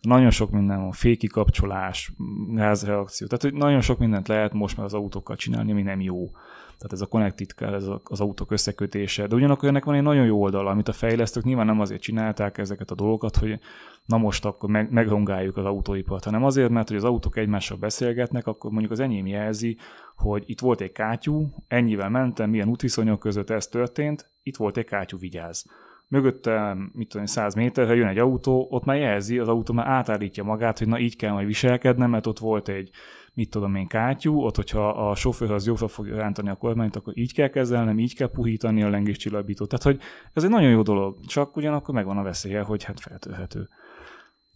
Nagyon 0.06 0.30
sok 0.30 0.52
minden 0.52 0.82
van, 0.82 0.92
féki 0.92 1.28
kapcsolás, 1.28 2.14
gázreakció, 2.48 3.28
tehát 3.28 3.44
hogy 3.44 3.54
nagyon 3.54 3.82
sok 3.82 4.00
mindent 4.00 4.28
lehet 4.28 4.54
most 4.54 4.78
már 4.78 4.86
az 4.86 4.94
autókkal 4.94 5.36
csinálni, 5.36 5.72
ami 5.72 5.82
nem 5.82 6.02
jó. 6.02 6.30
Tehát 6.78 6.94
ez 6.94 7.02
a 7.02 7.06
connected 7.06 7.50
car, 7.50 7.74
ez 7.74 7.88
az 8.04 8.22
autók 8.22 8.52
összekötése. 8.52 9.28
De 9.28 9.36
ugyanakkor 9.36 9.70
ennek 9.70 9.86
van 9.86 9.96
egy 9.96 10.02
nagyon 10.02 10.26
jó 10.26 10.42
oldala, 10.42 10.70
amit 10.70 10.88
a 10.88 10.94
fejlesztők 10.94 11.44
nyilván 11.44 11.66
nem 11.66 11.80
azért 11.80 12.02
csinálták 12.02 12.58
ezeket 12.58 12.92
a 12.92 12.96
dolgokat, 12.96 13.36
hogy 13.36 13.60
na 14.06 14.18
most 14.18 14.46
akkor 14.46 14.70
meg, 14.70 14.92
megrongáljuk 14.92 15.58
az 15.58 15.66
autóipart, 15.66 16.24
hanem 16.24 16.44
azért, 16.44 16.70
mert 16.70 16.88
hogy 16.88 16.98
az 16.98 17.04
autók 17.04 17.38
egymással 17.38 17.78
beszélgetnek, 17.78 18.48
akkor 18.48 18.72
mondjuk 18.72 18.92
az 18.92 19.00
enyém 19.00 19.28
jelzi, 19.28 19.78
hogy 20.16 20.44
itt 20.46 20.60
volt 20.60 20.82
egy 20.82 20.92
kátyú, 20.92 21.54
ennyivel 21.68 22.10
mentem, 22.10 22.50
milyen 22.50 22.70
útviszonyok 22.70 23.20
között 23.20 23.50
ez 23.50 23.68
történt, 23.68 24.32
itt 24.44 24.58
volt 24.58 24.78
egy 24.78 24.86
kátyú, 24.86 25.18
vigyáz 25.18 25.66
mögötte, 26.08 26.78
mit 26.94 27.10
tudom, 27.10 27.26
100 27.26 27.56
méterre 27.56 27.96
jön 27.96 28.08
egy 28.08 28.18
autó, 28.18 28.68
ott 28.70 28.86
már 28.86 28.98
jelzi, 28.98 29.40
az 29.40 29.48
autó 29.48 29.74
már 29.74 29.88
átállítja 29.88 30.44
magát, 30.44 30.78
hogy 30.78 30.88
na 30.88 31.00
így 31.00 31.16
kell 31.16 31.32
majd 31.32 31.48
viselkednem, 31.48 32.10
mert 32.10 32.28
ott 32.28 32.40
volt 32.40 32.68
egy, 32.68 32.90
mit 33.34 33.50
tudom 33.50 33.76
én, 33.76 33.88
kátyú, 33.88 34.42
ott, 34.42 34.56
hogyha 34.56 34.90
a 34.90 35.16
sofőr 35.16 35.52
az 35.52 35.66
jobbra 35.66 35.88
fogja 35.88 36.16
rántani 36.16 36.50
a 36.50 36.56
kormányt, 36.56 36.96
akkor 36.96 37.18
így 37.18 37.34
kell 37.34 37.48
kezelnem, 37.48 38.00
így 38.00 38.16
kell 38.16 38.30
puhítani 38.30 38.84
a 38.84 38.90
lengéscsillapítót. 38.90 39.70
Tehát, 39.70 39.84
hogy 39.84 40.00
ez 40.34 40.44
egy 40.44 40.50
nagyon 40.50 40.70
jó 40.70 40.82
dolog, 40.82 41.26
csak 41.26 41.58
ugyanakkor 41.58 41.94
megvan 41.94 42.18
a 42.18 42.24
veszélye, 42.24 42.62
hogy 42.62 42.84
hát 42.84 43.00
feltörhető. 43.00 43.70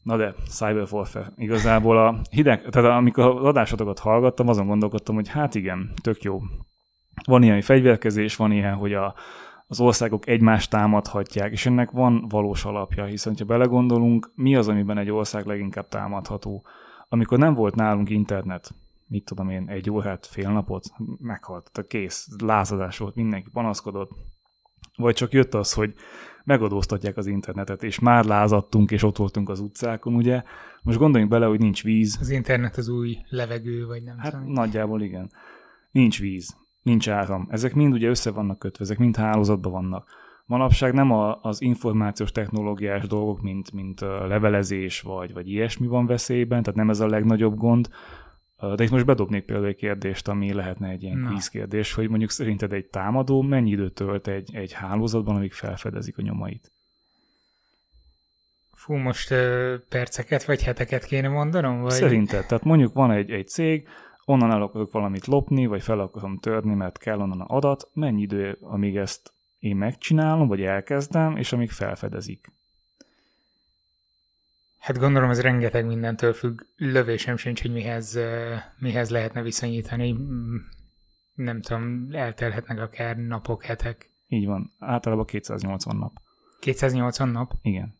Na 0.03 0.17
de, 0.17 0.33
Cyber 0.49 0.87
Warfare. 0.91 1.31
Igazából 1.35 1.97
a 1.97 2.21
hideg, 2.29 2.69
tehát 2.69 2.97
amikor 2.97 3.23
az 3.23 3.45
adásotokat 3.45 3.99
hallgattam, 3.99 4.47
azon 4.47 4.67
gondolkodtam, 4.67 5.15
hogy 5.15 5.27
hát 5.27 5.55
igen, 5.55 5.91
tök 6.01 6.21
jó. 6.21 6.39
Van 7.25 7.43
ilyen 7.43 7.61
fegyverkezés, 7.61 8.35
van 8.35 8.51
ilyen, 8.51 8.73
hogy 8.73 8.93
a, 8.93 9.15
az 9.71 9.79
országok 9.79 10.27
egymást 10.27 10.69
támadhatják, 10.69 11.51
és 11.51 11.65
ennek 11.65 11.91
van 11.91 12.25
valós 12.29 12.65
alapja, 12.65 13.05
hiszen 13.05 13.35
ha 13.37 13.45
belegondolunk, 13.45 14.31
mi 14.35 14.55
az, 14.55 14.67
amiben 14.67 14.97
egy 14.97 15.11
ország 15.11 15.45
leginkább 15.45 15.87
támadható? 15.87 16.65
Amikor 17.09 17.37
nem 17.37 17.53
volt 17.53 17.75
nálunk 17.75 18.09
internet, 18.09 18.71
mit 19.07 19.25
tudom 19.25 19.49
én, 19.49 19.67
egy 19.67 19.89
órát, 19.89 20.25
fél 20.25 20.49
napot, 20.51 20.85
meghalt, 21.19 21.69
tehát 21.71 21.89
kész, 21.89 22.27
lázadás 22.37 22.97
volt, 22.97 23.15
mindenki 23.15 23.49
panaszkodott, 23.49 24.11
vagy 24.95 25.15
csak 25.15 25.31
jött 25.31 25.53
az, 25.53 25.73
hogy 25.73 25.93
megadóztatják 26.43 27.17
az 27.17 27.27
internetet, 27.27 27.83
és 27.83 27.99
már 27.99 28.25
lázadtunk, 28.25 28.91
és 28.91 29.03
ott 29.03 29.17
voltunk 29.17 29.49
az 29.49 29.59
utcákon, 29.59 30.15
ugye? 30.15 30.43
Most 30.81 30.97
gondoljunk 30.97 31.31
bele, 31.31 31.45
hogy 31.45 31.59
nincs 31.59 31.83
víz. 31.83 32.17
Az 32.19 32.29
internet 32.29 32.77
az 32.77 32.87
új 32.87 33.17
levegő, 33.29 33.85
vagy 33.85 34.03
nem 34.03 34.17
Hát 34.17 34.31
tudom. 34.31 34.51
nagyjából 34.51 35.01
igen. 35.01 35.31
Nincs 35.91 36.19
víz 36.19 36.57
nincs 36.81 37.09
áram. 37.09 37.47
Ezek 37.51 37.73
mind 37.73 37.93
ugye 37.93 38.07
össze 38.07 38.31
vannak 38.31 38.59
kötve, 38.59 38.83
ezek 38.83 38.97
mind 38.97 39.15
hálózatban 39.15 39.71
vannak. 39.71 40.07
Manapság 40.45 40.93
nem 40.93 41.11
a, 41.11 41.39
az 41.41 41.61
információs 41.61 42.31
technológiás 42.31 43.07
dolgok, 43.07 43.41
mint, 43.41 43.71
mint 43.71 43.99
levelezés 44.01 45.01
vagy, 45.01 45.33
vagy 45.33 45.49
ilyesmi 45.49 45.87
van 45.87 46.05
veszélyben, 46.05 46.63
tehát 46.63 46.79
nem 46.79 46.89
ez 46.89 46.99
a 46.99 47.07
legnagyobb 47.07 47.57
gond, 47.57 47.89
de 48.75 48.83
itt 48.83 48.89
most 48.89 49.05
bedobnék 49.05 49.43
például 49.45 49.67
egy 49.67 49.75
kérdést, 49.75 50.27
ami 50.27 50.53
lehetne 50.53 50.89
egy 50.89 51.03
ilyen 51.03 51.25
kvízkérdés, 51.27 51.93
hogy 51.93 52.09
mondjuk 52.09 52.29
szerinted 52.29 52.73
egy 52.73 52.85
támadó 52.85 53.41
mennyi 53.41 53.69
időt 53.69 53.93
tölt 53.93 54.27
egy, 54.27 54.55
egy 54.55 54.73
hálózatban, 54.73 55.35
amíg 55.35 55.53
felfedezik 55.53 56.17
a 56.17 56.21
nyomait? 56.21 56.71
Fú, 58.73 58.95
most 58.95 59.31
uh, 59.31 59.73
perceket 59.89 60.45
vagy 60.45 60.63
heteket 60.63 61.05
kéne 61.05 61.27
mondanom? 61.27 61.81
Vagy? 61.81 61.91
Szerinted. 61.91 62.45
Tehát 62.45 62.63
mondjuk 62.63 62.93
van 62.93 63.11
egy, 63.11 63.31
egy 63.31 63.47
cég, 63.47 63.87
onnan 64.29 64.51
el 64.51 64.61
akarok 64.61 64.91
valamit 64.91 65.25
lopni, 65.25 65.65
vagy 65.65 65.81
fel 65.81 65.99
akarom 65.99 66.37
törni, 66.37 66.73
mert 66.73 66.97
kell 66.97 67.19
onnan 67.19 67.41
adat, 67.41 67.89
mennyi 67.93 68.21
idő, 68.21 68.57
amíg 68.61 68.97
ezt 68.97 69.33
én 69.59 69.75
megcsinálom, 69.75 70.47
vagy 70.47 70.61
elkezdem, 70.61 71.37
és 71.37 71.53
amíg 71.53 71.71
felfedezik? 71.71 72.51
Hát 74.77 74.97
gondolom 74.97 75.29
ez 75.29 75.41
rengeteg 75.41 75.85
mindentől 75.85 76.33
függ. 76.33 76.61
Lövésem 76.75 77.37
sincs, 77.37 77.61
hogy 77.61 77.71
mihez, 77.71 78.19
mihez 78.77 79.09
lehetne 79.09 79.41
viszonyítani. 79.41 80.11
Mm, 80.11 80.55
nem 81.33 81.61
tudom, 81.61 82.07
eltelhetnek 82.11 82.79
akár 82.79 83.17
napok, 83.17 83.63
hetek. 83.63 84.09
Így 84.27 84.45
van. 84.45 84.73
Általában 84.79 85.25
280 85.25 85.95
nap. 85.95 86.17
280 86.59 87.29
nap? 87.29 87.53
Igen. 87.61 87.95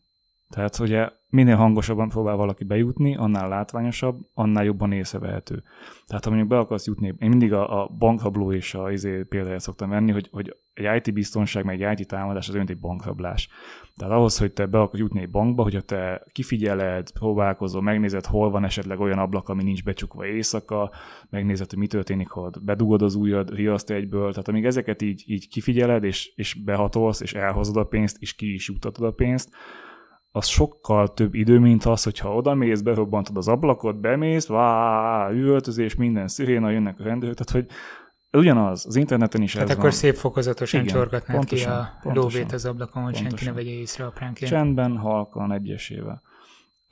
Tehát 0.50 0.78
ugye 0.78 1.08
minél 1.30 1.56
hangosabban 1.56 2.08
próbál 2.08 2.36
valaki 2.36 2.64
bejutni, 2.64 3.16
annál 3.16 3.48
látványosabb, 3.48 4.18
annál 4.34 4.64
jobban 4.64 4.92
észrevehető. 4.92 5.62
Tehát 6.06 6.24
ha 6.24 6.30
mondjuk 6.30 6.50
be 6.50 6.58
akarsz 6.58 6.86
jutni, 6.86 7.14
én 7.18 7.28
mindig 7.28 7.52
a, 7.52 7.82
a 7.82 7.88
bankrabló 7.98 8.52
és 8.52 8.74
a 8.74 8.90
izé 8.90 9.22
példáját 9.22 9.60
szoktam 9.60 9.88
venni, 9.88 10.12
hogy, 10.12 10.28
hogy 10.32 10.56
egy 10.72 11.06
IT 11.06 11.14
biztonság, 11.14 11.64
meg 11.64 11.82
egy 11.82 12.00
IT 12.00 12.08
támadás 12.08 12.48
az 12.48 12.54
olyan, 12.54 12.68
egy 12.68 12.78
bankrablás. 12.78 13.48
Tehát 13.96 14.14
ahhoz, 14.14 14.38
hogy 14.38 14.52
te 14.52 14.66
be 14.66 14.80
akarsz 14.80 15.00
jutni 15.00 15.20
egy 15.20 15.30
bankba, 15.30 15.62
hogyha 15.62 15.80
te 15.80 16.26
kifigyeled, 16.32 17.10
próbálkozol, 17.12 17.82
megnézed, 17.82 18.26
hol 18.26 18.50
van 18.50 18.64
esetleg 18.64 19.00
olyan 19.00 19.18
ablak, 19.18 19.48
ami 19.48 19.62
nincs 19.62 19.84
becsukva 19.84 20.26
éjszaka, 20.26 20.90
megnézed, 21.30 21.70
hogy 21.70 21.78
mi 21.78 21.86
történik, 21.86 22.28
ha 22.28 22.50
bedugod 22.62 23.02
az 23.02 23.14
ujjad, 23.14 23.54
riaszt 23.54 23.90
egyből. 23.90 24.30
Tehát 24.30 24.48
amíg 24.48 24.64
ezeket 24.64 25.02
így, 25.02 25.24
így 25.26 25.48
kifigyeled, 25.48 26.04
és, 26.04 26.32
és 26.34 26.54
behatolsz, 26.54 27.20
és 27.20 27.34
elhozod 27.34 27.76
a 27.76 27.84
pénzt, 27.84 28.16
és 28.20 28.34
ki 28.34 28.54
is 28.54 28.68
juttatod 28.68 29.06
a 29.06 29.12
pénzt, 29.12 29.48
az 30.32 30.46
sokkal 30.46 31.14
több 31.14 31.34
idő, 31.34 31.58
mint 31.58 31.84
az, 31.84 32.02
hogyha 32.02 32.34
oda 32.34 32.54
mész, 32.54 32.80
berobbantod 32.80 33.36
az 33.36 33.48
ablakot, 33.48 34.00
bemész, 34.00 34.46
vá, 34.46 35.30
üvöltözés, 35.32 35.94
minden 35.94 36.28
sziréna, 36.28 36.70
jönnek 36.70 37.00
a 37.00 37.02
rendőrök, 37.02 37.36
tehát 37.36 37.66
hogy 37.66 37.76
ugyanaz, 38.40 38.86
az 38.86 38.96
interneten 38.96 39.42
is 39.42 39.52
Tehát 39.52 39.68
ez 39.68 39.74
akkor 39.74 39.88
van. 39.88 39.98
szép 39.98 40.14
fokozatosan 40.14 40.80
Igen, 40.80 40.94
csorgatnád 40.94 41.36
pontosan, 41.36 41.72
ki 41.72 41.78
a 41.78 41.98
pontosan. 42.02 42.30
lóvét 42.30 42.52
az 42.52 42.64
ablakon, 42.64 43.02
hogy 43.02 43.14
senki 43.14 43.24
ne 43.30 43.36
Pontosan. 43.36 43.54
vegye 43.54 43.70
észre 43.80 44.04
apránként. 44.06 44.50
Csendben, 44.50 44.96
halkan, 44.96 45.52
egyesével. 45.52 46.22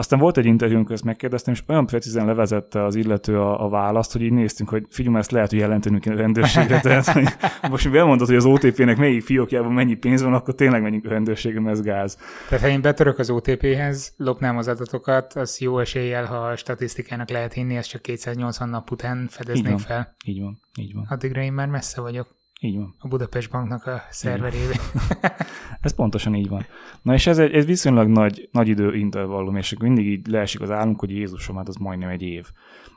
Aztán 0.01 0.19
volt 0.19 0.37
egy 0.37 0.45
interjúnk, 0.45 0.91
ezt 0.91 1.05
megkérdeztem, 1.05 1.55
és 1.55 1.63
olyan 1.67 1.87
precízen 1.87 2.27
levezette 2.27 2.85
az 2.85 2.95
illető 2.95 3.41
a, 3.41 3.65
a 3.65 3.69
választ, 3.69 4.13
hogy 4.13 4.23
így 4.23 4.33
néztünk, 4.33 4.69
hogy 4.69 4.87
figyelj, 4.91 5.17
ezt 5.17 5.31
lehet, 5.31 5.51
hogy 5.51 5.59
jelentenünk 5.59 6.07
a 6.07 6.15
rendőrségre. 6.15 6.81
Tehát, 6.89 7.07
hogy 7.07 7.29
most 7.71 7.91
mi 7.91 7.99
elmondod, 7.99 8.27
hogy 8.27 8.37
az 8.37 8.45
OTP-nek 8.45 8.97
melyik 8.97 9.23
fiókjában 9.23 9.73
mennyi 9.73 9.95
pénz 9.95 10.23
van, 10.23 10.35
akkor 10.35 10.55
tényleg 10.55 10.83
menjünk 10.83 11.05
a 11.05 11.09
rendőrségre, 11.09 11.61
mert 11.61 11.79
ez 11.79 11.83
gáz. 11.85 12.19
Tehát 12.49 12.65
ha 12.65 12.71
én 12.71 12.81
betörök 12.81 13.19
az 13.19 13.31
OTP-hez, 13.31 14.15
lopnám 14.17 14.57
az 14.57 14.69
adatokat, 14.69 15.33
az 15.33 15.59
jó 15.61 15.79
eséllyel, 15.79 16.25
ha 16.25 16.37
a 16.37 16.57
statisztikának 16.57 17.29
lehet 17.29 17.53
hinni, 17.53 17.77
ezt 17.77 17.89
csak 17.89 18.03
280 18.03 18.69
nap 18.69 18.91
után 18.91 19.23
Így 19.23 19.33
fedeznék 19.33 19.69
van. 19.69 19.79
fel. 19.79 20.15
Így 20.25 20.41
van, 20.41 20.61
így 20.81 20.95
van, 20.95 21.07
Addigra 21.09 21.43
én 21.43 21.53
már 21.53 21.69
messze 21.69 22.01
vagyok 22.01 22.37
így 22.61 22.77
van. 22.77 22.95
a 22.99 23.09
Budapest 23.09 23.51
Banknak 23.51 23.87
a 23.87 24.03
szerverébe. 24.11 24.75
Ez 25.81 25.95
pontosan 25.95 26.35
így 26.35 26.49
van. 26.49 26.65
Na 27.03 27.15
és 27.15 27.27
ez 27.27 27.39
egy 27.39 27.53
ez 27.53 27.67
viszonylag 27.67 28.09
nagy, 28.09 28.49
nagy 28.53 28.69
idő 28.69 28.95
intervallum, 28.95 29.57
és 29.57 29.77
mindig 29.79 30.07
így 30.07 30.27
leesik 30.27 30.61
az 30.61 30.71
állunk, 30.71 31.01
hogy 31.01 31.11
Jézusom, 31.11 31.57
hát 31.57 31.69
az 31.69 31.77
majdnem 31.77 32.09
egy 32.09 32.23
év. 32.23 32.47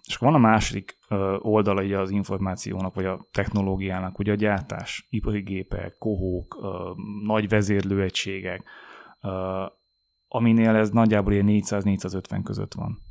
És 0.08 0.18
van 0.18 0.34
a 0.34 0.38
második 0.38 0.98
oldala 1.40 1.84
így 1.84 1.94
az 1.94 2.10
információnak, 2.10 2.94
vagy 2.96 3.06
a 3.06 3.28
technológiának, 3.32 4.20
ugye 4.20 4.32
a 4.32 4.36
gyártás, 4.36 5.08
ipari 5.10 5.42
gépek, 5.42 5.96
kohók, 5.98 6.58
nagy 7.24 7.50
vezérlőegységek, 7.50 8.64
aminél 10.28 10.76
ez 10.76 10.90
nagyjából 10.90 11.34
ilyen 11.34 11.48
400-450 11.50 12.40
között 12.44 12.74
van. 12.74 13.02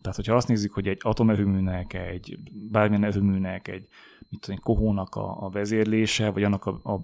Tehát, 0.00 0.16
hogyha 0.16 0.34
azt 0.34 0.48
nézzük, 0.48 0.72
hogy 0.72 0.88
egy 0.88 1.00
atomerőműnek, 1.02 1.92
egy 1.92 2.38
bármilyen 2.70 3.04
erőműnek, 3.04 3.68
egy, 3.68 3.86
mit 4.28 4.40
tudom, 4.40 4.56
egy 4.56 4.62
kohónak 4.62 5.14
a, 5.14 5.44
a 5.44 5.50
vezérlése, 5.50 6.30
vagy 6.30 6.42
annak 6.42 6.64
a, 6.64 6.70
a 6.70 7.00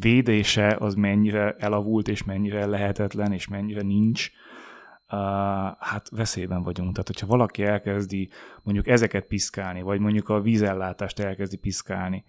védése 0.00 0.76
az 0.78 0.94
mennyire 0.94 1.54
elavult, 1.58 2.08
és 2.08 2.24
mennyire 2.24 2.66
lehetetlen, 2.66 3.32
és 3.32 3.48
mennyire 3.48 3.82
nincs, 3.82 4.30
uh, 5.10 5.18
hát 5.78 6.08
veszélyben 6.10 6.62
vagyunk. 6.62 6.90
Tehát, 6.90 7.06
hogyha 7.06 7.26
valaki 7.26 7.62
elkezdi 7.62 8.30
mondjuk 8.62 8.86
ezeket 8.86 9.26
piszkálni, 9.26 9.82
vagy 9.82 10.00
mondjuk 10.00 10.28
a 10.28 10.40
vízellátást 10.40 11.18
elkezdi 11.18 11.56
piszkálni, 11.56 12.24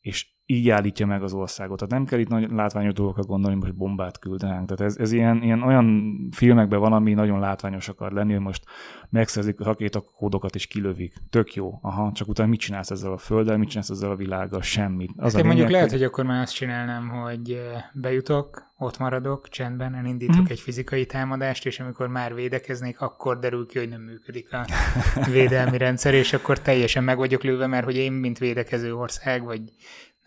és 0.00 0.26
így 0.50 0.68
állítja 0.68 1.06
meg 1.06 1.22
az 1.22 1.32
országot. 1.32 1.78
Tehát 1.78 1.92
nem 1.92 2.04
kell 2.04 2.18
itt 2.18 2.28
nagy 2.28 2.50
látványos 2.50 2.92
dolgokra 2.92 3.22
gondolni, 3.22 3.56
hogy 3.56 3.64
most 3.64 3.76
bombát 3.78 4.18
küldenánk. 4.18 4.68
Tehát 4.68 4.92
ez, 4.92 4.96
ez 4.96 5.12
ilyen, 5.12 5.42
ilyen, 5.42 5.62
olyan 5.62 6.18
filmekben 6.30 6.80
van, 6.80 6.92
ami 6.92 7.12
nagyon 7.14 7.40
látványos 7.40 7.88
akar 7.88 8.12
lenni, 8.12 8.32
hogy 8.32 8.42
most 8.42 8.64
megszerzik 9.10 9.60
a 9.60 9.64
rakétakódokat 9.64 10.54
és 10.54 10.66
kilövik. 10.66 11.14
Tök 11.30 11.54
jó. 11.54 11.78
Aha, 11.82 12.12
csak 12.12 12.28
utána 12.28 12.48
mit 12.48 12.60
csinálsz 12.60 12.90
ezzel 12.90 13.12
a 13.12 13.18
földdel, 13.18 13.56
mit 13.56 13.68
csinálsz 13.68 13.90
ezzel 13.90 14.10
a 14.10 14.16
világgal? 14.16 14.62
Semmit. 14.62 15.10
Az 15.16 15.32
Hát 15.32 15.40
én 15.40 15.46
mondjuk 15.46 15.70
lehet, 15.70 15.90
hogy 15.90 16.02
akkor 16.02 16.24
már 16.24 16.42
azt 16.42 16.54
csinálnám, 16.54 17.08
hogy 17.08 17.60
bejutok, 17.92 18.66
ott 18.80 18.98
maradok, 18.98 19.48
csendben, 19.48 19.94
elindítok 19.94 20.36
Mhm. 20.42 20.50
egy 20.50 20.60
fizikai 20.60 21.06
támadást, 21.06 21.66
és 21.66 21.80
amikor 21.80 22.08
már 22.08 22.34
védekeznék, 22.34 23.00
akkor 23.00 23.38
derül 23.38 23.66
ki, 23.66 23.78
hogy 23.78 23.88
nem 23.88 24.00
működik 24.00 24.52
a 24.52 24.66
védelmi 25.30 25.78
rendszer, 25.78 26.14
és 26.14 26.32
akkor 26.32 26.58
teljesen 26.60 27.04
meg 27.04 27.16
vagyok 27.16 27.42
lőve, 27.42 27.66
mert 27.66 27.84
hogy 27.84 27.96
én, 27.96 28.12
mint 28.12 28.38
védekező 28.38 28.94
ország, 28.94 29.44
vagy 29.44 29.62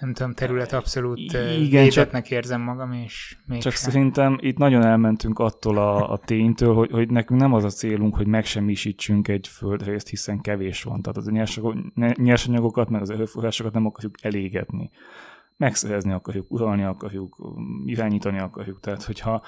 nem 0.01 0.13
tudom, 0.13 0.33
terület 0.33 0.73
abszolút 0.73 1.19
Igen, 1.59 1.89
csak- 1.89 2.29
érzem 2.29 2.61
magam, 2.61 2.91
és 2.91 3.37
még 3.45 3.61
Csak 3.61 3.73
szerintem 3.73 4.37
itt 4.39 4.57
nagyon 4.57 4.83
elmentünk 4.83 5.39
attól 5.39 5.77
a, 5.77 6.11
a 6.11 6.17
ténytől, 6.17 6.73
hogy, 6.73 6.91
hogy 6.91 7.09
nekünk 7.09 7.39
nem 7.39 7.53
az 7.53 7.63
a 7.63 7.69
célunk, 7.69 8.15
hogy 8.15 8.27
megsemmisítsünk 8.27 9.27
egy 9.27 9.47
földrészt, 9.47 10.07
hiszen 10.07 10.41
kevés 10.41 10.83
van. 10.83 11.01
Tehát 11.01 11.17
az 11.17 11.31
ne- 11.93 12.13
nyersanyagokat, 12.15 12.89
meg 12.89 13.01
az 13.01 13.09
erőforrásokat 13.09 13.73
nem 13.73 13.85
akarjuk 13.85 14.15
elégetni. 14.21 14.89
Megszerezni 15.57 16.11
akarjuk, 16.11 16.51
uralni 16.51 16.83
akarjuk, 16.83 17.37
irányítani 17.85 18.39
akarjuk. 18.39 18.79
Tehát, 18.79 19.03
hogyha 19.03 19.41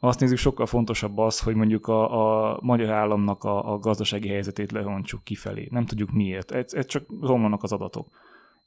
azt 0.00 0.20
nézzük, 0.20 0.38
sokkal 0.38 0.66
fontosabb 0.66 1.18
az, 1.18 1.40
hogy 1.40 1.54
mondjuk 1.54 1.86
a, 1.86 2.52
a 2.52 2.58
magyar 2.62 2.90
államnak 2.90 3.44
a, 3.44 3.72
a 3.72 3.78
gazdasági 3.78 4.28
helyzetét 4.28 4.72
lerontsuk 4.72 5.24
kifelé. 5.24 5.68
Nem 5.70 5.86
tudjuk 5.86 6.10
miért. 6.10 6.50
Ez, 6.50 6.72
ez 6.72 6.86
csak 6.86 7.04
romlanak 7.20 7.62
az 7.62 7.72
adatok. 7.72 8.08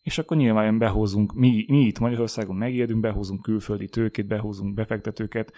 És 0.01 0.17
akkor 0.17 0.37
nyilván 0.37 0.77
behozunk, 0.77 1.33
mi, 1.33 1.65
mi 1.67 1.79
itt 1.79 1.99
Magyarországon 1.99 2.55
megijedünk, 2.55 2.99
behozunk 2.99 3.41
külföldi 3.41 3.87
tőkét, 3.87 4.27
behozunk 4.27 4.73
befektetőket, 4.73 5.53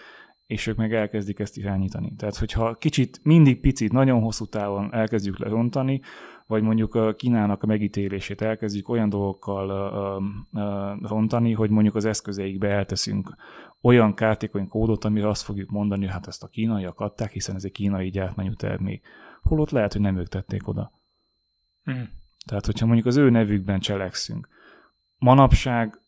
és 0.46 0.66
ők 0.66 0.76
meg 0.76 0.94
elkezdik 0.94 1.38
ezt 1.38 1.56
irányítani. 1.56 2.14
Tehát, 2.16 2.36
hogyha 2.36 2.74
kicsit, 2.74 3.20
mindig 3.22 3.60
picit, 3.60 3.92
nagyon 3.92 4.20
hosszú 4.20 4.44
távon 4.44 4.94
elkezdjük 4.94 5.38
lerontani, 5.38 6.00
vagy 6.46 6.62
mondjuk 6.62 6.94
a 6.94 7.14
Kínának 7.14 7.62
a 7.62 7.66
megítélését 7.66 8.42
elkezdjük 8.42 8.88
olyan 8.88 9.08
dolgokkal 9.08 9.66
rontani, 11.02 11.52
hogy 11.52 11.70
mondjuk 11.70 11.94
az 11.94 12.04
eszközeikbe 12.04 12.68
elteszünk 12.68 13.34
olyan 13.80 14.14
kártékony 14.14 14.68
kódot, 14.68 15.04
amire 15.04 15.28
azt 15.28 15.42
fogjuk 15.42 15.70
mondani, 15.70 16.02
hogy 16.02 16.12
hát 16.12 16.26
ezt 16.26 16.42
a 16.42 16.48
kínaiak 16.48 17.00
adták, 17.00 17.30
hiszen 17.30 17.54
ez 17.54 17.64
egy 17.64 17.72
kínai 17.72 18.08
gyártmányú 18.08 18.52
termék. 18.52 19.06
Holott 19.42 19.70
lehet, 19.70 19.92
hogy 19.92 20.02
nem 20.02 20.16
ők 20.16 20.28
tették 20.28 20.68
oda. 20.68 20.92
Hm. 21.82 22.02
Tehát, 22.46 22.66
hogyha 22.66 22.86
mondjuk 22.86 23.06
az 23.06 23.16
ő 23.16 23.30
nevükben 23.30 23.80
cselekszünk. 23.80 24.48
Manapság 25.18 25.98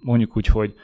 mondjuk 0.00 0.36
úgy, 0.36 0.46
hogy 0.46 0.74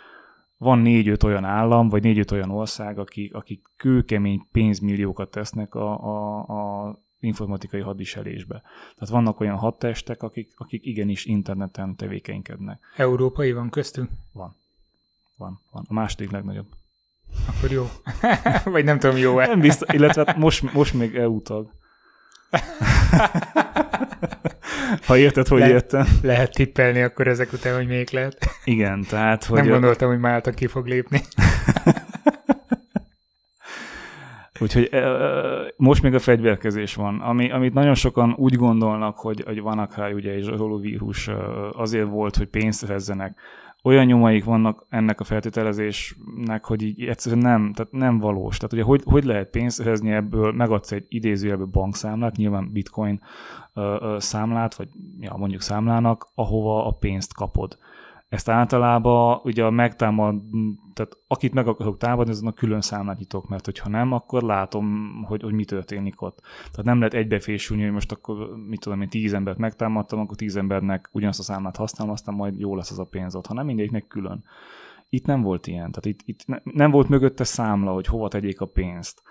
van 0.57 0.79
négy-öt 0.79 1.23
olyan 1.23 1.45
állam, 1.45 1.89
vagy 1.89 2.03
négy-öt 2.03 2.31
olyan 2.31 2.51
ország, 2.51 2.99
akik, 2.99 3.35
akik 3.35 3.67
kőkemény 3.77 4.47
pénzmilliókat 4.53 5.31
tesznek 5.31 5.75
a, 5.75 6.05
a, 6.05 6.39
a 6.39 6.99
informatikai 7.21 7.81
hadviselésbe. 7.81 8.63
Tehát 8.95 9.09
vannak 9.09 9.41
olyan 9.41 9.57
hadtestek, 9.57 10.23
akik, 10.23 10.53
akik 10.57 10.87
igenis 10.87 11.25
interneten 11.25 11.97
tevékenykednek. 11.97 12.81
Európai 12.97 13.53
van 13.53 13.71
köztünk? 13.71 14.11
Van. 14.33 14.55
Van. 15.37 15.61
Van. 15.71 15.85
A 15.89 15.93
második 15.93 16.31
legnagyobb. 16.31 16.67
Akkor 17.49 17.71
jó. 17.71 17.87
Vagy 18.73 18.85
nem 18.85 18.99
tudom, 18.99 19.17
jó-e. 19.17 19.47
Nem 19.47 19.61
biztos, 19.61 19.95
illetve 19.95 20.25
hát 20.27 20.37
most, 20.37 20.73
most 20.73 20.95
még 20.95 21.17
EU 21.17 21.43
tag. 21.43 21.71
Ha 25.07 25.17
érted, 25.17 25.49
hogy 25.49 25.61
Le- 25.61 25.69
értem. 25.69 26.07
Lehet 26.23 26.53
tippelni 26.53 27.03
akkor 27.03 27.27
ezek 27.29 27.53
után, 27.53 27.77
hogy 27.77 27.87
még 27.87 28.09
lehet. 28.13 28.37
Igen, 28.65 29.05
tehát, 29.09 29.45
hogy... 29.45 29.59
Nem 29.61 29.69
gondoltam, 29.69 30.09
hogy 30.09 30.19
Málta 30.19 30.51
ki 30.51 30.67
fog 30.67 30.87
lépni. 30.87 31.21
Úgyhogy 34.63 34.91
most 35.77 36.03
még 36.03 36.15
a 36.15 36.19
fegyverkezés 36.19 36.95
van, 36.95 37.21
ami, 37.21 37.51
amit 37.51 37.75
nagyon 37.75 37.95
sokan 37.95 38.35
úgy 38.37 38.55
gondolnak, 38.55 39.19
hogy, 39.19 39.43
hogy 39.47 39.61
vannak 39.61 39.97
rá 39.97 40.11
ugye 40.11 40.31
egy 40.31 40.43
zsarolóvírus 40.43 41.29
ö, 41.29 41.69
azért 41.73 42.09
volt, 42.09 42.37
hogy 42.37 42.47
pénzt 42.47 42.79
szerezzenek. 42.79 43.39
Olyan 43.85 44.05
nyomaik 44.05 44.45
vannak 44.45 44.87
ennek 44.89 45.21
a 45.21 45.25
feltételezésnek, 45.25 46.65
hogy 46.65 46.83
így 46.83 47.03
egyszerűen 47.03 47.43
nem, 47.43 47.73
tehát 47.73 47.93
nem 47.93 48.19
valós. 48.19 48.57
Tehát 48.57 48.73
ugye 48.73 48.83
hogy, 48.83 49.03
hogy 49.05 49.25
lehet 49.25 49.51
pénzt 49.51 49.77
szerezni 49.77 50.11
ebből, 50.11 50.53
megadsz 50.53 50.93
egy 50.93 51.05
idézőjelben 51.09 51.71
bankszámlát, 51.71 52.37
nyilván 52.37 52.73
bitcoin 52.73 53.21
ö, 53.75 53.97
ö, 54.01 54.17
számlát, 54.19 54.75
vagy 54.75 54.89
ja, 55.21 55.35
mondjuk 55.37 55.61
számlának, 55.61 56.29
ahova 56.35 56.87
a 56.87 56.91
pénzt 56.91 57.35
kapod. 57.35 57.79
Ezt 58.33 58.49
általában 58.49 59.41
ugye 59.45 59.65
a 59.65 59.71
megtámad, 59.71 60.43
tehát 60.93 61.19
akit 61.27 61.55
meg 61.55 61.67
akarok 61.67 61.97
támadni, 61.97 62.33
azon 62.33 62.49
a 62.49 62.53
külön 62.53 62.81
számlát 62.81 63.19
nyitok, 63.19 63.49
mert 63.49 63.65
hogyha 63.65 63.89
nem, 63.89 64.13
akkor 64.13 64.43
látom, 64.43 65.13
hogy, 65.27 65.43
hogy 65.43 65.53
mi 65.53 65.65
történik 65.65 66.23
ott. 66.23 66.41
Tehát 66.71 66.85
nem 66.85 66.99
lehet 66.99 67.15
egybefésülni, 67.15 67.83
hogy 67.83 67.93
most 67.93 68.13
akkor, 68.13 68.57
mit 68.69 68.81
tudom 68.81 69.01
én, 69.01 69.09
tíz 69.09 69.33
embert 69.33 69.59
megtámadtam, 69.59 70.21
akkor 70.21 70.37
tíz 70.37 70.57
embernek 70.57 71.09
ugyanazt 71.13 71.39
a 71.39 71.43
számlát 71.43 71.77
használom, 71.77 72.13
aztán 72.13 72.35
majd 72.35 72.59
jó 72.59 72.77
lesz 72.77 72.91
az 72.91 72.99
a 72.99 73.05
pénz 73.05 73.35
ott, 73.35 73.47
hanem 73.47 73.67
mindegyiknek 73.67 74.07
külön. 74.07 74.45
Itt 75.09 75.27
nem 75.27 75.41
volt 75.41 75.67
ilyen, 75.67 75.91
tehát 75.91 76.07
itt, 76.07 76.21
itt 76.25 76.47
ne, 76.47 76.59
nem 76.65 76.91
volt 76.91 77.09
mögötte 77.09 77.45
számla, 77.45 77.93
hogy 77.93 78.07
hova 78.07 78.29
tegyék 78.29 78.61
a 78.61 78.67
pénzt. 78.67 79.23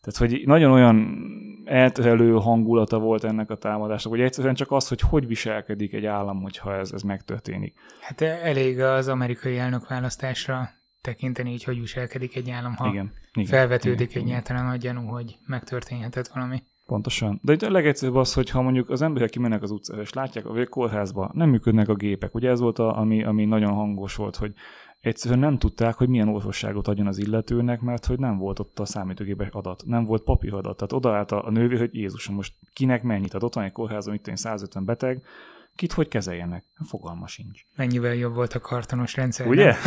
Tehát, 0.00 0.30
hogy 0.30 0.42
nagyon 0.46 0.72
olyan 0.72 1.18
elterelő 1.64 2.32
hangulata 2.32 2.98
volt 2.98 3.24
ennek 3.24 3.50
a 3.50 3.56
támadásnak, 3.56 4.12
hogy 4.12 4.22
egyszerűen 4.22 4.54
csak 4.54 4.72
az, 4.72 4.88
hogy 4.88 5.00
hogy 5.00 5.26
viselkedik 5.26 5.92
egy 5.92 6.06
állam, 6.06 6.42
hogyha 6.42 6.74
ez, 6.74 6.92
ez 6.92 7.02
megtörténik. 7.02 7.74
Hát 8.00 8.20
elég 8.20 8.80
az 8.80 9.08
amerikai 9.08 9.58
elnökválasztásra 9.58 10.68
tekinteni 11.00 11.52
így, 11.52 11.64
hogy 11.64 11.80
viselkedik 11.80 12.36
egy 12.36 12.50
állam, 12.50 12.74
ha 12.74 12.88
igen, 12.88 13.12
igen, 13.32 13.48
felvetődik 13.48 14.10
igen, 14.10 14.26
egyáltalán 14.26 14.64
nagy 14.64 14.80
gyanú, 14.80 15.06
hogy 15.06 15.38
megtörténhetett 15.46 16.28
valami. 16.28 16.62
Pontosan. 16.86 17.40
De 17.42 17.52
itt 17.52 17.62
a 17.62 17.70
legegyszerűbb 17.70 18.14
az, 18.14 18.32
hogy 18.32 18.50
ha 18.50 18.62
mondjuk 18.62 18.90
az 18.90 19.02
emberek 19.02 19.30
kimennek 19.30 19.62
az 19.62 19.70
utcára, 19.70 20.00
és 20.00 20.12
látják, 20.12 20.44
hogy 20.44 20.60
a 20.60 20.66
kórházban 20.66 21.30
nem 21.34 21.48
működnek 21.48 21.88
a 21.88 21.94
gépek. 21.94 22.34
Ugye 22.34 22.50
ez 22.50 22.60
volt, 22.60 22.78
a, 22.78 22.98
ami, 22.98 23.24
ami 23.24 23.44
nagyon 23.44 23.72
hangos 23.72 24.14
volt, 24.14 24.36
hogy 24.36 24.52
egyszerűen 25.00 25.40
nem 25.40 25.58
tudták, 25.58 25.94
hogy 25.94 26.08
milyen 26.08 26.28
orvosságot 26.28 26.88
adjon 26.88 27.06
az 27.06 27.18
illetőnek, 27.18 27.80
mert 27.80 28.06
hogy 28.06 28.18
nem 28.18 28.38
volt 28.38 28.58
ott 28.58 28.78
a 28.78 28.84
számítógépes 28.84 29.48
adat, 29.48 29.82
nem 29.86 30.04
volt 30.04 30.22
papíradat. 30.22 30.76
Tehát 30.76 30.92
odaállt 30.92 31.32
a, 31.32 31.50
nővér, 31.50 31.78
hogy 31.78 31.94
Jézusom, 31.94 32.34
most 32.34 32.54
kinek 32.72 33.02
mennyi? 33.02 33.26
Tehát 33.26 33.42
ott 33.42 33.54
van 33.54 33.64
egy 33.64 33.72
kórházban, 33.72 34.14
itt 34.14 34.36
150 34.36 34.84
beteg, 34.84 35.22
kit 35.74 35.92
hogy 35.92 36.08
kezeljenek? 36.08 36.64
Fogalma 36.86 37.26
sincs. 37.26 37.60
Mennyivel 37.76 38.14
jobb 38.14 38.34
volt 38.34 38.54
a 38.54 38.60
kartonos 38.60 39.14
rendszer. 39.14 39.46
Ugye? 39.46 39.74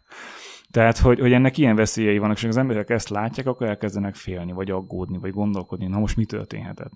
Tehát, 0.76 0.98
hogy, 0.98 1.18
hogy 1.18 1.32
ennek 1.32 1.58
ilyen 1.58 1.76
veszélyei 1.76 2.18
vannak, 2.18 2.36
és 2.36 2.44
az 2.44 2.56
emberek 2.56 2.90
ezt 2.90 3.08
látják, 3.08 3.46
akkor 3.46 3.66
elkezdenek 3.66 4.14
félni, 4.14 4.52
vagy 4.52 4.70
aggódni, 4.70 5.18
vagy 5.18 5.32
gondolkodni, 5.32 5.86
na 5.86 5.98
most 5.98 6.16
mi 6.16 6.24
történhetett. 6.24 6.92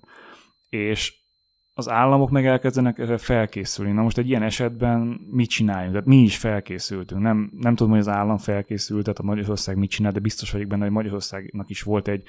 És 0.69 1.20
az 1.81 1.89
államok 1.89 2.29
meg 2.29 2.45
elkezdenek 2.45 2.99
erre 2.99 3.17
felkészülni. 3.17 3.91
Na 3.91 4.01
most 4.01 4.17
egy 4.17 4.27
ilyen 4.27 4.43
esetben 4.43 4.99
mit 5.31 5.49
csináljunk? 5.49 5.91
Tehát 5.91 6.07
mi 6.07 6.17
is 6.17 6.37
felkészültünk. 6.37 7.21
Nem, 7.21 7.51
nem 7.59 7.75
tudom, 7.75 7.91
hogy 7.91 8.01
az 8.01 8.07
állam 8.07 8.37
felkészült, 8.37 9.03
tehát 9.03 9.19
a 9.19 9.23
Magyarország 9.23 9.77
mit 9.77 9.89
csinál, 9.89 10.11
de 10.11 10.19
biztos 10.19 10.51
vagyok 10.51 10.67
benne, 10.67 10.83
hogy 10.83 10.91
Magyarországnak 10.91 11.69
is 11.69 11.81
volt 11.81 12.07
egy, 12.07 12.23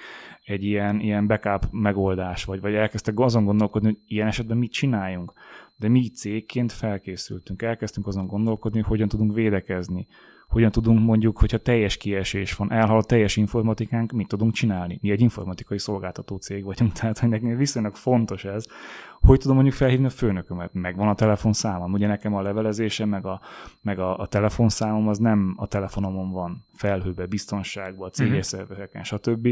egy 0.45 0.65
ilyen, 0.65 1.01
ilyen 1.01 1.27
backup 1.27 1.69
megoldás, 1.71 2.45
vagy, 2.45 2.61
vagy 2.61 2.75
elkezdtek 2.75 3.19
azon 3.19 3.45
gondolkodni, 3.45 3.89
hogy 3.89 3.99
ilyen 4.07 4.27
esetben 4.27 4.57
mit 4.57 4.73
csináljunk. 4.73 5.33
De 5.77 5.89
mi 5.89 6.09
cégként 6.09 6.73
felkészültünk, 6.73 7.63
elkezdtünk 7.63 8.07
azon 8.07 8.27
gondolkodni, 8.27 8.79
hogy 8.79 8.89
hogyan 8.89 9.09
tudunk 9.09 9.35
védekezni, 9.35 10.07
hogyan 10.53 10.71
tudunk 10.71 11.01
mondjuk, 11.01 11.39
hogyha 11.39 11.59
teljes 11.59 11.97
kiesés 11.97 12.55
van, 12.55 12.73
elhal 12.73 12.99
a 12.99 13.03
teljes 13.03 13.37
informatikánk, 13.37 14.13
mit 14.13 14.29
tudunk 14.29 14.53
csinálni? 14.53 14.99
Mi 15.03 15.11
egy 15.11 15.21
informatikai 15.21 15.79
szolgáltató 15.79 16.37
cég 16.37 16.65
vagyunk, 16.65 16.93
tehát 16.99 17.19
hogy 17.19 17.29
nekem 17.29 17.57
viszonylag 17.57 17.95
fontos 17.95 18.45
ez, 18.45 18.67
hogy 19.21 19.39
tudom 19.39 19.55
mondjuk 19.55 19.77
felhívni 19.77 20.07
a 20.07 20.11
főnökömet, 20.11 20.71
megvan 20.73 21.09
a 21.09 21.15
telefonszámom, 21.15 21.93
ugye 21.93 22.07
nekem 22.07 22.35
a 22.35 22.43
levelezésem, 22.43 23.09
meg 23.09 23.27
a, 23.27 23.41
meg 23.81 23.99
a, 23.99 24.19
a 24.19 24.27
telefonszámom 24.27 25.09
az 25.09 25.19
nem 25.19 25.55
a 25.57 25.67
telefonomon 25.67 26.31
van, 26.31 26.67
felhőbe, 26.73 27.27
biztonságban, 27.27 28.11
céges 28.11 28.33
uh-huh. 28.33 28.43
szervereken, 28.43 29.03
stb. 29.03 29.47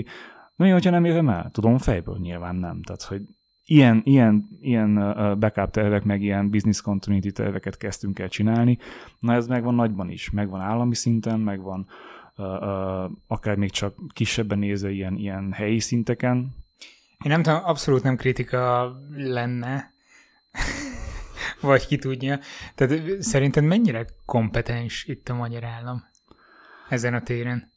Na 0.56 0.64
mi, 0.64 0.70
hogyha 0.70 0.90
nem 0.90 1.04
érem 1.04 1.28
el? 1.28 1.50
Tudom 1.52 1.78
fejből? 1.78 2.18
Nyilván 2.18 2.56
nem. 2.56 2.82
Tehát, 2.82 3.02
hogy 3.02 3.22
ilyen, 3.70 4.00
ilyen, 4.04 4.58
ilyen 4.60 4.94
backup 5.38 5.70
tervek, 5.70 6.04
meg 6.04 6.22
ilyen 6.22 6.50
business 6.50 6.80
continuity 6.80 7.32
terveket 7.32 7.76
kezdtünk 7.76 8.18
el 8.18 8.28
csinálni. 8.28 8.78
Na 9.18 9.32
ez 9.32 9.46
megvan 9.46 9.74
nagyban 9.74 10.10
is, 10.10 10.30
megvan 10.30 10.60
állami 10.60 10.94
szinten, 10.94 11.40
megvan 11.40 11.86
uh, 12.36 12.46
akár 13.26 13.56
még 13.56 13.70
csak 13.70 13.94
kisebben 14.12 14.58
nézve 14.58 14.90
ilyen, 14.90 15.16
ilyen 15.16 15.52
helyi 15.52 15.78
szinteken. 15.78 16.36
Én 17.24 17.30
nem 17.30 17.42
tudom, 17.42 17.60
abszolút 17.64 18.02
nem 18.02 18.16
kritika 18.16 18.92
lenne, 19.16 19.92
vagy 21.60 21.86
ki 21.86 21.96
tudja. 21.96 22.38
Tehát 22.74 23.22
szerinted 23.22 23.64
mennyire 23.64 24.06
kompetens 24.24 25.04
itt 25.04 25.28
a 25.28 25.34
magyar 25.34 25.64
állam 25.64 26.04
ezen 26.88 27.14
a 27.14 27.22
téren? 27.22 27.70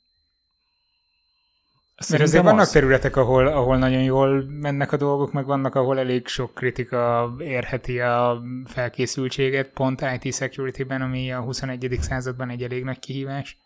Mert 2.10 2.22
azért 2.24 2.44
vannak 2.44 2.60
az. 2.60 2.72
területek, 2.72 3.16
ahol, 3.16 3.48
ahol 3.48 3.78
nagyon 3.78 4.04
jól 4.04 4.44
mennek 4.48 4.92
a 4.92 4.98
dolgok, 4.98 5.32
meg 5.32 5.46
vannak, 5.46 5.76
ahol 5.76 6.00
elég 6.00 6.28
sok 6.28 6.54
kritika 6.54 7.34
érheti 7.40 8.00
a 8.00 8.42
felkészültséget, 8.66 9.70
pont 9.74 10.04
IT 10.22 10.34
security-ben, 10.34 11.02
ami 11.02 11.32
a 11.32 11.42
21. 11.42 11.98
században 12.00 12.50
egy 12.50 12.64
elég 12.64 12.84
nagy 12.84 13.00
kihívás. 13.00 13.58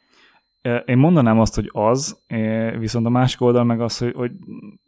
Én 0.86 0.98
mondanám 0.98 1.40
azt, 1.40 1.56
hogy 1.56 1.70
az, 1.72 2.18
viszont 2.78 3.06
a 3.06 3.10
másik 3.10 3.42
oldal 3.42 3.64
meg 3.64 3.82
az, 3.82 3.98
hogy, 3.98 4.14
hogy 4.14 4.32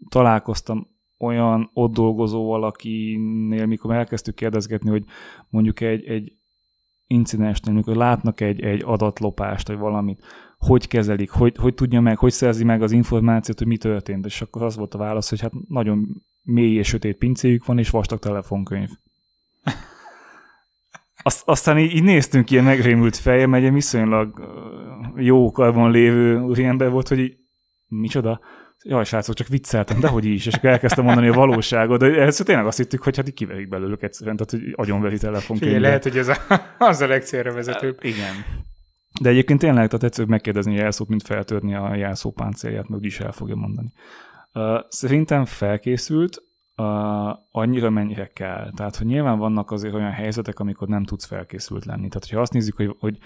találkoztam 0.09 0.87
olyan 1.17 1.69
ott 1.73 1.93
dolgozó 1.93 2.47
valakinél, 2.47 3.65
mikor 3.65 3.93
elkezdtük 3.93 4.35
kérdezgetni, 4.35 4.89
hogy 4.89 5.03
mondjuk 5.49 5.81
egy, 5.81 6.05
egy 6.05 6.33
incidensnél, 7.07 7.73
amikor 7.73 7.95
látnak 7.95 8.41
egy, 8.41 8.61
egy 8.61 8.81
adatlopást, 8.85 9.67
vagy 9.67 9.77
valamit, 9.77 10.23
hogy 10.59 10.87
kezelik, 10.87 11.29
hogy, 11.29 11.55
hogy 11.57 11.73
tudja 11.73 12.01
meg, 12.01 12.17
hogy 12.17 12.31
szerzi 12.31 12.63
meg 12.63 12.81
az 12.81 12.91
információt, 12.91 13.57
hogy 13.57 13.67
mi 13.67 13.77
történt. 13.77 14.25
És 14.25 14.41
akkor 14.41 14.63
az 14.63 14.75
volt 14.75 14.93
a 14.93 14.97
válasz, 14.97 15.29
hogy 15.29 15.41
hát 15.41 15.51
nagyon 15.67 16.23
mély 16.41 16.75
és 16.75 16.87
sötét 16.87 17.17
pincéjük 17.17 17.65
van, 17.65 17.77
és 17.77 17.89
vastag 17.89 18.19
telefonkönyv. 18.19 18.89
Azt, 21.21 21.41
aztán 21.45 21.77
így, 21.77 21.95
így 21.95 22.03
néztünk 22.03 22.51
ilyen 22.51 22.63
megrémült 22.63 23.15
feje, 23.15 23.47
mert 23.47 23.63
egy 23.63 23.73
viszonylag 23.73 24.53
jó 25.15 25.51
karban 25.51 25.91
lévő 25.91 26.53
ember 26.55 26.89
volt, 26.89 27.07
hogy 27.07 27.19
így, 27.19 27.37
micsoda? 27.87 28.39
Jaj, 28.83 29.03
srácok, 29.03 29.35
csak 29.35 29.47
vicceltem, 29.47 29.99
de 29.99 30.07
hogy 30.07 30.25
is, 30.25 30.45
és 30.45 30.53
akkor 30.53 30.69
elkezdtem 30.69 31.05
mondani 31.05 31.27
a 31.27 31.33
valóságot, 31.33 31.99
de 31.99 32.05
először 32.05 32.45
tényleg 32.45 32.65
azt 32.65 32.77
hittük, 32.77 33.03
hogy 33.03 33.15
hát 33.15 33.27
így 33.27 33.33
kiverik 33.33 33.69
belőlük 33.69 34.01
egyszerűen, 34.01 34.35
tehát 34.35 34.51
hogy 34.51 34.73
agyonveri 34.85 35.17
telefonkönyvbe. 35.17 35.79
lehet, 35.79 36.03
hogy 36.03 36.17
ez 36.17 36.27
a, 36.27 36.37
az 36.77 37.01
a 37.01 37.07
legcélra 37.07 37.53
vezető. 37.53 37.95
Igen. 38.01 38.33
De 39.21 39.29
egyébként 39.29 39.59
tényleg 39.59 39.87
tehát 39.87 40.03
egyszerűbb 40.03 40.29
megkérdezni 40.29 40.77
a 40.77 40.81
jelszót, 40.81 41.07
mint 41.07 41.23
feltörni 41.23 41.75
a 41.75 41.95
jelszó 41.95 42.31
páncélját, 42.31 42.87
meg 42.87 42.99
úgyis 42.99 43.19
el 43.19 43.31
fogja 43.31 43.55
mondani. 43.55 43.91
Uh, 44.53 44.79
szerintem 44.89 45.45
felkészült, 45.45 46.43
uh, 46.75 46.85
annyira 47.51 47.89
mennyire 47.89 48.27
kell. 48.27 48.71
Tehát, 48.75 48.95
hogy 48.95 49.07
nyilván 49.07 49.37
vannak 49.37 49.71
azért 49.71 49.93
olyan 49.93 50.11
helyzetek, 50.11 50.59
amikor 50.59 50.87
nem 50.87 51.03
tudsz 51.03 51.25
felkészült 51.25 51.85
lenni. 51.85 52.07
Tehát, 52.07 52.23
hogyha 52.23 52.41
azt 52.41 52.53
nézzük, 52.53 52.75
hogy, 52.75 52.95
hogy 52.99 53.17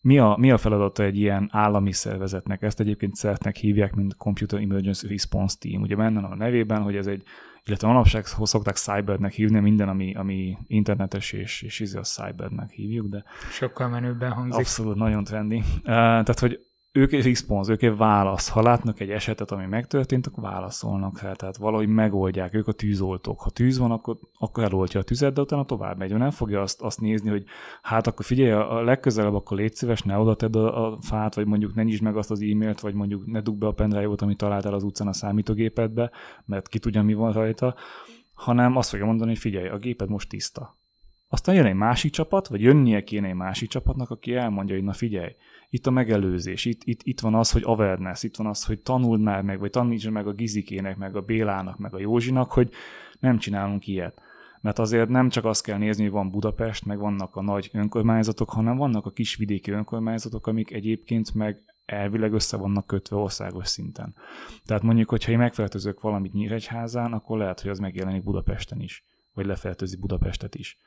mi 0.00 0.18
a, 0.18 0.36
mi 0.38 0.50
a 0.50 0.58
feladata 0.58 1.02
egy 1.02 1.16
ilyen 1.16 1.48
állami 1.52 1.92
szervezetnek? 1.92 2.62
Ezt 2.62 2.80
egyébként 2.80 3.14
szeretnek 3.14 3.56
hívják, 3.56 3.94
mint 3.94 4.16
Computer 4.16 4.60
Emergency 4.60 5.08
Response 5.08 5.56
Team. 5.60 5.82
Ugye 5.82 5.96
benne 5.96 6.20
a 6.20 6.34
nevében, 6.34 6.82
hogy 6.82 6.96
ez 6.96 7.06
egy, 7.06 7.22
illetve 7.66 7.88
manapság 7.88 8.26
szokták 8.26 8.76
cybernek 8.76 9.32
hívni, 9.32 9.60
minden, 9.60 9.88
ami, 9.88 10.14
ami 10.14 10.58
internetes 10.66 11.32
és, 11.32 11.62
és 11.62 11.80
izé 11.80 11.98
a 11.98 12.02
cybernek 12.02 12.70
hívjuk, 12.70 13.08
de... 13.08 13.24
Sokkal 13.50 13.88
menőbben 13.88 14.32
hangzik. 14.32 14.58
Abszolút, 14.58 14.96
nagyon 14.96 15.24
trendi. 15.24 15.56
Uh, 15.56 15.82
tehát, 15.84 16.38
hogy 16.38 16.65
ők 16.96 17.12
egy 17.12 17.24
response, 17.24 17.72
ők 17.72 17.82
egy 17.82 17.96
válasz. 17.96 18.48
Ha 18.48 18.62
látnak 18.62 19.00
egy 19.00 19.10
esetet, 19.10 19.50
ami 19.50 19.66
megtörtént, 19.66 20.26
akkor 20.26 20.42
válaszolnak 20.42 21.20
rá, 21.20 21.32
tehát 21.32 21.56
valahogy 21.56 21.88
megoldják, 21.88 22.54
ők 22.54 22.68
a 22.68 22.72
tűzoltók. 22.72 23.40
Ha 23.40 23.50
tűz 23.50 23.78
van, 23.78 23.90
akkor, 23.90 24.16
akkor 24.38 24.64
eloltja 24.64 25.00
a 25.00 25.02
tüzet, 25.02 25.32
de 25.32 25.40
utána 25.40 25.64
tovább 25.64 25.98
megy. 25.98 26.14
Nem 26.14 26.30
fogja 26.30 26.60
azt, 26.60 26.80
azt 26.80 27.00
nézni, 27.00 27.30
hogy 27.30 27.44
hát 27.82 28.06
akkor 28.06 28.24
figyelj, 28.24 28.50
a 28.50 28.82
legközelebb 28.82 29.34
akkor 29.34 29.56
légy 29.56 29.74
szíves, 29.74 30.02
ne 30.02 30.18
oda 30.18 30.34
tedd 30.34 30.56
a, 30.56 30.86
a 30.86 30.98
fát, 31.00 31.34
vagy 31.34 31.46
mondjuk 31.46 31.74
ne 31.74 31.82
nyisd 31.82 32.02
meg 32.02 32.16
azt 32.16 32.30
az 32.30 32.40
e-mailt, 32.40 32.80
vagy 32.80 32.94
mondjuk 32.94 33.26
ne 33.26 33.40
dugd 33.40 33.58
be 33.58 33.66
a 33.66 33.72
pendrive-ot, 33.72 34.22
amit 34.22 34.36
találtál 34.36 34.74
az 34.74 34.82
utcán 34.82 35.08
a 35.08 35.12
számítógépedbe, 35.12 36.10
mert 36.44 36.68
ki 36.68 36.78
tudja, 36.78 37.02
mi 37.02 37.14
van 37.14 37.32
rajta, 37.32 37.74
hanem 38.34 38.76
azt 38.76 38.90
fogja 38.90 39.06
mondani, 39.06 39.30
hogy 39.30 39.38
figyelj, 39.38 39.68
a 39.68 39.76
géped 39.76 40.08
most 40.08 40.28
tiszta. 40.28 40.76
Aztán 41.28 41.54
jön 41.54 41.66
egy 41.66 41.74
másik 41.74 42.12
csapat, 42.12 42.48
vagy 42.48 42.60
jönnie 42.60 43.04
kéne 43.04 43.28
egy 43.28 43.34
másik 43.34 43.68
csapatnak, 43.68 44.10
aki 44.10 44.34
elmondja, 44.34 44.74
hogy 44.74 44.84
na 44.84 44.92
figyelj, 44.92 45.34
itt 45.70 45.86
a 45.86 45.90
megelőzés, 45.90 46.64
itt, 46.64 46.80
itt, 46.84 47.00
itt 47.02 47.20
van 47.20 47.34
az, 47.34 47.50
hogy 47.50 47.62
awareness, 47.64 48.22
itt 48.22 48.36
van 48.36 48.46
az, 48.46 48.64
hogy 48.64 48.80
tanuld 48.80 49.20
már 49.20 49.42
meg, 49.42 49.58
vagy 49.58 49.70
tanítsd 49.70 50.10
meg 50.10 50.26
a 50.26 50.32
Gizikének, 50.32 50.96
meg 50.96 51.16
a 51.16 51.20
Bélának, 51.20 51.78
meg 51.78 51.94
a 51.94 51.98
Józsinak, 51.98 52.52
hogy 52.52 52.70
nem 53.20 53.38
csinálunk 53.38 53.86
ilyet. 53.86 54.20
Mert 54.60 54.78
azért 54.78 55.08
nem 55.08 55.28
csak 55.28 55.44
azt 55.44 55.62
kell 55.62 55.78
nézni, 55.78 56.02
hogy 56.02 56.12
van 56.12 56.30
Budapest, 56.30 56.84
meg 56.84 56.98
vannak 56.98 57.36
a 57.36 57.42
nagy 57.42 57.70
önkormányzatok, 57.72 58.50
hanem 58.50 58.76
vannak 58.76 59.06
a 59.06 59.10
kis 59.10 59.36
vidéki 59.36 59.70
önkormányzatok, 59.70 60.46
amik 60.46 60.72
egyébként 60.72 61.34
meg 61.34 61.62
elvileg 61.84 62.32
össze 62.32 62.56
vannak 62.56 62.86
kötve 62.86 63.16
országos 63.16 63.68
szinten. 63.68 64.14
Tehát 64.64 64.82
mondjuk, 64.82 65.10
hogyha 65.10 65.32
én 65.32 65.38
megfertőzök 65.38 66.00
valamit 66.00 66.32
Nyíregyházán, 66.32 67.12
akkor 67.12 67.38
lehet, 67.38 67.60
hogy 67.60 67.70
az 67.70 67.78
megjelenik 67.78 68.22
Budapesten 68.22 68.80
is, 68.80 69.04
vagy 69.34 69.46
lefertőzi 69.46 69.96
Budapestet 69.96 70.54
is. 70.54 70.78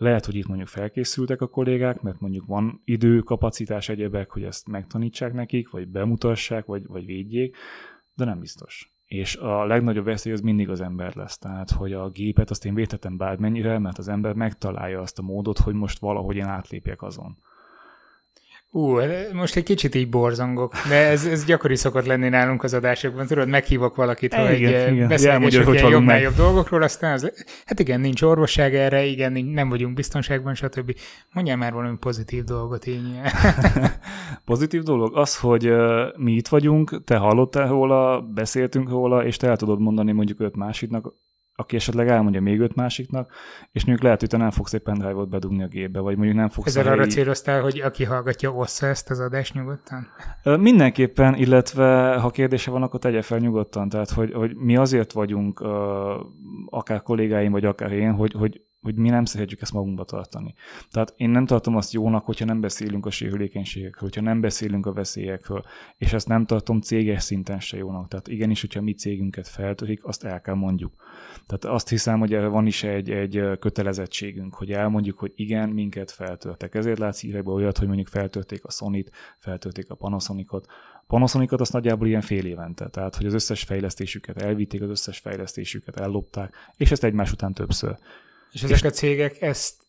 Lehet, 0.00 0.24
hogy 0.24 0.34
itt 0.34 0.46
mondjuk 0.46 0.68
felkészültek 0.68 1.40
a 1.40 1.48
kollégák, 1.48 2.00
mert 2.00 2.20
mondjuk 2.20 2.46
van 2.46 2.80
idő, 2.84 3.18
kapacitás, 3.18 3.88
egyebek, 3.88 4.30
hogy 4.30 4.42
ezt 4.42 4.68
megtanítsák 4.68 5.32
nekik, 5.32 5.70
vagy 5.70 5.88
bemutassák, 5.88 6.64
vagy, 6.64 6.86
vagy 6.86 7.06
védjék, 7.06 7.56
de 8.14 8.24
nem 8.24 8.40
biztos. 8.40 8.94
És 9.04 9.36
a 9.36 9.66
legnagyobb 9.66 10.04
veszély 10.04 10.32
az 10.32 10.40
mindig 10.40 10.68
az 10.68 10.80
ember 10.80 11.14
lesz. 11.16 11.38
Tehát, 11.38 11.70
hogy 11.70 11.92
a 11.92 12.10
gépet 12.10 12.50
azt 12.50 12.64
én 12.64 12.74
védhetem 12.74 13.16
bármennyire, 13.16 13.78
mert 13.78 13.98
az 13.98 14.08
ember 14.08 14.34
megtalálja 14.34 15.00
azt 15.00 15.18
a 15.18 15.22
módot, 15.22 15.58
hogy 15.58 15.74
most 15.74 15.98
valahogy 15.98 16.36
én 16.36 16.44
átlépjek 16.44 17.02
azon. 17.02 17.38
Ú, 18.72 18.98
most 19.32 19.56
egy 19.56 19.62
kicsit 19.62 19.94
így 19.94 20.08
borzongok, 20.08 20.74
de 20.88 20.94
ez, 20.94 21.26
ez 21.26 21.44
gyakori 21.44 21.76
szokott 21.76 22.06
lenni 22.06 22.28
nálunk 22.28 22.62
az 22.62 22.74
adásokban. 22.74 23.26
Tudod, 23.26 23.48
meghívok 23.48 23.96
valakit, 23.96 24.32
igen, 24.32 24.46
hogy 24.46 24.60
igen. 24.60 25.08
beszélgessünk 25.08 25.66
ja, 25.66 25.72
ilyen 25.72 25.90
jobb 25.90 26.08
jobb 26.22 26.34
dolgokról, 26.34 26.82
aztán 26.82 27.12
az, 27.12 27.32
hát 27.64 27.80
igen, 27.80 28.00
nincs 28.00 28.22
orvosság 28.22 28.74
erre, 28.74 29.04
igen, 29.04 29.32
nem 29.32 29.68
vagyunk 29.68 29.94
biztonságban, 29.94 30.54
stb. 30.54 30.96
Mondjál 31.32 31.56
már 31.56 31.72
valami 31.72 31.96
pozitív 31.96 32.44
dolgot 32.44 32.86
így. 32.86 33.20
pozitív 34.44 34.82
dolog 34.82 35.16
az, 35.16 35.38
hogy 35.38 35.72
mi 36.16 36.32
itt 36.32 36.48
vagyunk, 36.48 37.04
te 37.04 37.16
hallottál 37.16 37.68
róla, 37.68 38.20
beszéltünk 38.20 38.88
róla, 38.88 39.24
és 39.24 39.36
te 39.36 39.48
el 39.48 39.56
tudod 39.56 39.80
mondani 39.80 40.12
mondjuk 40.12 40.40
öt 40.40 40.56
másiknak, 40.56 41.14
aki 41.60 41.76
esetleg 41.76 42.08
elmondja 42.08 42.40
még 42.40 42.60
öt 42.60 42.74
másiknak, 42.74 43.32
és 43.72 43.84
mondjuk 43.84 44.04
lehet, 44.04 44.20
hogy 44.20 44.28
te 44.28 44.36
nem 44.36 44.50
fogsz 44.50 44.72
egy 44.72 44.82
pendrive-ot 44.82 45.28
bedugni 45.28 45.62
a 45.62 45.66
gépbe, 45.66 46.00
vagy 46.00 46.16
mondjuk 46.16 46.36
nem 46.36 46.48
fogsz... 46.48 46.66
Ezzel 46.66 46.84
helyi... 46.84 46.98
arra 46.98 47.06
céloztál, 47.06 47.60
hogy 47.60 47.80
aki 47.80 48.04
hallgatja, 48.04 48.50
ossza 48.50 48.86
ezt 48.86 49.10
az 49.10 49.20
adást 49.20 49.54
nyugodtan? 49.54 50.06
Mindenképpen, 50.42 51.34
illetve 51.34 52.16
ha 52.16 52.30
kérdése 52.30 52.70
van, 52.70 52.82
akkor 52.82 53.00
tegye 53.00 53.22
fel 53.22 53.38
nyugodtan. 53.38 53.88
Tehát, 53.88 54.10
hogy, 54.10 54.32
hogy 54.32 54.56
mi 54.56 54.76
azért 54.76 55.12
vagyunk, 55.12 55.60
akár 56.66 57.02
kollégáim, 57.02 57.52
vagy 57.52 57.64
akár 57.64 57.92
én, 57.92 58.12
hogy, 58.12 58.32
hogy 58.32 58.60
hogy 58.80 58.94
mi 58.94 59.08
nem 59.08 59.24
szeretjük 59.24 59.60
ezt 59.60 59.72
magunkba 59.72 60.04
tartani. 60.04 60.54
Tehát 60.90 61.14
én 61.16 61.30
nem 61.30 61.46
tartom 61.46 61.76
azt 61.76 61.92
jónak, 61.92 62.24
hogyha 62.24 62.44
nem 62.44 62.60
beszélünk 62.60 63.06
a 63.06 63.10
sérülékenységekről, 63.10 64.08
hogyha 64.08 64.20
nem 64.20 64.40
beszélünk 64.40 64.86
a 64.86 64.92
veszélyekről, 64.92 65.64
és 65.96 66.12
ezt 66.12 66.28
nem 66.28 66.46
tartom 66.46 66.80
céges 66.80 67.22
szinten 67.22 67.60
se 67.60 67.76
jónak. 67.76 68.08
Tehát 68.08 68.28
igenis, 68.28 68.60
hogyha 68.60 68.80
mi 68.80 68.92
cégünket 68.92 69.48
feltörik, 69.48 70.04
azt 70.04 70.24
el 70.24 70.40
kell 70.40 70.54
mondjuk. 70.54 70.92
Tehát 71.46 71.76
azt 71.76 71.88
hiszem, 71.88 72.18
hogy 72.18 72.34
erre 72.34 72.46
van 72.46 72.66
is 72.66 72.82
egy, 72.82 73.10
egy 73.10 73.58
kötelezettségünk, 73.58 74.54
hogy 74.54 74.72
elmondjuk, 74.72 75.18
hogy 75.18 75.32
igen, 75.34 75.68
minket 75.68 76.10
feltörtek. 76.10 76.74
Ezért 76.74 76.98
látsz 76.98 77.20
hírekben 77.20 77.54
olyat, 77.54 77.78
hogy 77.78 77.86
mondjuk 77.86 78.08
feltörték 78.08 78.64
a 78.64 78.70
Sony-t, 78.70 79.10
feltörték 79.38 79.90
a 79.90 79.94
Panasonicot. 79.94 80.66
Panasonicot 81.06 81.60
azt 81.60 81.72
nagyjából 81.72 82.06
ilyen 82.06 82.20
fél 82.20 82.44
évente, 82.44 82.88
tehát 82.88 83.16
hogy 83.16 83.26
az 83.26 83.34
összes 83.34 83.62
fejlesztésüket 83.62 84.42
elvitték, 84.42 84.82
az 84.82 84.88
összes 84.88 85.18
fejlesztésüket 85.18 85.96
ellopták, 85.96 86.54
és 86.76 86.90
ezt 86.90 87.04
egymás 87.04 87.32
után 87.32 87.52
többször 87.52 87.96
És 88.52 88.62
ezek 88.62 88.84
a 88.84 88.90
cégek 88.90 89.42
ezt 89.42 89.80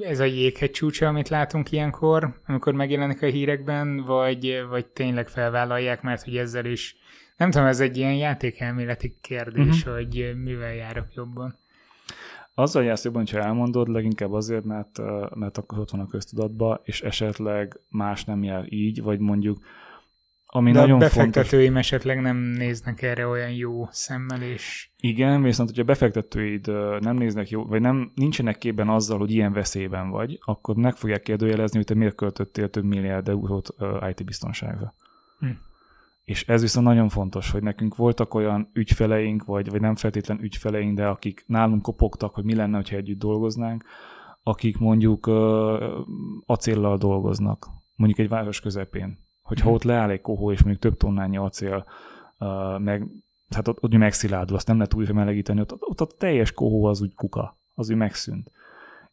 ez 0.00 0.20
a 0.20 0.24
jéghegy 0.24 0.70
csúcsa, 0.70 1.06
amit 1.06 1.28
látunk 1.28 1.72
ilyenkor, 1.72 2.40
amikor 2.46 2.72
megjelenik 2.72 3.22
a 3.22 3.26
hírekben, 3.26 4.04
vagy, 4.04 4.64
vagy 4.68 4.86
tényleg 4.86 5.28
felvállalják, 5.28 6.02
mert 6.02 6.22
hogy 6.22 6.36
ezzel 6.36 6.64
is, 6.64 6.96
nem 7.36 7.50
tudom, 7.50 7.66
ez 7.66 7.80
egy 7.80 7.96
ilyen 7.96 8.14
játékelméleti 8.14 9.18
kérdés, 9.20 9.78
uh-huh. 9.78 9.94
hogy 9.94 10.32
mivel 10.42 10.74
járok 10.74 11.14
jobban. 11.14 11.58
Azzal 12.54 12.84
jársz 12.84 13.04
jobban, 13.04 13.26
ha 13.30 13.38
elmondod, 13.38 13.88
leginkább 13.88 14.32
azért, 14.32 14.64
mert, 14.64 14.98
mert 15.34 15.58
akkor 15.58 15.78
ott 15.78 15.90
van 15.90 16.00
a 16.00 16.06
köztudatba, 16.06 16.80
és 16.84 17.02
esetleg 17.02 17.80
más 17.88 18.24
nem 18.24 18.42
jár 18.42 18.72
így, 18.72 19.02
vagy 19.02 19.18
mondjuk 19.18 19.64
ami 20.54 20.72
De 20.72 20.80
nagyon 20.80 20.96
a 20.96 20.98
befektetőim 20.98 21.64
fontos. 21.64 21.80
esetleg 21.80 22.20
nem 22.20 22.36
néznek 22.36 23.02
erre 23.02 23.26
olyan 23.26 23.50
jó 23.50 23.86
szemmel, 23.90 24.42
és... 24.42 24.90
Igen, 24.96 25.42
viszont 25.42 25.68
hogyha 25.68 25.84
befektetőid 25.84 26.66
nem 27.00 27.16
néznek 27.16 27.50
jó, 27.50 27.64
vagy 27.64 27.80
nem 27.80 28.12
nincsenek 28.14 28.58
képben 28.58 28.88
azzal, 28.88 29.18
hogy 29.18 29.30
ilyen 29.30 29.52
veszélyben 29.52 30.10
vagy, 30.10 30.38
akkor 30.44 30.76
meg 30.76 30.96
fogják 30.96 31.22
kérdőjelezni, 31.22 31.76
hogy 31.76 31.86
te 31.86 31.94
miért 31.94 32.14
költöttél 32.14 32.70
több 32.70 32.84
milliárd 32.84 33.28
eurót 33.28 33.74
IT 34.10 34.24
biztonságra. 34.24 34.94
Hm. 35.38 35.46
És 36.24 36.46
ez 36.46 36.60
viszont 36.60 36.86
nagyon 36.86 37.08
fontos, 37.08 37.50
hogy 37.50 37.62
nekünk 37.62 37.96
voltak 37.96 38.34
olyan 38.34 38.70
ügyfeleink, 38.72 39.44
vagy, 39.44 39.70
vagy 39.70 39.80
nem 39.80 39.94
feltétlen 39.94 40.42
ügyfeleink, 40.42 40.96
de 40.96 41.06
akik 41.06 41.44
nálunk 41.46 41.82
kopogtak, 41.82 42.34
hogy 42.34 42.44
mi 42.44 42.54
lenne, 42.54 42.82
ha 42.90 42.96
együtt 42.96 43.18
dolgoznánk, 43.18 43.84
akik 44.42 44.78
mondjuk 44.78 45.26
uh, 45.26 45.34
acéllal 46.46 46.96
dolgoznak, 46.96 47.66
mondjuk 47.94 48.20
egy 48.20 48.28
város 48.28 48.60
közepén, 48.60 49.30
hogyha 49.52 49.70
ott 49.70 49.82
leáll 49.82 50.10
egy 50.10 50.20
kohó, 50.20 50.52
és 50.52 50.62
mondjuk 50.62 50.82
több 50.82 50.96
tonnányi 50.96 51.36
acél, 51.36 51.84
uh, 52.38 52.78
meg, 52.78 53.06
hát 53.50 53.68
ott, 53.68 53.82
ott 53.82 53.96
megszilárdul, 53.96 54.56
azt 54.56 54.66
nem 54.66 54.76
lehet 54.76 54.94
újra 54.94 55.12
melegíteni, 55.12 55.60
ott, 55.60 55.76
ott 55.78 56.00
a 56.00 56.06
teljes 56.06 56.52
kohó 56.52 56.84
az 56.84 57.00
úgy 57.00 57.14
kuka, 57.14 57.56
az 57.74 57.90
úgy 57.90 57.96
megszűnt. 57.96 58.50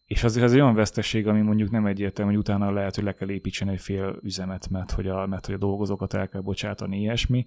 És 0.09 0.23
azért 0.23 0.45
ez 0.45 0.53
olyan 0.53 0.75
vesztesség, 0.75 1.27
ami 1.27 1.41
mondjuk 1.41 1.71
nem 1.71 1.85
egyértelmű, 1.85 2.31
hogy 2.31 2.39
utána 2.39 2.71
lehet, 2.71 2.95
hogy 2.95 3.03
le 3.03 3.13
kell 3.13 3.29
építeni 3.29 3.71
egy 3.71 3.81
fél 3.81 4.19
üzemet, 4.23 4.69
mert 4.69 4.91
hogy 4.91 5.07
a, 5.07 5.25
mert 5.25 5.45
hogy 5.45 5.55
a 5.55 5.57
dolgozókat 5.57 6.13
el 6.13 6.29
kell 6.29 6.41
bocsátani, 6.41 6.99
ilyesmi. 6.99 7.45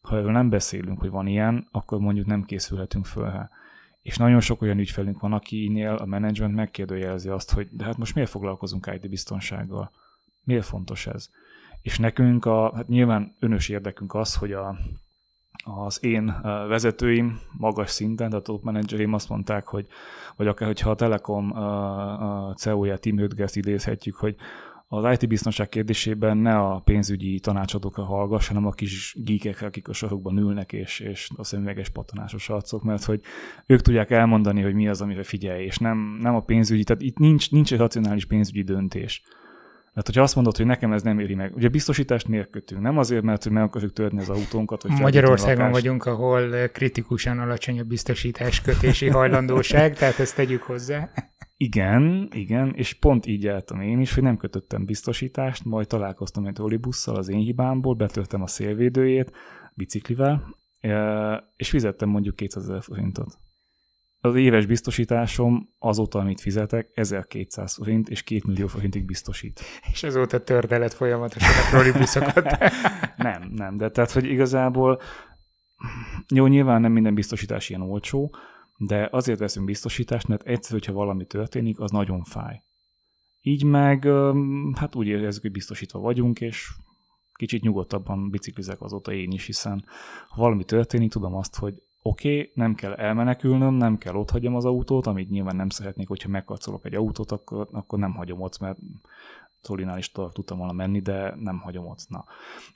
Ha 0.00 0.16
erről 0.16 0.30
nem 0.30 0.48
beszélünk, 0.48 1.00
hogy 1.00 1.10
van 1.10 1.26
ilyen, 1.26 1.68
akkor 1.70 1.98
mondjuk 1.98 2.26
nem 2.26 2.44
készülhetünk 2.44 3.06
föl. 3.06 3.48
És 4.02 4.16
nagyon 4.16 4.40
sok 4.40 4.62
olyan 4.62 4.78
ügyfelünk 4.78 5.20
van, 5.20 5.32
akinél 5.32 5.94
a 5.94 6.04
menedzsment 6.04 6.54
megkérdőjelezi 6.54 7.28
azt, 7.28 7.52
hogy 7.52 7.68
de 7.70 7.84
hát 7.84 7.98
most 7.98 8.14
miért 8.14 8.30
foglalkozunk 8.30 8.90
IT 8.94 9.08
biztonsággal? 9.08 9.90
Miért 10.44 10.64
fontos 10.64 11.06
ez? 11.06 11.30
És 11.82 11.98
nekünk 11.98 12.44
a, 12.44 12.72
hát 12.74 12.88
nyilván 12.88 13.36
önös 13.38 13.68
érdekünk 13.68 14.14
az, 14.14 14.34
hogy 14.34 14.52
a, 14.52 14.76
az 15.64 16.04
én 16.04 16.34
vezetőim 16.68 17.40
magas 17.58 17.90
szinten, 17.90 18.28
tehát 18.28 18.44
top 18.44 18.62
menedzsereim 18.62 19.12
azt 19.12 19.28
mondták, 19.28 19.66
hogy, 19.66 19.86
vagy 20.36 20.46
akár, 20.46 20.66
hogyha 20.68 20.90
a 20.90 20.94
Telekom 20.94 21.50
CEO-ját 22.56 23.00
Tim 23.00 23.18
Hödgeszt 23.18 23.56
idézhetjük, 23.56 24.16
hogy 24.16 24.36
az 24.94 25.20
IT 25.20 25.28
biztonság 25.28 25.68
kérdésében 25.68 26.36
ne 26.36 26.58
a 26.58 26.80
pénzügyi 26.80 27.40
tanácsadókra 27.40 28.04
hallgass, 28.04 28.48
hanem 28.48 28.66
a 28.66 28.70
kis 28.70 29.16
geekekre, 29.18 29.66
akik 29.66 29.88
a 29.88 29.92
sorokban 29.92 30.38
ülnek, 30.38 30.72
és, 30.72 31.00
és 31.00 31.30
a 31.36 31.44
szemüveges 31.44 31.88
patonásos 31.88 32.48
arcok, 32.48 32.82
mert 32.82 33.04
hogy 33.04 33.20
ők 33.66 33.80
tudják 33.80 34.10
elmondani, 34.10 34.62
hogy 34.62 34.74
mi 34.74 34.88
az, 34.88 35.00
amire 35.00 35.22
figyelj, 35.22 35.64
és 35.64 35.78
nem, 35.78 36.18
nem 36.20 36.34
a 36.34 36.40
pénzügyi, 36.40 36.84
tehát 36.84 37.02
itt 37.02 37.18
nincs, 37.18 37.50
nincs 37.50 37.72
egy 37.72 37.78
racionális 37.78 38.24
pénzügyi 38.24 38.62
döntés. 38.62 39.22
Mert 39.94 40.06
hogyha 40.06 40.22
azt 40.22 40.34
mondod, 40.34 40.56
hogy 40.56 40.66
nekem 40.66 40.92
ez 40.92 41.02
nem 41.02 41.18
éri 41.18 41.34
meg, 41.34 41.54
ugye 41.54 41.68
biztosítást 41.68 42.28
miért 42.28 42.50
kötünk? 42.50 42.80
Nem 42.80 42.98
azért, 42.98 43.22
mert 43.22 43.42
hogy 43.42 43.52
meg 43.52 43.62
akarjuk 43.62 43.92
törni 43.92 44.20
az 44.20 44.28
autónkat. 44.28 44.82
Vagy 44.82 45.00
Magyarországon 45.00 45.70
vagyunk, 45.70 46.06
ahol 46.06 46.68
kritikusan 46.68 47.38
alacsony 47.38 47.80
a 47.80 47.84
biztosítás 47.84 48.60
kötési 48.60 49.08
hajlandóság, 49.08 49.94
tehát 49.94 50.18
ezt 50.18 50.36
tegyük 50.36 50.62
hozzá. 50.62 51.10
Igen, 51.56 52.28
igen, 52.32 52.72
és 52.74 52.92
pont 52.92 53.26
így 53.26 53.42
jártam 53.42 53.80
én 53.80 54.00
is, 54.00 54.14
hogy 54.14 54.22
nem 54.22 54.36
kötöttem 54.36 54.84
biztosítást, 54.84 55.64
majd 55.64 55.86
találkoztam 55.86 56.46
egy 56.46 56.52
trollibusszal 56.52 57.16
az 57.16 57.28
én 57.28 57.38
hibámból, 57.38 57.94
betörtem 57.94 58.42
a 58.42 58.46
szélvédőjét 58.46 59.32
biciklivel, 59.74 60.56
és 61.56 61.70
fizettem 61.70 62.08
mondjuk 62.08 62.36
200 62.36 62.62
ezer 62.62 62.82
forintot 62.82 63.38
az 64.24 64.34
éves 64.34 64.66
biztosításom 64.66 65.68
azóta, 65.78 66.18
amit 66.18 66.40
fizetek, 66.40 66.90
1200 66.94 67.74
forint 67.74 68.08
és 68.08 68.22
2 68.22 68.40
millió 68.46 68.66
forintig 68.66 69.04
biztosít. 69.04 69.60
És 69.92 70.02
azóta 70.02 70.44
tördelet 70.44 70.94
folyamatosan 70.94 71.48
a 71.48 71.68
trollibuszokat. 71.70 72.58
nem, 73.16 73.42
nem, 73.54 73.76
de 73.76 73.90
tehát, 73.90 74.10
hogy 74.10 74.24
igazából 74.24 75.00
jó, 76.34 76.46
nyilván 76.46 76.80
nem 76.80 76.92
minden 76.92 77.14
biztosítás 77.14 77.68
ilyen 77.68 77.82
olcsó, 77.82 78.34
de 78.76 79.08
azért 79.10 79.38
veszünk 79.38 79.66
biztosítást, 79.66 80.28
mert 80.28 80.46
egyszer, 80.46 80.72
hogyha 80.72 80.92
valami 80.92 81.26
történik, 81.26 81.80
az 81.80 81.90
nagyon 81.90 82.24
fáj. 82.24 82.62
Így 83.40 83.64
meg, 83.64 84.08
hát 84.74 84.94
úgy 84.94 85.06
érezzük, 85.06 85.42
hogy 85.42 85.52
biztosítva 85.52 85.98
vagyunk, 85.98 86.40
és 86.40 86.70
kicsit 87.34 87.62
nyugodtabban 87.62 88.30
biciklizek 88.30 88.80
azóta 88.80 89.12
én 89.12 89.30
is, 89.30 89.46
hiszen 89.46 89.84
ha 90.28 90.42
valami 90.42 90.64
történik, 90.64 91.10
tudom 91.10 91.34
azt, 91.34 91.56
hogy 91.56 91.74
oké, 92.02 92.38
okay, 92.38 92.52
nem 92.54 92.74
kell 92.74 92.92
elmenekülnöm, 92.92 93.74
nem 93.74 93.98
kell 93.98 94.14
ott 94.14 94.30
hagyjam 94.30 94.54
az 94.54 94.64
autót, 94.64 95.06
amit 95.06 95.30
nyilván 95.30 95.56
nem 95.56 95.68
szeretnék, 95.68 96.08
hogyha 96.08 96.28
megkarcolok 96.28 96.86
egy 96.86 96.94
autót, 96.94 97.32
akkor, 97.32 97.68
akkor 97.72 97.98
nem 97.98 98.14
hagyom 98.14 98.40
ott, 98.40 98.58
mert 98.58 98.78
Zolinál 99.62 99.98
is 99.98 100.10
tudtam 100.10 100.58
volna 100.58 100.72
menni, 100.72 101.00
de 101.00 101.34
nem 101.36 101.58
hagyom 101.58 101.86
ott. 101.86 102.08
Na. 102.08 102.24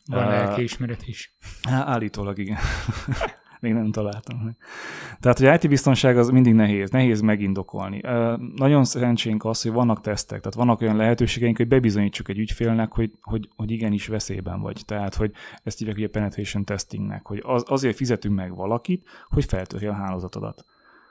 Van 0.06 0.24
uh, 0.24 0.30
lelkiismeret 0.30 1.06
is. 1.06 1.36
Állítólag 1.62 2.38
igen. 2.38 2.58
még 3.66 3.74
nem 3.74 3.90
találtam. 3.90 4.56
Tehát, 5.20 5.38
hogy 5.38 5.54
IT 5.54 5.68
biztonság 5.68 6.18
az 6.18 6.28
mindig 6.28 6.54
nehéz, 6.54 6.90
nehéz 6.90 7.20
megindokolni. 7.20 8.00
Nagyon 8.54 8.84
szerencsénk 8.84 9.44
az, 9.44 9.62
hogy 9.62 9.72
vannak 9.72 10.00
tesztek, 10.00 10.38
tehát 10.40 10.54
vannak 10.54 10.80
olyan 10.80 10.96
lehetőségeink, 10.96 11.56
hogy 11.56 11.68
bebizonyítsuk 11.68 12.28
egy 12.28 12.38
ügyfélnek, 12.38 12.92
hogy, 12.92 13.12
hogy, 13.20 13.48
hogy 13.56 13.70
igenis 13.70 14.06
veszélyben 14.06 14.60
vagy. 14.60 14.82
Tehát, 14.84 15.14
hogy 15.14 15.32
ezt 15.62 15.78
hívják 15.78 15.96
ugye 15.96 16.08
penetration 16.08 16.64
testingnek, 16.64 17.26
hogy 17.26 17.42
az, 17.44 17.64
azért 17.66 17.96
fizetünk 17.96 18.34
meg 18.34 18.54
valakit, 18.54 19.06
hogy 19.28 19.44
feltörje 19.44 19.90
a 19.90 19.94
hálózatodat. 19.94 20.64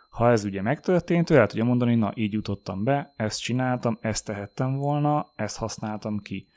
Ha 0.09 0.31
ez 0.31 0.43
ugye 0.43 0.61
megtörtént, 0.61 1.29
ő 1.29 1.35
el 1.35 1.47
tudja 1.47 1.63
mondani, 1.63 1.95
na, 1.95 2.11
így 2.15 2.33
jutottam 2.33 2.83
be, 2.83 3.13
ezt 3.15 3.41
csináltam, 3.41 3.97
ezt 4.01 4.25
tehettem 4.25 4.75
volna, 4.75 5.27
ezt 5.35 5.57
használtam 5.57 6.19
ki. 6.19 6.47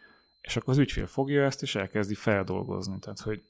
És 0.41 0.57
akkor 0.57 0.73
az 0.73 0.79
ügyfél 0.79 1.07
fogja 1.07 1.45
ezt, 1.45 1.63
és 1.63 1.75
elkezdi 1.75 2.15
feldolgozni. 2.15 2.99
Tehát, 2.99 3.21
hogy 3.21 3.43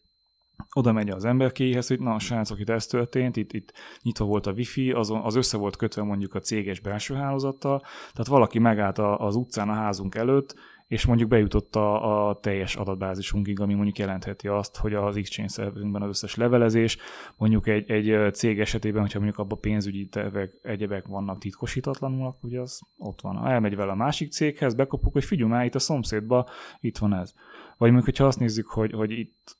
oda 0.75 0.93
megy 0.93 1.11
az 1.11 1.25
emberkéhez, 1.25 1.89
hogy 1.89 2.01
na, 2.01 2.19
srácok, 2.19 2.61
itt 2.61 2.69
ez 2.69 2.87
történt, 2.87 3.37
itt, 3.37 3.53
itt 3.53 3.73
nyitva 4.03 4.25
volt 4.25 4.47
a 4.47 4.53
wifi, 4.53 4.93
azon, 4.93 5.21
az 5.21 5.35
össze 5.35 5.57
volt 5.57 5.77
kötve 5.77 6.03
mondjuk 6.03 6.35
a 6.35 6.41
céges 6.41 6.81
belső 6.81 7.15
hálózattal, 7.15 7.81
tehát 8.13 8.27
valaki 8.27 8.59
megállt 8.59 8.99
a, 8.99 9.19
az 9.19 9.35
utcán 9.35 9.69
a 9.69 9.73
házunk 9.75 10.15
előtt, 10.15 10.55
és 10.89 11.07
mondjuk 11.07 11.29
bejutott 11.29 11.77
a, 11.77 12.29
a 12.29 12.39
teljes 12.41 12.77
adatbázisunkig, 12.77 13.61
ami 13.61 13.75
mondjuk 13.75 13.99
jelentheti 13.99 14.49
azt, 14.49 14.77
hogy 14.77 14.95
az 14.95 15.17
Exchange 15.17 15.53
szerverünkben 15.53 16.03
az 16.03 16.09
összes 16.09 16.35
levelezés, 16.35 16.99
mondjuk 17.37 17.67
egy, 17.67 17.91
egy 17.91 18.35
cég 18.35 18.61
esetében, 18.61 19.01
hogyha 19.01 19.19
mondjuk 19.19 19.41
abban 19.41 19.61
pénzügyi 19.61 20.09
tervek, 20.09 20.59
egyebek 20.63 21.07
vannak 21.07 21.39
titkosítatlanul, 21.39 22.37
ugye 22.41 22.61
az 22.61 22.81
ott 22.97 23.21
van. 23.21 23.47
Elmegy 23.47 23.77
vele 23.77 23.93
a 23.93 23.95
másik 23.95 24.33
céghez, 24.33 24.75
bekopuk, 24.75 25.13
hogy 25.13 25.25
figyelj 25.25 25.51
már 25.51 25.65
itt 25.65 25.75
a 25.75 25.79
szomszédba, 25.79 26.49
itt 26.81 26.99
van 26.99 27.15
ez. 27.15 27.33
Vagy 27.77 27.91
mondjuk, 27.91 28.05
hogyha 28.05 28.27
azt 28.27 28.39
nézzük, 28.39 28.67
hogy, 28.67 28.93
hogy 28.93 29.11
itt 29.11 29.58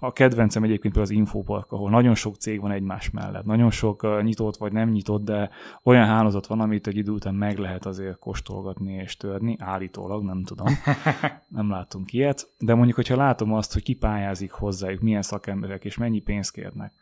a 0.00 0.12
kedvencem 0.12 0.62
egyébként 0.62 0.96
az 0.96 1.10
Infopark, 1.10 1.72
ahol 1.72 1.90
nagyon 1.90 2.14
sok 2.14 2.36
cég 2.36 2.60
van 2.60 2.70
egymás 2.70 3.10
mellett. 3.10 3.44
Nagyon 3.44 3.70
sok 3.70 4.22
nyitott 4.22 4.56
vagy 4.56 4.72
nem 4.72 4.90
nyitott, 4.90 5.24
de 5.24 5.50
olyan 5.82 6.06
hálózat 6.06 6.46
van, 6.46 6.60
amit 6.60 6.86
egy 6.86 6.96
idő 6.96 7.10
után 7.10 7.34
meg 7.34 7.58
lehet 7.58 7.86
azért 7.86 8.18
kóstolgatni 8.18 8.92
és 8.92 9.16
törni. 9.16 9.56
Állítólag, 9.58 10.24
nem 10.24 10.44
tudom. 10.44 10.66
Nem 11.48 11.70
látunk 11.70 12.12
ilyet. 12.12 12.48
De 12.58 12.74
mondjuk, 12.74 12.96
hogyha 12.96 13.16
látom 13.16 13.52
azt, 13.52 13.72
hogy 13.72 13.82
ki 13.82 13.94
pályázik 13.94 14.50
hozzájuk, 14.50 15.00
milyen 15.00 15.22
szakemberek 15.22 15.84
és 15.84 15.96
mennyi 15.96 16.20
pénzt 16.20 16.52
kérnek. 16.52 16.92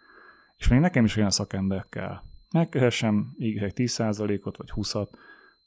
És 0.56 0.68
még 0.68 0.80
nekem 0.80 1.04
is 1.04 1.16
olyan 1.16 1.30
szakember 1.30 1.86
kell. 1.88 2.20
Megkeresem 2.52 3.34
Y 3.36 3.72
10%-ot 3.74 4.56
vagy 4.56 4.72
20-at, 4.74 5.08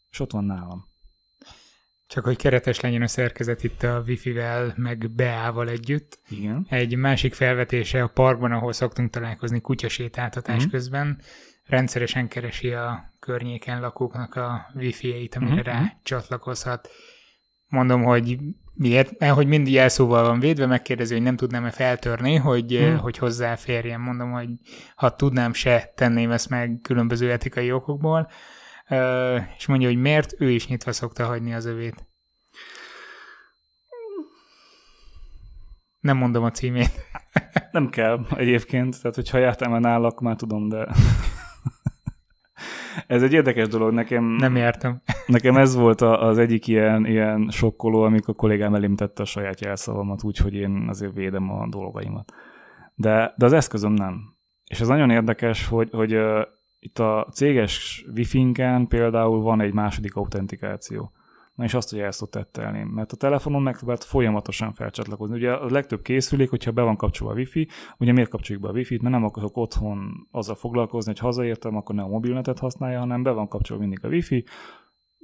és 0.10 0.20
ott 0.20 0.32
van 0.32 0.44
nálam. 0.44 0.94
Csak 2.16 2.24
hogy 2.24 2.38
keretes 2.38 2.80
legyen 2.80 3.02
a 3.02 3.08
szerkezet 3.08 3.64
itt 3.64 3.84
a 3.84 4.04
Wi-Fi-vel, 4.08 4.74
meg 4.76 5.12
Beával 5.16 5.70
együtt. 5.70 6.20
Igen. 6.30 6.66
Egy 6.70 6.96
másik 6.96 7.34
felvetése 7.34 8.04
a 8.04 8.08
parkban, 8.08 8.52
ahol 8.52 8.74
szoktunk 8.74 9.10
találkozni 9.10 9.62
kutyasétáltatás 9.62 10.62
mm-hmm. 10.62 10.70
közben, 10.70 11.22
rendszeresen 11.66 12.28
keresi 12.28 12.72
a 12.72 13.14
környéken 13.20 13.82
lakóknak 13.82 14.36
a 14.36 14.72
Wi-Fi-jeit, 14.76 15.36
amire 15.36 15.54
mm-hmm. 15.54 15.62
rá 15.64 15.98
csatlakozhat. 16.04 16.90
Mondom, 17.68 18.04
hogy 18.04 18.38
miért? 18.74 19.20
Mert 19.20 19.34
hogy 19.34 19.48
mindig 19.48 19.74
jelszóval 19.74 20.24
van 20.28 20.40
védve, 20.40 20.66
megkérdezi, 20.66 21.14
hogy 21.14 21.24
nem 21.24 21.36
tudnám-e 21.36 21.72
feltörni, 21.72 22.36
hogy, 22.36 22.80
mm. 22.80 22.96
hogy 22.96 23.18
hozzáférjen. 23.18 24.00
Mondom, 24.00 24.32
hogy 24.32 24.50
ha 24.96 25.16
tudnám, 25.16 25.54
se 25.54 25.92
tenném 25.96 26.32
ezt 26.32 26.50
meg 26.50 26.80
különböző 26.82 27.32
etikai 27.32 27.72
okokból 27.72 28.30
és 29.58 29.66
mondja, 29.66 29.88
hogy 29.88 29.98
miért 29.98 30.42
ő 30.42 30.52
is 30.52 30.68
nyitva 30.68 30.92
szokta 30.92 31.26
hagyni 31.26 31.54
az 31.54 31.66
övét. 31.66 32.06
Nem 36.00 36.18
mondom 36.18 36.44
a 36.44 36.52
címét. 36.52 36.92
Nem 37.72 37.90
kell 37.90 38.26
egyébként, 38.36 39.02
tehát 39.02 39.16
hogyha 39.16 39.38
jártam 39.38 39.72
már 39.72 39.82
nálak, 39.82 40.22
már 40.22 40.36
tudom, 40.36 40.70
de... 40.70 40.88
ez 43.08 43.24
egy 43.24 43.34
érdekes 43.34 43.68
dolog. 43.68 43.94
Nekem, 43.94 44.24
Nem 44.24 44.56
jártam. 44.56 45.02
nekem 45.28 45.58
ez 45.58 45.76
volt 45.76 46.02
az 46.02 46.38
egyik 46.38 46.68
ilyen, 46.68 47.06
ilyen 47.06 47.50
sokkoló, 47.50 48.02
amikor 48.02 48.34
a 48.34 48.38
kollégám 48.38 48.76
elém 48.76 48.96
tette 48.96 49.22
a 49.22 49.26
saját 49.26 49.62
jelszavamat, 49.62 50.24
úgyhogy 50.24 50.54
én 50.54 50.86
azért 50.90 51.14
védem 51.14 51.52
a 51.52 51.68
dolgaimat. 51.70 52.34
De, 52.96 53.34
de 53.38 53.46
az 53.46 53.54
eszközöm 53.54 53.94
nem. 53.94 54.36
És 54.70 54.80
ez 54.80 54.88
nagyon 54.88 55.10
érdekes, 55.10 55.68
hogy, 55.68 55.90
hogy 55.92 56.18
itt 56.86 57.00
a 57.00 57.28
céges 57.32 58.06
wifi-nken 58.16 58.88
például 58.88 59.42
van 59.42 59.62
egy 59.62 59.74
második 59.74 60.16
autentikáció. 60.16 61.12
Na 61.56 61.64
és 61.64 61.74
azt, 61.74 61.90
hogy 61.90 62.00
ezt 62.00 62.22
ott 62.22 62.32
tettelném. 62.32 62.88
Mert 62.88 63.12
a 63.12 63.16
telefonon 63.16 63.62
megpróbált 63.62 64.04
folyamatosan 64.04 64.74
felcsatlakozni. 64.74 65.36
Ugye 65.36 65.52
a 65.52 65.72
legtöbb 65.72 66.02
készülék, 66.02 66.50
hogyha 66.50 66.72
be 66.72 66.82
van 66.82 66.96
kapcsolva 66.96 67.34
a 67.34 67.38
wifi, 67.38 67.68
ugye 67.98 68.12
miért 68.12 68.30
kapcsoljuk 68.30 68.64
be 68.64 68.70
a 68.70 68.72
wifi-t, 68.72 69.02
mert 69.02 69.14
nem 69.14 69.24
akarok 69.24 69.58
otthon 69.58 70.28
azzal 70.32 70.56
foglalkozni, 70.56 71.12
hogy 71.12 71.22
hazaértem, 71.22 71.76
akkor 71.76 71.96
nem 71.96 72.06
a 72.06 72.08
mobilnetet 72.08 72.60
használja, 72.60 73.00
hanem 73.00 73.24
be 73.24 73.32
van 73.32 73.48
kapcsolva 73.48 73.82
mindig 73.84 74.06
a 74.06 74.08
wifi, 74.08 74.46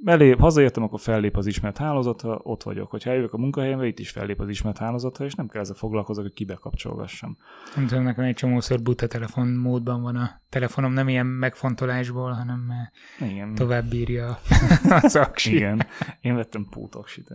belép, 0.04 0.38
hazaértem, 0.38 0.82
akkor 0.82 1.00
fellép 1.00 1.36
az 1.36 1.46
ismert 1.46 1.78
hálózatra, 1.78 2.40
ott 2.42 2.62
vagyok. 2.62 2.90
Hogyha 2.90 3.10
eljövök 3.10 3.32
a 3.32 3.38
munkahelyemre, 3.38 3.86
itt 3.86 3.98
is 3.98 4.10
fellép 4.10 4.40
az 4.40 4.48
ismert 4.48 4.78
hálózatra, 4.78 5.24
és 5.24 5.34
nem 5.34 5.48
kell 5.48 5.60
ezzel 5.60 5.74
foglalkozok, 5.74 6.22
hogy 6.22 6.32
kibekapcsolgassam. 6.32 7.36
Nem 7.76 7.86
tudom, 7.86 8.02
nekem 8.02 8.24
egy 8.24 8.34
csomószor 8.34 8.82
buta 8.82 9.06
telefon 9.06 9.48
módban 9.48 10.02
van 10.02 10.16
a 10.16 10.40
telefonom, 10.48 10.92
nem 10.92 11.08
ilyen 11.08 11.26
megfontolásból, 11.26 12.30
hanem 12.30 12.58
mert 12.58 13.32
Igen. 13.32 13.54
tovább 13.54 13.88
bírja 13.88 14.38
az 15.02 15.16
aksi. 15.16 15.54
Igen. 15.54 15.86
Én 16.20 16.34
vettem 16.34 16.66
pótoksit. 16.70 17.28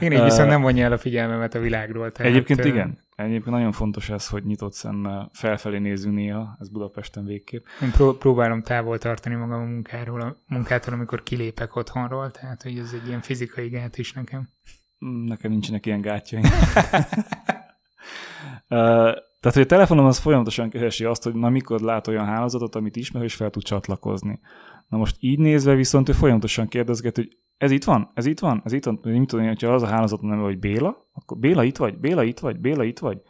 Én 0.00 0.12
így 0.12 0.22
viszont 0.22 0.48
nem 0.48 0.62
vonja 0.62 0.84
el 0.84 0.92
a 0.92 0.98
figyelmemet 0.98 1.54
a 1.54 1.58
világról. 1.58 2.12
Tehát, 2.12 2.32
Egyébként 2.32 2.64
ö, 2.64 2.68
igen. 2.68 2.98
Egyébként 3.16 3.54
nagyon 3.54 3.72
fontos 3.72 4.08
ez, 4.08 4.28
hogy 4.28 4.44
nyitott 4.44 4.72
szemmel 4.72 5.30
felfelé 5.32 5.78
nézzünk 5.78 6.14
néha, 6.14 6.56
ez 6.60 6.68
Budapesten 6.68 7.24
végképp. 7.24 7.64
Én 7.82 7.90
pró- 7.90 8.16
próbálom 8.16 8.62
távol 8.62 8.98
tartani 8.98 9.34
magam 9.34 9.60
a 9.60 9.64
munkáról, 9.64 10.20
a 10.20 10.36
munkától, 10.46 10.94
amikor 10.94 11.22
kilépek 11.22 11.76
otthonról, 11.76 12.30
tehát 12.30 12.62
hogy 12.62 12.78
ez 12.78 12.92
egy 12.92 13.06
ilyen 13.06 13.20
fizikai 13.20 13.68
gát 13.68 13.98
is 13.98 14.12
nekem. 14.12 14.48
Nekem 15.26 15.50
nincsenek 15.50 15.86
ilyen 15.86 16.00
gátjaim. 16.00 16.44
Tehát, 19.42 19.56
hogy 19.56 19.66
a 19.66 19.66
telefonom 19.66 20.06
az 20.06 20.18
folyamatosan 20.18 20.70
keresi 20.70 21.04
azt, 21.04 21.22
hogy 21.22 21.34
na 21.34 21.48
mikor 21.48 21.80
lát 21.80 22.06
olyan 22.06 22.24
hálózatot, 22.24 22.74
amit 22.74 22.96
ismer, 22.96 23.22
és 23.22 23.34
fel 23.34 23.50
tud 23.50 23.62
csatlakozni. 23.62 24.40
Na 24.88 24.96
most 24.96 25.16
így 25.18 25.38
nézve 25.38 25.74
viszont 25.74 26.08
ő 26.08 26.12
folyamatosan 26.12 26.68
kérdezget, 26.68 27.16
hogy 27.16 27.38
ez 27.62 27.70
itt 27.70 27.84
van, 27.84 28.10
ez 28.14 28.26
itt 28.26 28.38
van, 28.38 28.60
ez 28.64 28.72
itt 28.72 28.84
van. 28.84 28.98
Nem 29.02 29.26
tudom, 29.26 29.46
hogyha 29.46 29.72
az 29.72 29.82
a 29.82 29.86
hálózat 29.86 30.20
neve, 30.20 30.42
hogy 30.42 30.58
Béla, 30.58 31.08
akkor 31.12 31.38
Béla 31.38 31.62
itt 31.64 31.76
vagy, 31.76 31.98
Béla 31.98 32.22
itt 32.22 32.38
vagy, 32.38 32.60
Béla 32.60 32.84
itt 32.84 32.98
vagy. 32.98 33.22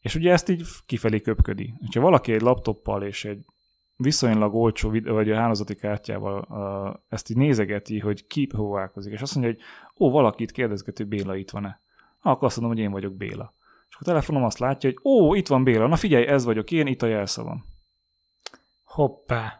És 0.00 0.14
ugye 0.14 0.32
ezt 0.32 0.48
így 0.48 0.62
kifelé 0.86 1.20
köpködi. 1.20 1.74
Ha 1.94 2.00
valaki 2.00 2.32
egy 2.32 2.40
laptoppal 2.40 3.02
és 3.02 3.24
egy 3.24 3.44
viszonylag 3.96 4.54
olcsó 4.54 4.90
vid- 4.90 5.08
vagy 5.08 5.30
a 5.30 5.36
hálózati 5.36 5.74
kártyával 5.74 6.46
uh, 6.48 7.00
ezt 7.08 7.30
így 7.30 7.36
nézegeti, 7.36 7.98
hogy 7.98 8.26
ki 8.26 8.46
próbálkozik, 8.46 9.12
és 9.12 9.20
azt 9.20 9.34
mondja, 9.34 9.52
hogy 9.52 9.62
ó, 10.06 10.10
valaki 10.10 10.42
itt 10.42 10.50
kérdezget, 10.50 10.96
hogy 10.96 11.08
Béla 11.08 11.36
itt 11.36 11.50
van-e. 11.50 11.80
Akkor 12.20 12.44
azt 12.44 12.60
mondom, 12.60 12.76
hogy 12.76 12.84
én 12.86 12.92
vagyok 12.92 13.16
Béla. 13.16 13.54
És 13.88 13.94
akkor 13.94 14.06
a 14.06 14.10
telefonom 14.10 14.44
azt 14.44 14.58
látja, 14.58 14.90
hogy 14.90 15.12
ó, 15.12 15.34
itt 15.34 15.46
van 15.46 15.64
Béla, 15.64 15.86
na 15.86 15.96
figyelj, 15.96 16.26
ez 16.26 16.44
vagyok 16.44 16.70
én, 16.70 16.86
itt 16.86 17.02
a 17.02 17.06
jelszavam. 17.06 17.64
Hoppá! 18.84 19.59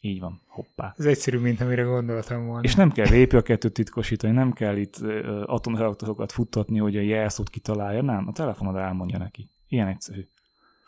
Így 0.00 0.20
van, 0.20 0.42
hoppá. 0.46 0.94
Ez 0.98 1.04
egyszerű, 1.04 1.38
mint 1.38 1.60
amire 1.60 1.82
gondoltam 1.82 2.46
volna. 2.46 2.62
És 2.62 2.74
nem 2.74 2.92
kell 2.92 3.06
VPA2 3.08 3.72
titkosítani, 3.72 4.32
nem 4.32 4.52
kell 4.52 4.76
itt 4.76 4.96
atomreaktorokat 5.44 6.32
futtatni, 6.32 6.78
hogy 6.78 6.96
a 6.96 7.00
jelszót 7.00 7.48
kitalálja, 7.48 8.02
nem, 8.02 8.28
a 8.28 8.32
telefonod 8.32 8.76
elmondja 8.76 9.18
neki. 9.18 9.50
Ilyen 9.68 9.88
egyszerű. 9.88 10.28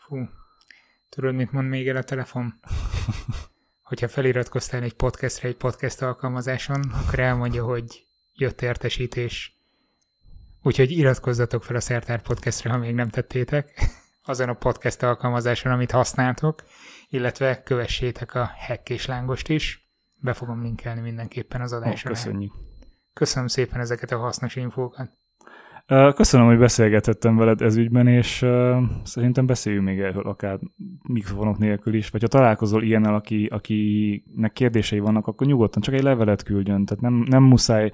Fú. 0.07 0.29
Tudod, 1.09 1.33
mit 1.33 1.51
mond 1.51 1.69
még 1.69 1.87
el 1.87 1.95
a 1.95 2.03
telefon? 2.03 2.53
Hogyha 3.89 4.07
feliratkoztál 4.07 4.83
egy 4.83 4.93
podcastre 4.93 5.47
egy 5.47 5.55
podcast 5.55 6.01
alkalmazáson, 6.01 6.81
akkor 6.81 7.19
elmondja, 7.19 7.63
hogy 7.63 8.05
jött 8.33 8.61
értesítés. 8.61 9.57
Úgyhogy 10.63 10.91
iratkozzatok 10.91 11.63
fel 11.63 11.75
a 11.75 11.79
Szertár 11.79 12.21
Podcastre, 12.21 12.69
ha 12.69 12.77
még 12.77 12.93
nem 12.93 13.09
tettétek, 13.09 13.73
azon 14.25 14.49
a 14.49 14.53
podcast 14.53 15.03
alkalmazáson, 15.03 15.71
amit 15.71 15.91
használtok, 15.91 16.63
illetve 17.13 17.63
kövessétek 17.63 18.35
a 18.35 18.49
Hack 18.67 18.89
és 18.89 19.05
Lángost 19.05 19.49
is. 19.49 19.89
Be 20.21 20.33
fogom 20.33 20.61
linkelni 20.61 21.01
mindenképpen 21.01 21.61
az 21.61 21.73
adásra. 21.73 22.09
köszönjük. 22.09 22.53
Köszönöm 23.13 23.47
szépen 23.47 23.79
ezeket 23.79 24.11
a 24.11 24.17
hasznos 24.17 24.55
infókat. 24.55 25.11
Köszönöm, 26.15 26.47
hogy 26.47 26.57
beszélgethettem 26.57 27.35
veled 27.35 27.61
ez 27.61 27.75
ügyben, 27.75 28.07
és 28.07 28.45
szerintem 29.03 29.45
beszéljünk 29.45 29.85
még 29.85 29.99
erről 29.99 30.27
akár 30.27 30.59
mikrofonok 31.07 31.57
nélkül 31.57 31.93
is, 31.93 32.09
vagy 32.09 32.21
ha 32.21 32.27
találkozol 32.27 32.83
ilyennel, 32.83 33.15
aki, 33.15 33.45
akinek 33.45 34.53
kérdései 34.53 34.99
vannak, 34.99 35.27
akkor 35.27 35.47
nyugodtan 35.47 35.81
csak 35.81 35.93
egy 35.93 36.03
levelet 36.03 36.43
küldjön, 36.43 36.85
tehát 36.85 37.03
nem, 37.03 37.13
nem 37.13 37.43
muszáj 37.43 37.91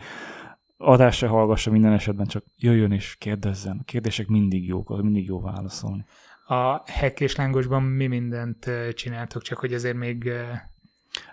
adást 0.78 1.18
se 1.18 1.28
hallgassa 1.28 1.72
minden 1.72 1.94
esetben, 1.94 2.26
csak 2.26 2.44
jöjjön 2.56 2.92
és 2.92 3.16
kérdezzen. 3.16 3.78
A 3.80 3.84
kérdések 3.84 4.28
mindig 4.28 4.68
jók, 4.68 5.02
mindig 5.02 5.26
jó 5.26 5.42
válaszolni. 5.42 6.06
A 6.50 6.84
Hack 6.92 7.20
és 7.20 7.36
Lángosban 7.36 7.84
mi 7.84 8.08
mindent 8.08 8.70
csináltok, 8.94 9.42
csak 9.42 9.58
hogy 9.58 9.74
azért 9.74 9.96
még 9.96 10.32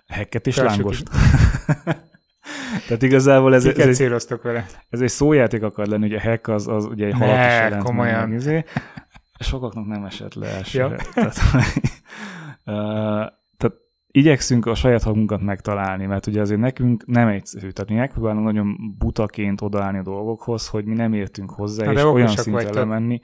Hekket 0.06 0.46
és 0.46 0.56
lángost. 0.56 1.08
Tehát 2.86 3.02
igazából 3.02 3.54
ez, 3.54 3.64
ez, 3.64 3.72
kiket 3.72 3.88
egy, 3.88 3.94
céloztok 3.94 4.42
vele. 4.42 4.66
ez 4.90 5.00
egy 5.00 5.08
szójáték 5.08 5.62
akar 5.62 5.86
lenni, 5.86 6.06
ugye 6.06 6.16
a 6.16 6.20
hack 6.20 6.48
az, 6.48 6.68
az 6.68 6.84
ugye 6.84 7.06
egy 7.06 7.12
halat 7.12 7.34
is 7.34 7.40
Ne, 7.40 7.52
jelent. 7.52 7.82
komolyan. 7.82 8.28
meg, 8.28 8.38
izé. 8.38 8.64
Sokaknak 9.38 9.86
nem 9.86 10.04
esett 10.04 10.34
le 10.34 10.46
Ja. 10.48 10.54
elsőre. 10.54 10.96
Tehát, 11.14 11.36
uh, 12.64 12.64
tehát 12.64 13.45
igyekszünk 14.16 14.66
a 14.66 14.74
saját 14.74 15.02
hangunkat 15.02 15.40
megtalálni, 15.40 16.06
mert 16.06 16.26
ugye 16.26 16.40
azért 16.40 16.60
nekünk 16.60 17.06
nem 17.06 17.28
egyszerű. 17.28 17.70
Tehát 17.70 17.90
mi 17.90 17.96
megpróbálunk 17.96 18.44
nagyon 18.44 18.94
butaként 18.98 19.60
odaállni 19.60 19.98
a 19.98 20.02
dolgokhoz, 20.02 20.68
hogy 20.68 20.84
mi 20.84 20.94
nem 20.94 21.12
értünk 21.12 21.50
hozzá, 21.50 21.84
de 21.84 21.92
és 21.92 22.04
olyan 22.04 22.28
szintre 22.28 22.72
lemenni. 22.72 23.20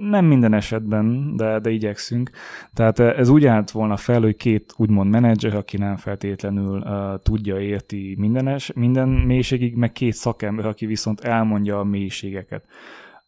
Nem 0.00 0.24
minden 0.24 0.54
esetben, 0.54 1.36
de, 1.36 1.58
de 1.58 1.70
igyekszünk. 1.70 2.30
Tehát 2.74 2.98
eh, 2.98 3.18
ez 3.18 3.28
úgy 3.28 3.46
állt 3.46 3.70
volna 3.70 3.96
fel, 3.96 4.20
hogy 4.20 4.36
két 4.36 4.74
úgymond 4.76 5.10
menedzser, 5.10 5.54
aki 5.54 5.76
nem 5.76 5.96
feltétlenül 5.96 6.78
uh, 6.78 7.22
tudja, 7.22 7.60
érti 7.60 8.14
minden, 8.18 8.48
es, 8.48 8.72
minden 8.72 9.08
mélységig, 9.08 9.76
meg 9.76 9.92
két 9.92 10.14
szakember, 10.14 10.66
aki 10.66 10.86
viszont 10.86 11.20
elmondja 11.20 11.78
a 11.78 11.84
mélységeket. 11.84 12.64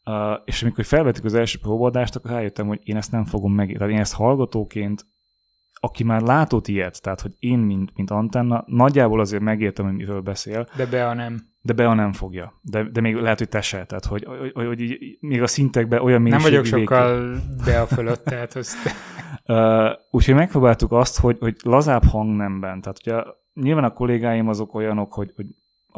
Uh, 0.05 0.15
és 0.45 0.63
amikor 0.63 0.85
felvettük 0.85 1.25
az 1.25 1.35
első 1.35 1.59
próbadást, 1.63 2.17
akkor 2.17 2.31
rájöttem, 2.31 2.67
hogy 2.67 2.81
én 2.85 2.97
ezt 2.97 3.13
nem 3.13 3.25
fogom 3.25 3.53
meg. 3.53 3.73
Tehát 3.73 3.93
én 3.93 3.99
ezt 3.99 4.15
hallgatóként, 4.15 5.07
aki 5.81 6.05
már 6.05 6.21
látott 6.21 6.69
ilyet, 6.69 7.03
tehát 7.03 7.21
hogy 7.21 7.33
én, 7.39 7.59
mint, 7.59 7.91
mint 7.95 8.11
antenna, 8.11 8.65
nagyjából 8.67 9.21
azért 9.21 9.43
megértem, 9.43 9.85
hogy 9.85 9.95
miről 9.95 10.21
beszél, 10.21 10.67
De 10.77 10.87
be 10.87 11.07
a 11.09 11.15
nem. 11.15 11.47
de 11.63 11.73
Bea 11.73 11.95
nem 11.95 12.13
fogja. 12.13 12.61
De, 12.63 12.83
de 12.83 13.01
még 13.01 13.15
lehet, 13.15 13.39
hogy 13.39 13.49
te 13.49 13.61
se. 13.61 13.85
Tehát, 13.85 14.05
hogy, 14.05 14.25
hogy, 14.25 14.53
hogy, 14.55 14.67
hogy 14.67 14.99
még 15.21 15.43
a 15.43 15.47
szintekben 15.47 16.01
olyan 16.01 16.23
Nem 16.23 16.41
vagyok 16.41 16.65
végig- 16.67 16.89
sokkal 16.89 17.37
be 17.65 17.81
a 17.81 17.87
fölött, 17.87 18.25
tehát 18.25 18.55
azt 18.57 18.77
Uh, 19.47 19.91
úgyhogy 20.11 20.35
megpróbáltuk 20.35 20.93
azt, 20.93 21.21
hogy, 21.21 21.37
hogy 21.41 21.57
lazább 21.63 22.05
hangnemben. 22.05 22.81
Tehát 22.81 22.99
ugye 23.07 23.23
nyilván 23.55 23.85
a 23.85 23.93
kollégáim 23.93 24.49
azok 24.49 24.75
olyanok, 24.75 25.13
hogy, 25.13 25.33
hogy 25.37 25.47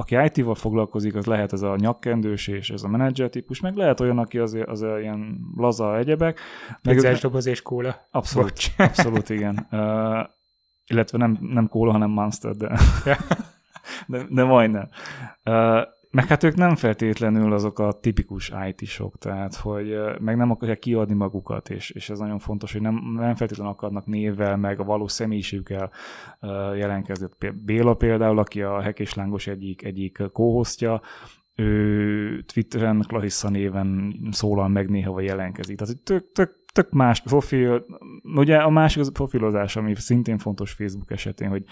aki 0.00 0.16
IT-val 0.24 0.54
foglalkozik, 0.54 1.14
az 1.14 1.26
lehet 1.26 1.52
ez 1.52 1.62
a 1.62 1.76
nyakkendős 1.76 2.48
és 2.48 2.70
ez 2.70 2.82
a 2.82 2.88
menedzser 2.88 3.28
típus, 3.28 3.60
meg 3.60 3.76
lehet 3.76 4.00
olyan, 4.00 4.18
aki 4.18 4.38
azért, 4.38 4.68
azért 4.68 5.00
ilyen 5.00 5.38
laza 5.56 5.98
egyebek. 5.98 6.40
Pizzás 6.82 7.20
doboz 7.20 7.46
és 7.46 7.62
kóla. 7.62 8.08
abszolút, 8.10 8.48
Bocs. 8.48 8.70
abszolút 8.88 9.28
igen. 9.28 9.66
Uh, 9.70 10.28
illetve 10.86 11.18
nem, 11.18 11.38
nem 11.40 11.68
kóla, 11.68 11.92
hanem 11.92 12.10
Monster, 12.10 12.54
de, 12.56 12.78
de, 14.06 14.26
de 14.30 14.44
majdnem. 14.44 14.88
Uh, 15.44 15.82
meg 16.10 16.26
hát 16.26 16.42
ők 16.44 16.54
nem 16.54 16.76
feltétlenül 16.76 17.52
azok 17.52 17.78
a 17.78 17.92
tipikus 17.92 18.52
IT-sok, 18.68 19.18
tehát 19.18 19.54
hogy 19.54 19.94
meg 20.20 20.36
nem 20.36 20.50
akarják 20.50 20.78
kiadni 20.78 21.14
magukat, 21.14 21.70
és, 21.70 21.90
és 21.90 22.10
ez 22.10 22.18
nagyon 22.18 22.38
fontos, 22.38 22.72
hogy 22.72 22.80
nem, 22.80 22.94
nem 23.14 23.34
feltétlenül 23.34 23.72
akarnak 23.72 24.06
névvel, 24.06 24.56
meg 24.56 24.80
a 24.80 24.84
valós 24.84 25.12
személyiségükkel 25.12 25.90
jelentkezni. 26.76 27.26
Pé- 27.38 27.64
Béla 27.64 27.94
például, 27.94 28.38
aki 28.38 28.62
a 28.62 28.82
Hack 28.82 28.98
és 28.98 29.14
Lángos 29.14 29.46
egyik, 29.46 29.84
egyik 29.84 30.22
kóhoztja, 30.32 31.00
ő 31.54 32.42
Twitteren 32.42 33.04
Clarissa 33.08 33.48
néven 33.48 34.14
szólal 34.30 34.68
meg 34.68 34.88
néha, 34.88 35.12
vagy 35.12 35.24
jelentkezik. 35.24 35.76
Tehát 35.76 36.02
tök, 36.02 36.32
tök, 36.32 36.64
tök 36.72 36.90
más 36.90 37.20
profil. 37.20 37.84
Ugye 38.22 38.56
a 38.56 38.70
másik 38.70 39.00
az 39.00 39.08
a 39.08 39.12
profilozás, 39.12 39.76
ami 39.76 39.94
szintén 39.94 40.38
fontos 40.38 40.72
Facebook 40.72 41.10
esetén, 41.10 41.48
hogy, 41.48 41.64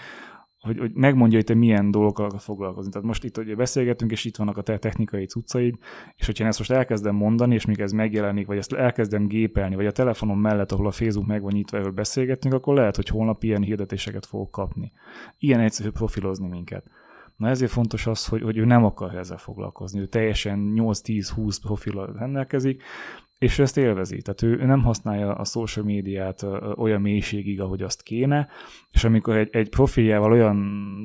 hogy, 0.59 0.77
hogy 0.77 0.91
megmondja, 0.93 1.37
hogy 1.37 1.45
te 1.45 1.53
milyen 1.53 1.91
dolgokkal 1.91 2.25
akarsz 2.25 2.43
foglalkozni. 2.43 2.91
Tehát 2.91 3.07
most 3.07 3.23
itt 3.23 3.37
ugye 3.37 3.55
beszélgetünk, 3.55 4.11
és 4.11 4.25
itt 4.25 4.37
vannak 4.37 4.57
a 4.57 4.61
te 4.61 4.77
technikai 4.77 5.25
cuccaid, 5.25 5.75
és 6.15 6.25
hogyha 6.25 6.43
én 6.43 6.49
ezt 6.49 6.57
most 6.57 6.71
elkezdem 6.71 7.15
mondani, 7.15 7.53
és 7.53 7.65
még 7.65 7.79
ez 7.79 7.91
megjelenik, 7.91 8.47
vagy 8.47 8.57
ezt 8.57 8.73
elkezdem 8.73 9.27
gépelni, 9.27 9.75
vagy 9.75 9.85
a 9.85 9.91
telefonom 9.91 10.39
mellett, 10.39 10.71
ahol 10.71 10.87
a 10.87 10.91
Facebook 10.91 11.27
meg 11.27 11.41
van 11.41 11.51
nyitva, 11.53 11.77
erről 11.77 11.91
beszélgetünk, 11.91 12.53
akkor 12.53 12.75
lehet, 12.75 12.95
hogy 12.95 13.07
holnap 13.07 13.43
ilyen 13.43 13.61
hirdetéseket 13.61 14.25
fogok 14.25 14.51
kapni. 14.51 14.91
Ilyen 15.37 15.59
egyszerű 15.59 15.89
profilozni 15.89 16.47
minket. 16.47 16.85
Na 17.35 17.47
ezért 17.47 17.71
fontos 17.71 18.07
az, 18.07 18.25
hogy, 18.25 18.41
hogy 18.41 18.57
ő 18.57 18.65
nem 18.65 18.85
akar 18.85 19.15
ezzel 19.15 19.37
foglalkozni. 19.37 19.99
Ő 19.99 20.05
teljesen 20.05 20.73
8-10-20 20.75 21.57
profil 21.61 22.13
rendelkezik, 22.17 22.83
és 23.39 23.59
ezt 23.59 23.77
élvezi. 23.77 24.21
Tehát 24.21 24.41
ő, 24.41 24.61
ő 24.61 24.65
nem 24.65 24.83
használja 24.83 25.35
a 25.35 25.43
social 25.43 25.85
médiát 25.85 26.45
olyan 26.75 27.01
mélységig, 27.01 27.61
ahogy 27.61 27.81
azt 27.81 28.01
kéne, 28.01 28.47
és 28.91 29.03
amikor 29.03 29.37
egy, 29.37 29.49
egy 29.51 29.69
profiljával 29.69 30.31
olyan 30.31 30.57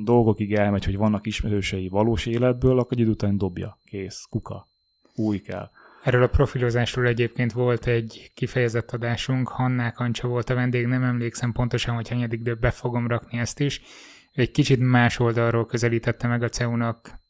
dolgokig 0.03 0.53
elmegy, 0.53 0.85
hogy 0.85 0.97
vannak 0.97 1.27
ismerősei 1.27 1.87
valós 1.87 2.25
életből, 2.25 2.79
akkor 2.79 2.91
egy 2.91 2.99
idő 2.99 3.09
után 3.09 3.37
dobja. 3.37 3.77
Kész, 3.83 4.25
kuka. 4.29 4.67
Új 5.15 5.39
kell. 5.39 5.69
Erről 6.03 6.23
a 6.23 6.27
profilozásról 6.27 7.07
egyébként 7.07 7.51
volt 7.51 7.87
egy 7.87 8.31
kifejezett 8.33 8.91
adásunk, 8.91 9.47
Hannák 9.47 9.99
Ancsa 9.99 10.27
volt 10.27 10.49
a 10.49 10.55
vendég, 10.55 10.85
nem 10.85 11.03
emlékszem 11.03 11.51
pontosan, 11.51 11.95
hogy 11.95 12.09
hanyadik, 12.09 12.41
de 12.41 12.55
be 12.55 12.71
fogom 12.71 13.07
rakni 13.07 13.37
ezt 13.37 13.59
is. 13.59 13.81
Egy 14.33 14.51
kicsit 14.51 14.79
más 14.79 15.19
oldalról 15.19 15.65
közelítette 15.65 16.27
meg 16.27 16.43
a 16.43 16.49
CEU-nak 16.49 17.23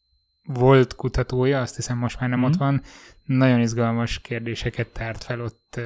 volt 0.46 0.96
kutatója, 0.96 1.62
azt 1.62 1.76
hiszem 1.76 1.98
most 1.98 2.20
már 2.20 2.30
nem 2.30 2.40
mm. 2.40 2.44
ott 2.44 2.56
van, 2.56 2.82
nagyon 3.26 3.60
izgalmas 3.60 4.20
kérdéseket 4.20 4.88
tárt 4.88 5.24
fel 5.24 5.42
ott 5.42 5.80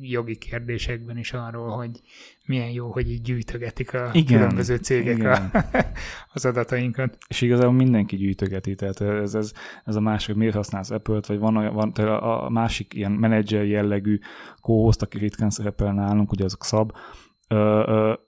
jogi 0.00 0.36
kérdésekben 0.36 1.16
is 1.16 1.32
arról, 1.32 1.76
hogy 1.76 2.00
milyen 2.44 2.70
jó, 2.70 2.90
hogy 2.92 3.10
így 3.10 3.22
gyűjtögetik 3.22 3.94
a 3.94 4.10
igen, 4.12 4.38
különböző 4.38 4.76
cégek 4.76 5.16
igen. 5.16 5.50
A, 5.52 5.64
az 6.32 6.44
adatainkat. 6.44 7.18
És 7.28 7.40
igazából 7.40 7.72
mindenki 7.72 8.16
gyűjtögeti, 8.16 8.74
tehát 8.74 9.00
ez, 9.00 9.34
ez, 9.34 9.52
ez 9.84 9.94
a 9.94 10.00
másik, 10.00 10.34
miért 10.34 10.54
használsz 10.54 10.90
Apple-t, 10.90 11.26
vagy 11.26 11.38
van, 11.38 11.56
olyan, 11.56 11.74
van 11.74 11.92
tehát 11.92 12.22
a 12.22 12.48
másik 12.50 12.94
ilyen 12.94 13.12
menedzser 13.12 13.64
jellegű 13.64 14.18
kóhozt, 14.60 15.02
aki 15.02 15.18
ritkán 15.18 15.50
szerepel 15.50 15.92
nálunk, 15.92 16.32
ugye 16.32 16.44
azok 16.44 16.64
szab, 16.64 16.92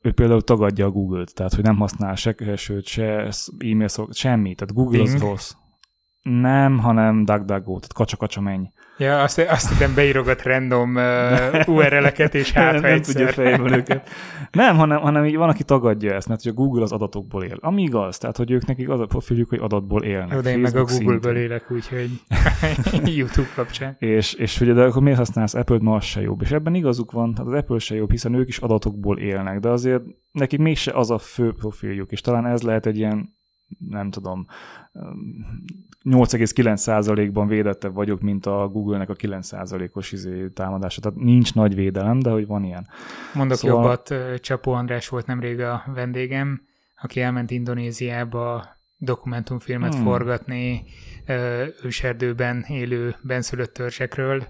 ő 0.02 0.12
például 0.14 0.42
tagadja 0.42 0.86
a 0.86 0.90
Google-t, 0.90 1.34
tehát 1.34 1.54
hogy 1.54 1.64
nem 1.64 1.76
használ 1.76 2.14
se 2.14 2.32
keresőt, 2.32 2.86
se 2.86 3.02
e-mail 3.58 3.88
szolgáltat, 3.88 4.14
semmi, 4.14 4.54
tehát 4.54 4.74
Google 4.74 5.02
Bing. 5.02 5.14
az 5.14 5.20
rossz. 5.20 5.52
Nem, 6.22 6.78
hanem 6.78 7.24
DuckDuckGo, 7.24 7.78
tehát 7.78 7.92
kacsa-kacsa 7.92 8.40
menj. 8.40 8.64
Ja, 8.98 9.22
azt, 9.22 9.38
azt 9.38 9.68
hiszem 9.68 9.94
beírogat 9.94 10.42
random 10.42 10.94
uh, 10.94 11.68
URL-eket, 11.68 12.34
és 12.34 12.52
hát 12.52 12.72
nem, 12.72 12.82
nem 12.82 13.00
tudja 13.00 13.28
fejből 13.28 13.72
őket. 13.72 14.08
Nem, 14.50 14.76
hanem, 14.76 15.00
hanem 15.00 15.24
így 15.24 15.36
van, 15.36 15.48
aki 15.48 15.64
tagadja 15.64 16.14
ezt, 16.14 16.28
mert 16.28 16.42
hogy 16.42 16.52
a 16.52 16.54
Google 16.54 16.82
az 16.82 16.92
adatokból 16.92 17.44
él. 17.44 17.56
Ami 17.60 17.82
igaz, 17.82 18.18
tehát 18.18 18.36
hogy 18.36 18.50
ők 18.50 18.66
nekik 18.66 18.88
az 18.88 19.00
a 19.00 19.06
profiljuk, 19.06 19.48
hogy 19.48 19.58
adatból 19.58 20.02
élnek. 20.02 20.32
Jó, 20.32 20.40
de 20.40 20.50
én 20.50 20.58
meg 20.58 20.76
a 20.76 20.84
Google-ből 20.84 21.36
élek, 21.36 21.70
úgyhogy 21.70 22.10
YouTube 23.16 23.48
kapcsán. 23.54 23.96
És, 23.98 24.32
és 24.32 24.60
ugye, 24.60 24.72
de 24.72 24.82
akkor 24.82 25.02
miért 25.02 25.18
használsz 25.18 25.54
Apple-t, 25.54 25.82
ma 25.82 25.94
az 25.94 26.04
se 26.04 26.20
jobb. 26.20 26.42
És 26.42 26.50
ebben 26.50 26.74
igazuk 26.74 27.12
van, 27.12 27.34
tehát 27.34 27.52
az 27.52 27.58
Apple 27.58 27.78
se 27.78 27.94
jobb, 27.94 28.10
hiszen 28.10 28.34
ők 28.34 28.48
is 28.48 28.58
adatokból 28.58 29.18
élnek, 29.18 29.60
de 29.60 29.68
azért 29.68 30.02
nekik 30.32 30.58
mégse 30.58 30.92
az 30.92 31.10
a 31.10 31.18
fő 31.18 31.52
profiljuk, 31.52 32.12
és 32.12 32.20
talán 32.20 32.46
ez 32.46 32.62
lehet 32.62 32.86
egy 32.86 32.96
ilyen 32.96 33.38
nem 33.78 34.10
tudom, 34.10 34.46
8,9%-ban 36.04 37.46
védettebb 37.46 37.94
vagyok, 37.94 38.20
mint 38.20 38.46
a 38.46 38.68
Google-nek 38.68 39.08
a 39.08 39.14
9%-os 39.14 40.12
izé 40.12 40.48
támadása. 40.48 41.00
Tehát 41.00 41.18
nincs 41.18 41.54
nagy 41.54 41.74
védelem, 41.74 42.18
de 42.18 42.30
hogy 42.30 42.46
van 42.46 42.64
ilyen. 42.64 42.88
Mondok 43.34 43.56
szóval... 43.56 43.82
jobbat, 43.82 44.40
Csapó 44.40 44.72
András 44.72 45.08
volt 45.08 45.26
nemrég 45.26 45.60
a 45.60 45.84
vendégem, 45.94 46.60
aki 47.02 47.20
elment 47.20 47.50
Indonéziába 47.50 48.78
dokumentumfilmet 48.96 49.94
hmm. 49.94 50.04
forgatni 50.04 50.84
őserdőben 51.82 52.64
élő 52.68 53.16
benszülött 53.22 53.74
törzsekről. 53.74 54.48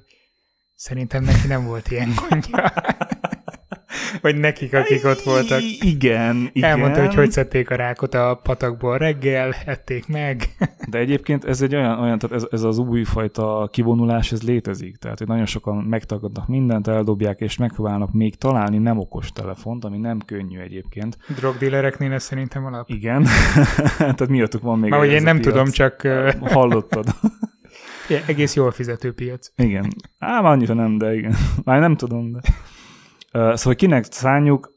Szerintem 0.75 1.25
neki 1.25 1.47
nem 1.47 1.65
volt 1.65 1.91
ilyen 1.91 2.11
gondja. 2.29 2.73
Vagy 4.21 4.37
nekik, 4.37 4.75
akik 4.75 5.05
ott 5.05 5.21
voltak. 5.21 5.61
Igen, 5.81 6.51
igen. 6.53 6.71
Elmondta, 6.71 7.01
hogy 7.01 7.15
hogy 7.15 7.31
szedték 7.31 7.71
a 7.71 7.75
rákot 7.77 8.15
a 8.15 8.41
patakból 8.43 8.99
reggel, 8.99 9.55
ették 9.67 10.09
meg. 10.09 10.49
De 10.89 10.99
egyébként 10.99 11.45
ez 11.45 11.63
egy 11.63 11.75
olyan, 11.75 12.01
olyan 12.01 12.19
tehát 12.19 12.37
ez, 12.37 12.47
ez 12.51 12.63
az 12.63 12.79
újfajta 12.79 13.69
kivonulás, 13.73 14.33
ez 14.33 14.43
létezik. 14.43 14.97
Tehát, 14.97 15.19
hogy 15.19 15.27
nagyon 15.27 15.47
sokan 15.47 15.77
megtagadnak 15.77 16.49
mindent, 16.49 16.89
eldobják, 16.89 17.41
és 17.41 17.57
megpróbálnak 17.57 18.13
még 18.13 18.37
találni 18.37 18.79
nem 18.79 18.99
okos 18.99 19.33
telefont, 19.33 19.85
ami 19.85 19.99
nem 19.99 20.19
könnyű 20.27 20.59
egyébként. 20.59 21.19
Drogdílereknél 21.37 22.13
ez 22.13 22.23
szerintem 22.23 22.65
alap. 22.65 22.91
Igen. 22.91 23.27
tehát 23.99 24.29
miattuk 24.29 24.63
van 24.63 24.79
még 24.79 24.91
Már 24.91 25.01
hogy 25.01 25.11
én 25.11 25.23
nem 25.23 25.41
piac. 25.41 25.53
tudom, 25.53 25.71
csak... 25.71 26.03
Hallottad. 26.55 27.07
Ja, 28.09 28.19
egész 28.27 28.55
jól 28.55 28.71
fizető 28.71 29.13
piac. 29.13 29.53
Igen. 29.57 29.89
Á, 30.19 30.41
már 30.41 30.53
annyira 30.53 30.75
nem, 30.75 30.99
de 30.99 31.15
igen. 31.15 31.35
Már 31.65 31.81
nem 31.81 31.97
tudom, 31.97 32.33
de... 32.33 32.41
Szóval 33.33 33.75
kinek 33.75 34.05
szánjuk, 34.05 34.77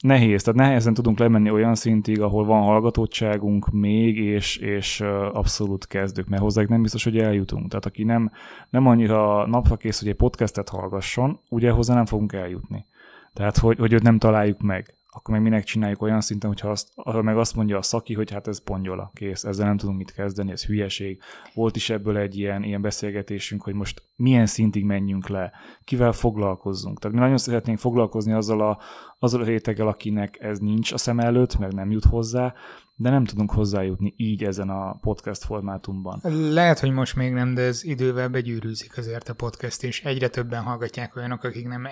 nehéz, 0.00 0.42
tehát 0.42 0.60
nehezen 0.60 0.94
tudunk 0.94 1.18
lemenni 1.18 1.50
olyan 1.50 1.74
szintig, 1.74 2.20
ahol 2.20 2.44
van 2.44 2.62
hallgatottságunk 2.62 3.70
még, 3.70 4.16
és, 4.16 4.56
és 4.56 5.00
abszolút 5.32 5.86
kezdők, 5.86 6.28
mert 6.28 6.42
hozzájuk 6.42 6.70
nem 6.70 6.82
biztos, 6.82 7.04
hogy 7.04 7.18
eljutunk. 7.18 7.68
Tehát 7.68 7.86
aki 7.86 8.04
nem, 8.04 8.30
nem 8.70 8.86
annyira 8.86 9.46
napra 9.46 9.76
kész, 9.76 9.98
hogy 9.98 10.08
egy 10.08 10.14
podcastet 10.14 10.68
hallgasson, 10.68 11.40
ugye 11.48 11.70
hozzá 11.70 11.94
nem 11.94 12.06
fogunk 12.06 12.32
eljutni. 12.32 12.86
Tehát, 13.32 13.58
hogy, 13.58 13.78
hogy 13.78 13.92
őt 13.92 14.02
nem 14.02 14.18
találjuk 14.18 14.60
meg 14.60 14.94
akkor 15.12 15.34
meg 15.34 15.42
minek 15.42 15.64
csináljuk 15.64 16.02
olyan 16.02 16.20
szinten, 16.20 16.48
hogyha 16.48 16.70
azt, 16.70 16.88
meg 17.22 17.38
azt 17.38 17.54
mondja 17.54 17.78
a 17.78 17.82
szaki, 17.82 18.14
hogy 18.14 18.30
hát 18.30 18.46
ez 18.46 18.62
pongyola, 18.62 19.10
kész, 19.14 19.44
ezzel 19.44 19.66
nem 19.66 19.76
tudunk 19.76 19.98
mit 19.98 20.12
kezdeni, 20.12 20.50
ez 20.50 20.64
hülyeség. 20.64 21.20
Volt 21.54 21.76
is 21.76 21.90
ebből 21.90 22.16
egy 22.16 22.38
ilyen, 22.38 22.62
ilyen 22.62 22.82
beszélgetésünk, 22.82 23.62
hogy 23.62 23.74
most 23.74 24.02
milyen 24.16 24.46
szintig 24.46 24.84
menjünk 24.84 25.28
le, 25.28 25.52
kivel 25.84 26.12
foglalkozzunk. 26.12 26.98
Tehát 26.98 27.16
mi 27.16 27.22
nagyon 27.22 27.38
szeretnénk 27.38 27.78
foglalkozni 27.78 28.32
azzal 28.32 28.60
a, 28.60 28.78
azzal 29.18 29.40
a 29.40 29.44
réteggel, 29.44 29.88
akinek 29.88 30.38
ez 30.40 30.58
nincs 30.58 30.92
a 30.92 30.98
szem 30.98 31.20
előtt, 31.20 31.58
meg 31.58 31.72
nem 31.72 31.90
jut 31.90 32.04
hozzá, 32.04 32.54
de 33.00 33.10
nem 33.10 33.24
tudunk 33.24 33.50
hozzájutni 33.50 34.14
így 34.16 34.44
ezen 34.44 34.68
a 34.68 34.92
podcast 35.00 35.44
formátumban. 35.44 36.20
Lehet, 36.52 36.78
hogy 36.78 36.90
most 36.90 37.16
még 37.16 37.32
nem, 37.32 37.54
de 37.54 37.62
ez 37.62 37.84
idővel 37.84 38.28
begyűrűzik 38.28 38.98
azért 38.98 39.28
a 39.28 39.34
podcast, 39.34 39.82
és 39.82 40.04
egyre 40.04 40.28
többen 40.28 40.62
hallgatják 40.62 41.16
olyanok, 41.16 41.44
akik 41.44 41.68
nem 41.68 41.88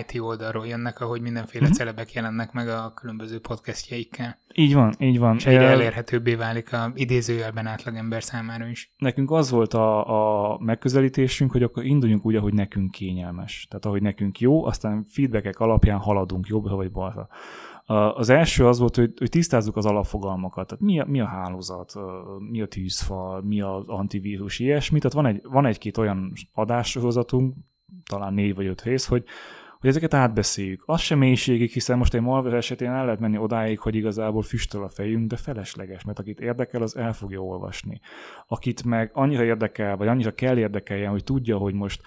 IT 0.00 0.20
oldalról 0.20 0.66
jönnek, 0.66 1.00
ahogy 1.00 1.20
mindenféle 1.20 1.64
mm-hmm. 1.64 1.72
celebek 1.72 2.12
jelennek 2.12 2.52
meg 2.52 2.68
a 2.68 2.92
különböző 2.94 3.40
podcastjeikkel. 3.40 4.38
Így 4.54 4.74
van, 4.74 4.94
így 4.98 5.18
van. 5.18 5.36
És 5.36 5.46
egyre 5.46 5.66
elérhetőbbé 5.66 6.34
válik 6.34 6.72
a 6.72 6.92
idézőjelben 6.94 7.66
átlagember 7.66 8.22
számára 8.22 8.66
is. 8.66 8.92
Nekünk 8.96 9.30
az 9.30 9.50
volt 9.50 9.74
a, 9.74 10.52
a 10.52 10.58
megközelítésünk, 10.58 11.50
hogy 11.50 11.62
akkor 11.62 11.84
induljunk 11.84 12.26
úgy, 12.26 12.36
ahogy 12.36 12.54
nekünk 12.54 12.90
kényelmes. 12.90 13.66
Tehát 13.70 13.84
ahogy 13.84 14.02
nekünk 14.02 14.40
jó, 14.40 14.64
aztán 14.64 15.04
feedbackek 15.08 15.58
alapján 15.58 15.98
haladunk 15.98 16.46
jobbra 16.46 16.76
vagy 16.76 16.90
balra. 16.90 17.28
Az 17.92 18.28
első 18.28 18.66
az 18.66 18.78
volt, 18.78 18.96
hogy, 18.96 19.12
hogy 19.18 19.28
tisztázzuk 19.28 19.76
az 19.76 19.86
alapfogalmakat. 19.86 20.66
Tehát 20.66 20.84
mi 20.84 21.00
a, 21.00 21.04
mi 21.06 21.20
a 21.20 21.26
hálózat, 21.26 21.94
mi 22.50 22.60
a 22.60 22.66
tűzfal, 22.66 23.42
mi 23.42 23.60
az 23.60 23.84
antivírus, 23.86 24.58
ilyesmi. 24.58 24.98
Tehát 24.98 25.16
van, 25.16 25.26
egy, 25.26 25.40
van 25.42 25.66
egy-két 25.66 25.98
olyan 25.98 26.32
adássorozatunk, 26.52 27.54
talán 28.10 28.34
négy 28.34 28.54
vagy 28.54 28.66
öt 28.66 28.82
rész, 28.82 29.06
hogy, 29.06 29.24
hogy 29.80 29.90
ezeket 29.90 30.14
átbeszéljük. 30.14 30.82
Az 30.86 31.00
sem 31.00 31.18
mélységig, 31.18 31.70
hiszen 31.70 31.98
most 31.98 32.14
egy 32.14 32.20
malware 32.20 32.56
esetén 32.56 32.90
el 32.90 33.04
lehet 33.04 33.20
menni 33.20 33.38
odáig, 33.38 33.78
hogy 33.78 33.94
igazából 33.94 34.42
füstöl 34.42 34.82
a 34.82 34.88
fejünk, 34.88 35.28
de 35.28 35.36
felesleges, 35.36 36.04
mert 36.04 36.18
akit 36.18 36.40
érdekel, 36.40 36.82
az 36.82 36.96
el 36.96 37.12
fogja 37.12 37.40
olvasni. 37.40 38.00
Akit 38.46 38.84
meg 38.84 39.10
annyira 39.14 39.44
érdekel, 39.44 39.96
vagy 39.96 40.08
annyira 40.08 40.34
kell 40.34 40.58
érdekeljen, 40.58 41.10
hogy 41.10 41.24
tudja, 41.24 41.56
hogy 41.56 41.74
most 41.74 42.02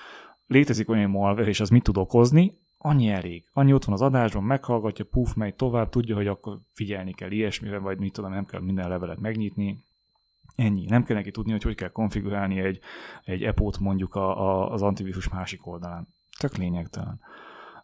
létezik 0.48 0.90
olyan 0.90 1.10
malware, 1.10 1.48
és 1.48 1.60
az 1.60 1.70
mit 1.70 1.84
tud 1.84 1.98
okozni, 1.98 2.52
annyi 2.86 3.10
elég. 3.10 3.46
Annyi 3.54 3.74
ott 3.74 3.86
van 3.86 3.94
az 3.94 4.02
adásban, 4.02 4.44
meghallgatja, 4.44 5.06
puf, 5.06 5.34
megy 5.34 5.56
tovább, 5.56 5.90
tudja, 5.90 6.16
hogy 6.16 6.28
akkor 6.28 6.60
figyelni 6.74 7.14
kell 7.14 7.32
ilyesmire, 7.32 7.78
vagy 7.78 8.00
mit 8.00 8.14
tudom, 8.14 8.32
nem 8.32 8.46
kell 8.46 8.62
minden 8.62 8.90
levelet 8.90 9.20
megnyitni. 9.20 9.84
Ennyi. 10.56 10.86
Nem 10.86 11.04
kell 11.04 11.16
neki 11.16 11.32
tudni, 11.32 11.52
hogy 11.52 11.64
hogy 11.64 11.76
kell 11.76 11.90
konfigurálni 11.90 12.60
egy, 12.60 12.80
egy 13.24 13.44
epót 13.44 13.80
mondjuk 13.80 14.16
a, 14.16 14.48
a, 14.48 14.72
az 14.72 14.82
antivírus 14.82 15.30
másik 15.30 15.68
oldalán. 15.68 16.08
Tök 16.40 16.58
lényegtelen. 16.58 17.20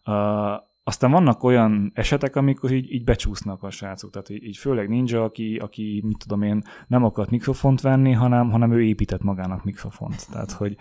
Uh, 0.05 0.69
aztán 0.83 1.11
vannak 1.11 1.43
olyan 1.43 1.91
esetek, 1.93 2.35
amikor 2.35 2.71
így, 2.71 2.91
így 2.91 3.03
becsúsznak 3.03 3.63
a 3.63 3.69
srácok, 3.69 4.11
tehát 4.11 4.29
így, 4.29 4.43
így 4.43 4.57
főleg 4.57 4.89
ninja, 4.89 5.23
aki, 5.23 5.57
aki, 5.57 6.01
mit 6.05 6.17
tudom 6.17 6.41
én, 6.41 6.63
nem 6.87 7.03
akart 7.03 7.29
mikrofont 7.29 7.81
venni, 7.81 8.11
hanem, 8.11 8.51
hanem 8.51 8.71
ő 8.71 8.83
épített 8.83 9.21
magának 9.21 9.63
mikrofont. 9.63 10.27
Tehát, 10.31 10.51
hogy 10.51 10.77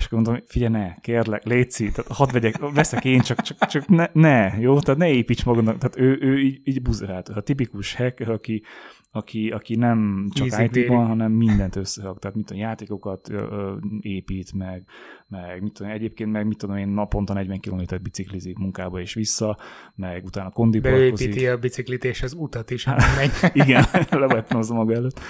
és 0.00 0.06
akkor 0.06 0.20
mondom, 0.20 0.42
figyelj, 0.46 0.72
ne, 0.72 0.94
kérlek, 0.94 1.44
létszi, 1.44 1.90
tehát 1.90 2.12
hadd 2.12 2.32
vegyek, 2.32 2.58
veszek 2.74 3.04
én, 3.04 3.20
csak, 3.20 3.40
csak, 3.40 3.66
csak 3.66 3.88
ne, 3.88 4.06
ne, 4.12 4.58
jó? 4.58 4.78
Tehát 4.78 5.00
ne 5.00 5.10
építs 5.10 5.44
magadnak, 5.44 5.78
tehát 5.78 5.98
ő, 5.98 6.18
ő 6.20 6.38
így, 6.38 6.60
így 6.64 6.82
buzerált. 6.82 7.28
A 7.28 7.40
tipikus 7.40 7.94
hack, 7.94 8.20
aki, 8.28 8.62
aki, 9.10 9.50
aki 9.50 9.76
nem 9.76 10.28
csak 10.32 10.74
IT-ban, 10.74 11.06
hanem 11.06 11.32
mindent 11.32 11.76
összerak, 11.76 12.18
tehát 12.18 12.36
mit 12.36 12.46
tudom, 12.46 12.62
játékokat 12.62 13.30
ö, 13.30 13.36
ö, 13.36 13.76
épít 14.00 14.52
meg, 14.52 14.84
meg 15.28 15.62
mit 15.62 15.72
tudom, 15.72 15.92
egyébként 15.92 16.32
meg 16.32 16.46
mit 16.46 16.58
tudom 16.58 16.76
én 16.76 16.88
naponta 16.88 17.32
40 17.32 17.60
km 17.60 17.82
biciklizik 18.02 18.58
munkába 18.58 19.00
és 19.00 19.14
vissza, 19.14 19.58
meg 19.94 20.24
utána 20.24 20.50
kondi 20.50 20.80
Beépíti 20.80 21.46
a 21.46 21.56
biciklit 21.56 22.04
és 22.04 22.22
az 22.22 22.32
utat 22.32 22.70
is, 22.70 22.84
megy. 23.16 23.30
Igen, 23.52 23.84
levetnozza 24.10 24.74
maga 24.74 24.94
előtt. 24.94 25.20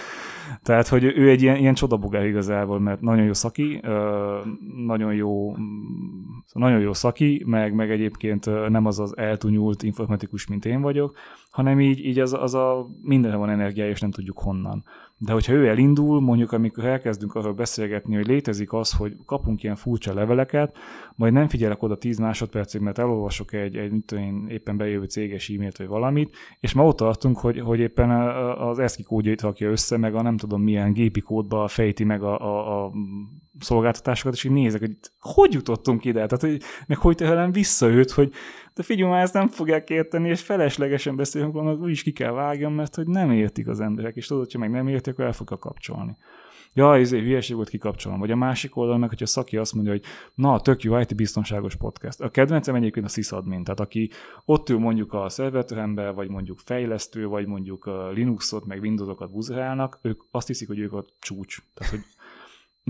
Tehát, 0.63 0.89
hogy 0.89 1.05
ő 1.05 1.31
egy 1.31 1.43
ilyen, 1.43 1.57
ilyen 1.57 1.75
csodabogár 1.75 2.27
igazából, 2.27 2.81
mert 2.81 3.01
nagyon 3.01 3.25
jó 3.25 3.33
szaki, 3.33 3.81
nagyon 4.87 5.15
jó, 5.15 5.57
nagyon 6.53 6.81
jó 6.81 6.93
szaki, 6.93 7.43
meg, 7.47 7.75
meg 7.75 7.91
egyébként 7.91 8.69
nem 8.69 8.87
az 8.87 9.01
az 9.01 9.17
eltunyult 9.17 9.83
informatikus, 9.83 10.47
mint 10.47 10.65
én 10.65 10.81
vagyok, 10.81 11.17
hanem 11.51 11.81
így, 11.81 12.05
így 12.05 12.19
az, 12.19 12.33
az 12.33 12.55
a 12.55 12.87
mindenre 13.03 13.37
van 13.37 13.51
energiája, 13.51 13.91
és 13.91 14.01
nem 14.01 14.11
tudjuk 14.11 14.39
honnan. 14.39 14.85
De 15.23 15.33
hogyha 15.33 15.53
ő 15.53 15.69
elindul, 15.69 16.21
mondjuk 16.21 16.53
amikor 16.53 16.85
elkezdünk 16.85 17.35
arról 17.35 17.53
beszélgetni, 17.53 18.15
hogy 18.15 18.27
létezik 18.27 18.73
az, 18.73 18.93
hogy 18.93 19.17
kapunk 19.27 19.63
ilyen 19.63 19.77
furcsa 19.77 20.15
leveleket, 20.15 20.77
majd 21.15 21.33
nem 21.33 21.49
figyelek 21.49 21.83
oda 21.83 21.97
10 21.97 22.19
másodpercig, 22.19 22.81
mert 22.81 22.99
elolvasok 22.99 23.53
egy, 23.53 23.77
egy 23.77 23.91
mit 23.91 24.05
tudom 24.05 24.25
én, 24.25 24.47
éppen 24.49 24.77
bejövő 24.77 25.05
céges 25.05 25.49
e-mailt 25.49 25.77
vagy 25.77 25.87
valamit, 25.87 26.37
és 26.61 26.73
ma 26.73 26.85
ott 26.85 26.97
tartunk, 26.97 27.39
hogy, 27.39 27.61
hogy 27.61 27.79
éppen 27.79 28.11
az 28.59 28.79
ESCII 28.79 29.05
kódjait 29.05 29.41
rakja 29.41 29.71
össze, 29.71 29.97
meg 29.97 30.15
a 30.15 30.23
nem 30.23 30.37
tudom 30.37 30.63
milyen 30.63 30.93
gépi 30.93 31.21
kódba 31.21 31.69
fejti 31.69 32.05
meg 32.05 32.23
a, 32.23 32.39
a, 32.41 32.85
a 32.85 32.93
szolgáltatásokat, 33.59 34.35
és 34.35 34.45
így 34.45 34.53
nézek, 34.53 34.81
hogy 34.81 34.97
hogy 35.19 35.53
jutottunk 35.53 36.05
ide, 36.05 36.27
tehát 36.27 36.41
hogy, 36.41 36.61
meg 36.87 36.99
hogy 36.99 37.17
tehelem 37.17 37.53
vissza 37.53 37.89
őt, 37.89 38.11
hogy 38.11 38.33
de 38.81 38.87
figyelj 38.87 39.11
már, 39.11 39.23
ezt 39.23 39.35
nem 39.35 39.49
fogják 39.49 39.91
érteni, 39.91 40.29
és 40.29 40.43
feleslegesen 40.43 41.17
beszélünk 41.17 41.53
valamit, 41.53 41.81
úgyis 41.81 42.03
ki 42.03 42.13
kell 42.13 42.33
vágjam, 42.33 42.75
mert 42.75 42.95
hogy 42.95 43.07
nem 43.07 43.31
értik 43.31 43.69
az 43.69 43.81
emberek, 43.81 44.17
és 44.17 44.27
tudod, 44.27 44.43
hogyha 44.43 44.59
meg 44.59 44.71
nem 44.71 44.89
értik, 44.89 45.13
akkor 45.13 45.25
el 45.25 45.33
fogja 45.33 45.57
kapcsolni. 45.57 46.17
Ja, 46.75 46.97
ez 46.97 47.13
egy 47.13 47.23
hülyeség 47.23 47.57
volt, 47.57 47.69
kikapcsolom. 47.69 48.19
Vagy 48.19 48.31
a 48.31 48.37
másik 48.37 48.77
oldalon 48.77 49.01
meg, 49.01 49.09
hogyha 49.09 49.27
Szaki 49.27 49.57
azt 49.57 49.75
mondja, 49.75 49.93
hogy 49.93 50.03
na, 50.35 50.61
tök 50.61 50.83
jó 50.83 50.99
IT 50.99 51.17
biztonságos 51.17 51.77
podcast. 51.77 52.21
A 52.21 52.29
kedvencem 52.29 52.75
egyébként 52.75 53.07
a 53.07 53.09
sysadmin, 53.09 53.65
tehát 53.65 53.81
aki 53.81 54.11
ott 54.45 54.69
ül 54.69 54.79
mondjuk 54.79 55.13
a 55.13 55.29
szerverteremben, 55.29 56.15
vagy 56.15 56.29
mondjuk 56.29 56.59
fejlesztő, 56.59 57.27
vagy 57.27 57.47
mondjuk 57.47 57.91
Linuxot, 58.15 58.67
meg 58.67 58.81
Windowsokat 58.81 59.31
buzerálnak, 59.31 59.99
ők 60.03 60.21
azt 60.31 60.47
hiszik, 60.47 60.69
hogy 60.69 60.79
ők 60.79 60.93
a 60.93 61.05
csúcs. 61.19 61.59
Tehát, 61.75 61.93
hogy 61.93 62.03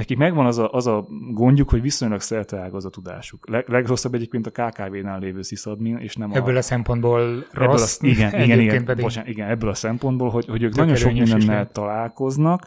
nekik 0.01 0.17
megvan 0.17 0.47
az 0.47 0.59
a, 0.59 0.71
az 0.73 0.87
a 0.87 1.07
gondjuk, 1.31 1.71
hogy 1.71 1.81
viszonylag 1.81 2.21
ág 2.53 2.75
az 2.75 2.85
a 2.85 2.91
tudásuk. 2.91 3.49
Leg, 3.49 3.69
legrosszabb 3.69 4.15
egyébként 4.15 4.47
a 4.47 4.51
KKV-nál 4.51 5.19
lévő 5.19 5.43
sysadmin, 5.43 5.97
és 5.97 6.17
nem 6.17 6.31
ebből 6.33 6.55
a... 6.55 6.59
a 6.59 6.63
szempontból 6.63 7.47
rossz. 7.53 7.99
Ebből 7.99 8.11
a, 8.11 8.15
igen, 8.15 8.43
igen, 8.43 8.61
igen, 8.61 8.85
pedig 8.85 9.05
bocsánat, 9.05 9.29
igen, 9.29 9.49
ebből 9.49 9.71
a 9.71 9.75
szempontból, 9.75 10.31
hogy, 10.31 10.47
hogy 10.47 10.63
ők 10.63 10.75
nagyon 10.75 10.95
sok 10.95 11.13
mindennel 11.13 11.71
találkoznak, 11.73 12.67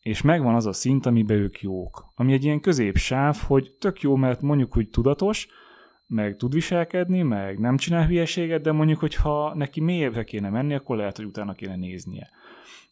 és 0.00 0.22
megvan 0.22 0.54
az 0.54 0.66
a 0.66 0.72
szint, 0.72 1.06
amiben 1.06 1.36
ők 1.36 1.60
jók. 1.60 2.12
Ami 2.14 2.32
egy 2.32 2.44
ilyen 2.44 2.60
középsáv, 2.60 3.36
hogy 3.46 3.74
tök 3.78 4.00
jó, 4.00 4.16
mert 4.16 4.40
mondjuk, 4.40 4.72
hogy 4.72 4.88
tudatos, 4.88 5.48
meg 6.06 6.36
tud 6.36 6.52
viselkedni, 6.52 7.22
meg 7.22 7.58
nem 7.58 7.76
csinál 7.76 8.06
hülyeséget, 8.06 8.62
de 8.62 8.72
mondjuk, 8.72 8.98
hogyha 8.98 9.54
neki 9.54 9.80
mélyebbre 9.80 10.24
kéne 10.24 10.50
menni, 10.50 10.74
akkor 10.74 10.96
lehet, 10.96 11.16
hogy 11.16 11.24
utána 11.24 11.52
kéne 11.52 11.76
néznie. 11.76 12.30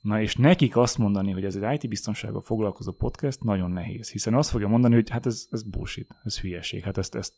Na 0.00 0.20
és 0.20 0.36
nekik 0.36 0.76
azt 0.76 0.98
mondani, 0.98 1.32
hogy 1.32 1.44
ez 1.44 1.56
egy 1.56 1.82
IT 1.82 1.88
biztonsággal 1.88 2.40
foglalkozó 2.40 2.92
podcast, 2.92 3.42
nagyon 3.42 3.70
nehéz, 3.70 4.10
hiszen 4.10 4.34
azt 4.34 4.50
fogja 4.50 4.68
mondani, 4.68 4.94
hogy 4.94 5.10
hát 5.10 5.26
ez, 5.26 5.46
ez 5.50 5.62
bullshit, 5.62 6.16
ez 6.24 6.40
hülyeség, 6.40 6.82
hát 6.82 6.98
ezt, 6.98 7.14
ezt 7.14 7.34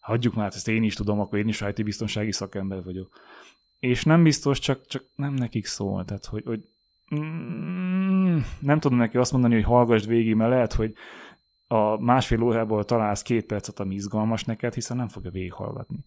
hagyjuk 0.00 0.34
már, 0.34 0.52
ezt 0.54 0.68
én 0.68 0.82
is 0.82 0.94
tudom, 0.94 1.20
akkor 1.20 1.38
én 1.38 1.48
is 1.48 1.60
IT 1.60 1.84
biztonsági 1.84 2.32
szakember 2.32 2.82
vagyok. 2.82 3.20
És 3.78 4.04
nem 4.04 4.22
biztos, 4.22 4.58
csak, 4.58 4.86
csak 4.86 5.04
nem 5.14 5.34
nekik 5.34 5.66
szól, 5.66 6.04
tehát 6.04 6.24
hogy, 6.24 6.42
hogy 6.44 6.60
mm, 7.14 8.38
nem 8.60 8.80
tudom 8.80 8.98
neki 8.98 9.16
azt 9.16 9.32
mondani, 9.32 9.54
hogy 9.54 9.64
hallgass 9.64 10.04
végig, 10.04 10.34
mert 10.34 10.50
lehet, 10.50 10.72
hogy 10.72 10.94
a 11.68 12.00
másfél 12.00 12.42
órából 12.42 12.84
találsz 12.84 13.22
két 13.22 13.46
percet, 13.46 13.80
ami 13.80 13.94
izgalmas 13.94 14.44
neked, 14.44 14.74
hiszen 14.74 14.96
nem 14.96 15.08
fogja 15.08 15.30
végighallgatni 15.30 16.04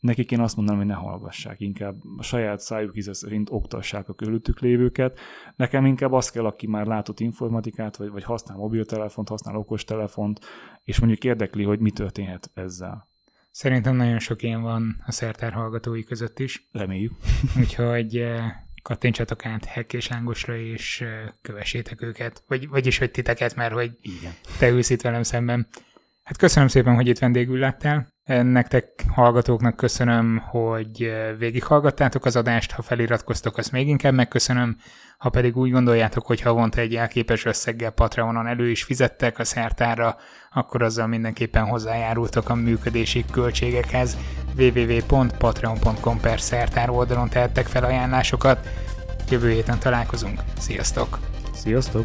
nekik 0.00 0.30
én 0.30 0.40
azt 0.40 0.56
mondanám, 0.56 0.80
hogy 0.80 0.90
ne 0.90 0.96
hallgassák, 0.96 1.60
inkább 1.60 1.96
a 2.16 2.22
saját 2.22 2.60
szájuk 2.60 2.96
íze 2.96 3.14
szerint 3.14 3.48
oktassák 3.50 4.08
a 4.08 4.14
körülöttük 4.14 4.60
lévőket. 4.60 5.18
Nekem 5.56 5.86
inkább 5.86 6.12
az 6.12 6.30
kell, 6.30 6.44
aki 6.44 6.66
már 6.66 6.86
látott 6.86 7.20
informatikát, 7.20 7.96
vagy, 7.96 8.10
vagy 8.10 8.24
használ 8.24 8.56
mobiltelefont, 8.56 9.28
használ 9.28 9.56
okostelefont, 9.56 10.40
és 10.84 10.98
mondjuk 10.98 11.24
érdekli, 11.24 11.64
hogy 11.64 11.78
mi 11.78 11.90
történhet 11.90 12.50
ezzel. 12.54 13.08
Szerintem 13.50 13.96
nagyon 13.96 14.18
sok 14.18 14.42
ilyen 14.42 14.62
van 14.62 15.02
a 15.06 15.12
szertár 15.12 15.52
hallgatói 15.52 16.04
között 16.04 16.38
is. 16.38 16.68
Reméljük. 16.72 17.12
Úgyhogy 17.60 18.16
eh, 18.16 18.52
kattintsatok 18.88 19.46
át 19.46 19.64
Hekk 19.64 19.92
és 19.92 20.08
Lángosra, 20.08 20.56
és 20.56 21.04
kövessétek 21.42 22.02
őket. 22.02 22.42
Vagy, 22.46 22.68
vagyis, 22.68 22.98
hogy 22.98 23.10
titeket, 23.10 23.54
mert 23.54 23.72
hogy 23.72 23.90
Igen. 24.00 24.32
te 24.58 24.68
ülsz 24.68 24.90
itt 24.90 25.00
velem 25.00 25.22
szemben. 25.22 25.66
Hát 26.28 26.36
köszönöm 26.36 26.68
szépen, 26.68 26.94
hogy 26.94 27.06
itt 27.06 27.18
vendégül 27.18 27.58
lettál. 27.58 28.06
Nektek 28.42 29.04
hallgatóknak 29.14 29.76
köszönöm, 29.76 30.38
hogy 30.38 31.12
végighallgattátok 31.38 32.24
az 32.24 32.36
adást, 32.36 32.70
ha 32.72 32.82
feliratkoztok, 32.82 33.56
azt 33.56 33.72
még 33.72 33.88
inkább 33.88 34.14
megköszönöm, 34.14 34.76
ha 35.18 35.28
pedig 35.28 35.56
úgy 35.56 35.70
gondoljátok, 35.70 36.26
hogy 36.26 36.40
havonta 36.40 36.80
egy 36.80 36.94
elképes 36.94 37.44
összeggel 37.44 37.90
Patreonon 37.90 38.46
elő 38.46 38.70
is 38.70 38.82
fizettek 38.82 39.38
a 39.38 39.44
szertára, 39.44 40.16
akkor 40.50 40.82
azzal 40.82 41.06
mindenképpen 41.06 41.64
hozzájárultok 41.64 42.48
a 42.48 42.54
működési 42.54 43.24
költségekhez. 43.30 44.16
www.patreon.com 44.58 46.20
per 46.20 46.40
szertár 46.40 46.90
oldalon 46.90 47.28
tehettek 47.28 47.66
fel 47.66 47.84
ajánlásokat. 47.84 48.68
Jövő 49.30 49.50
héten 49.50 49.78
találkozunk. 49.78 50.40
Sziasztok! 50.58 51.18
Sziasztok! 51.52 52.04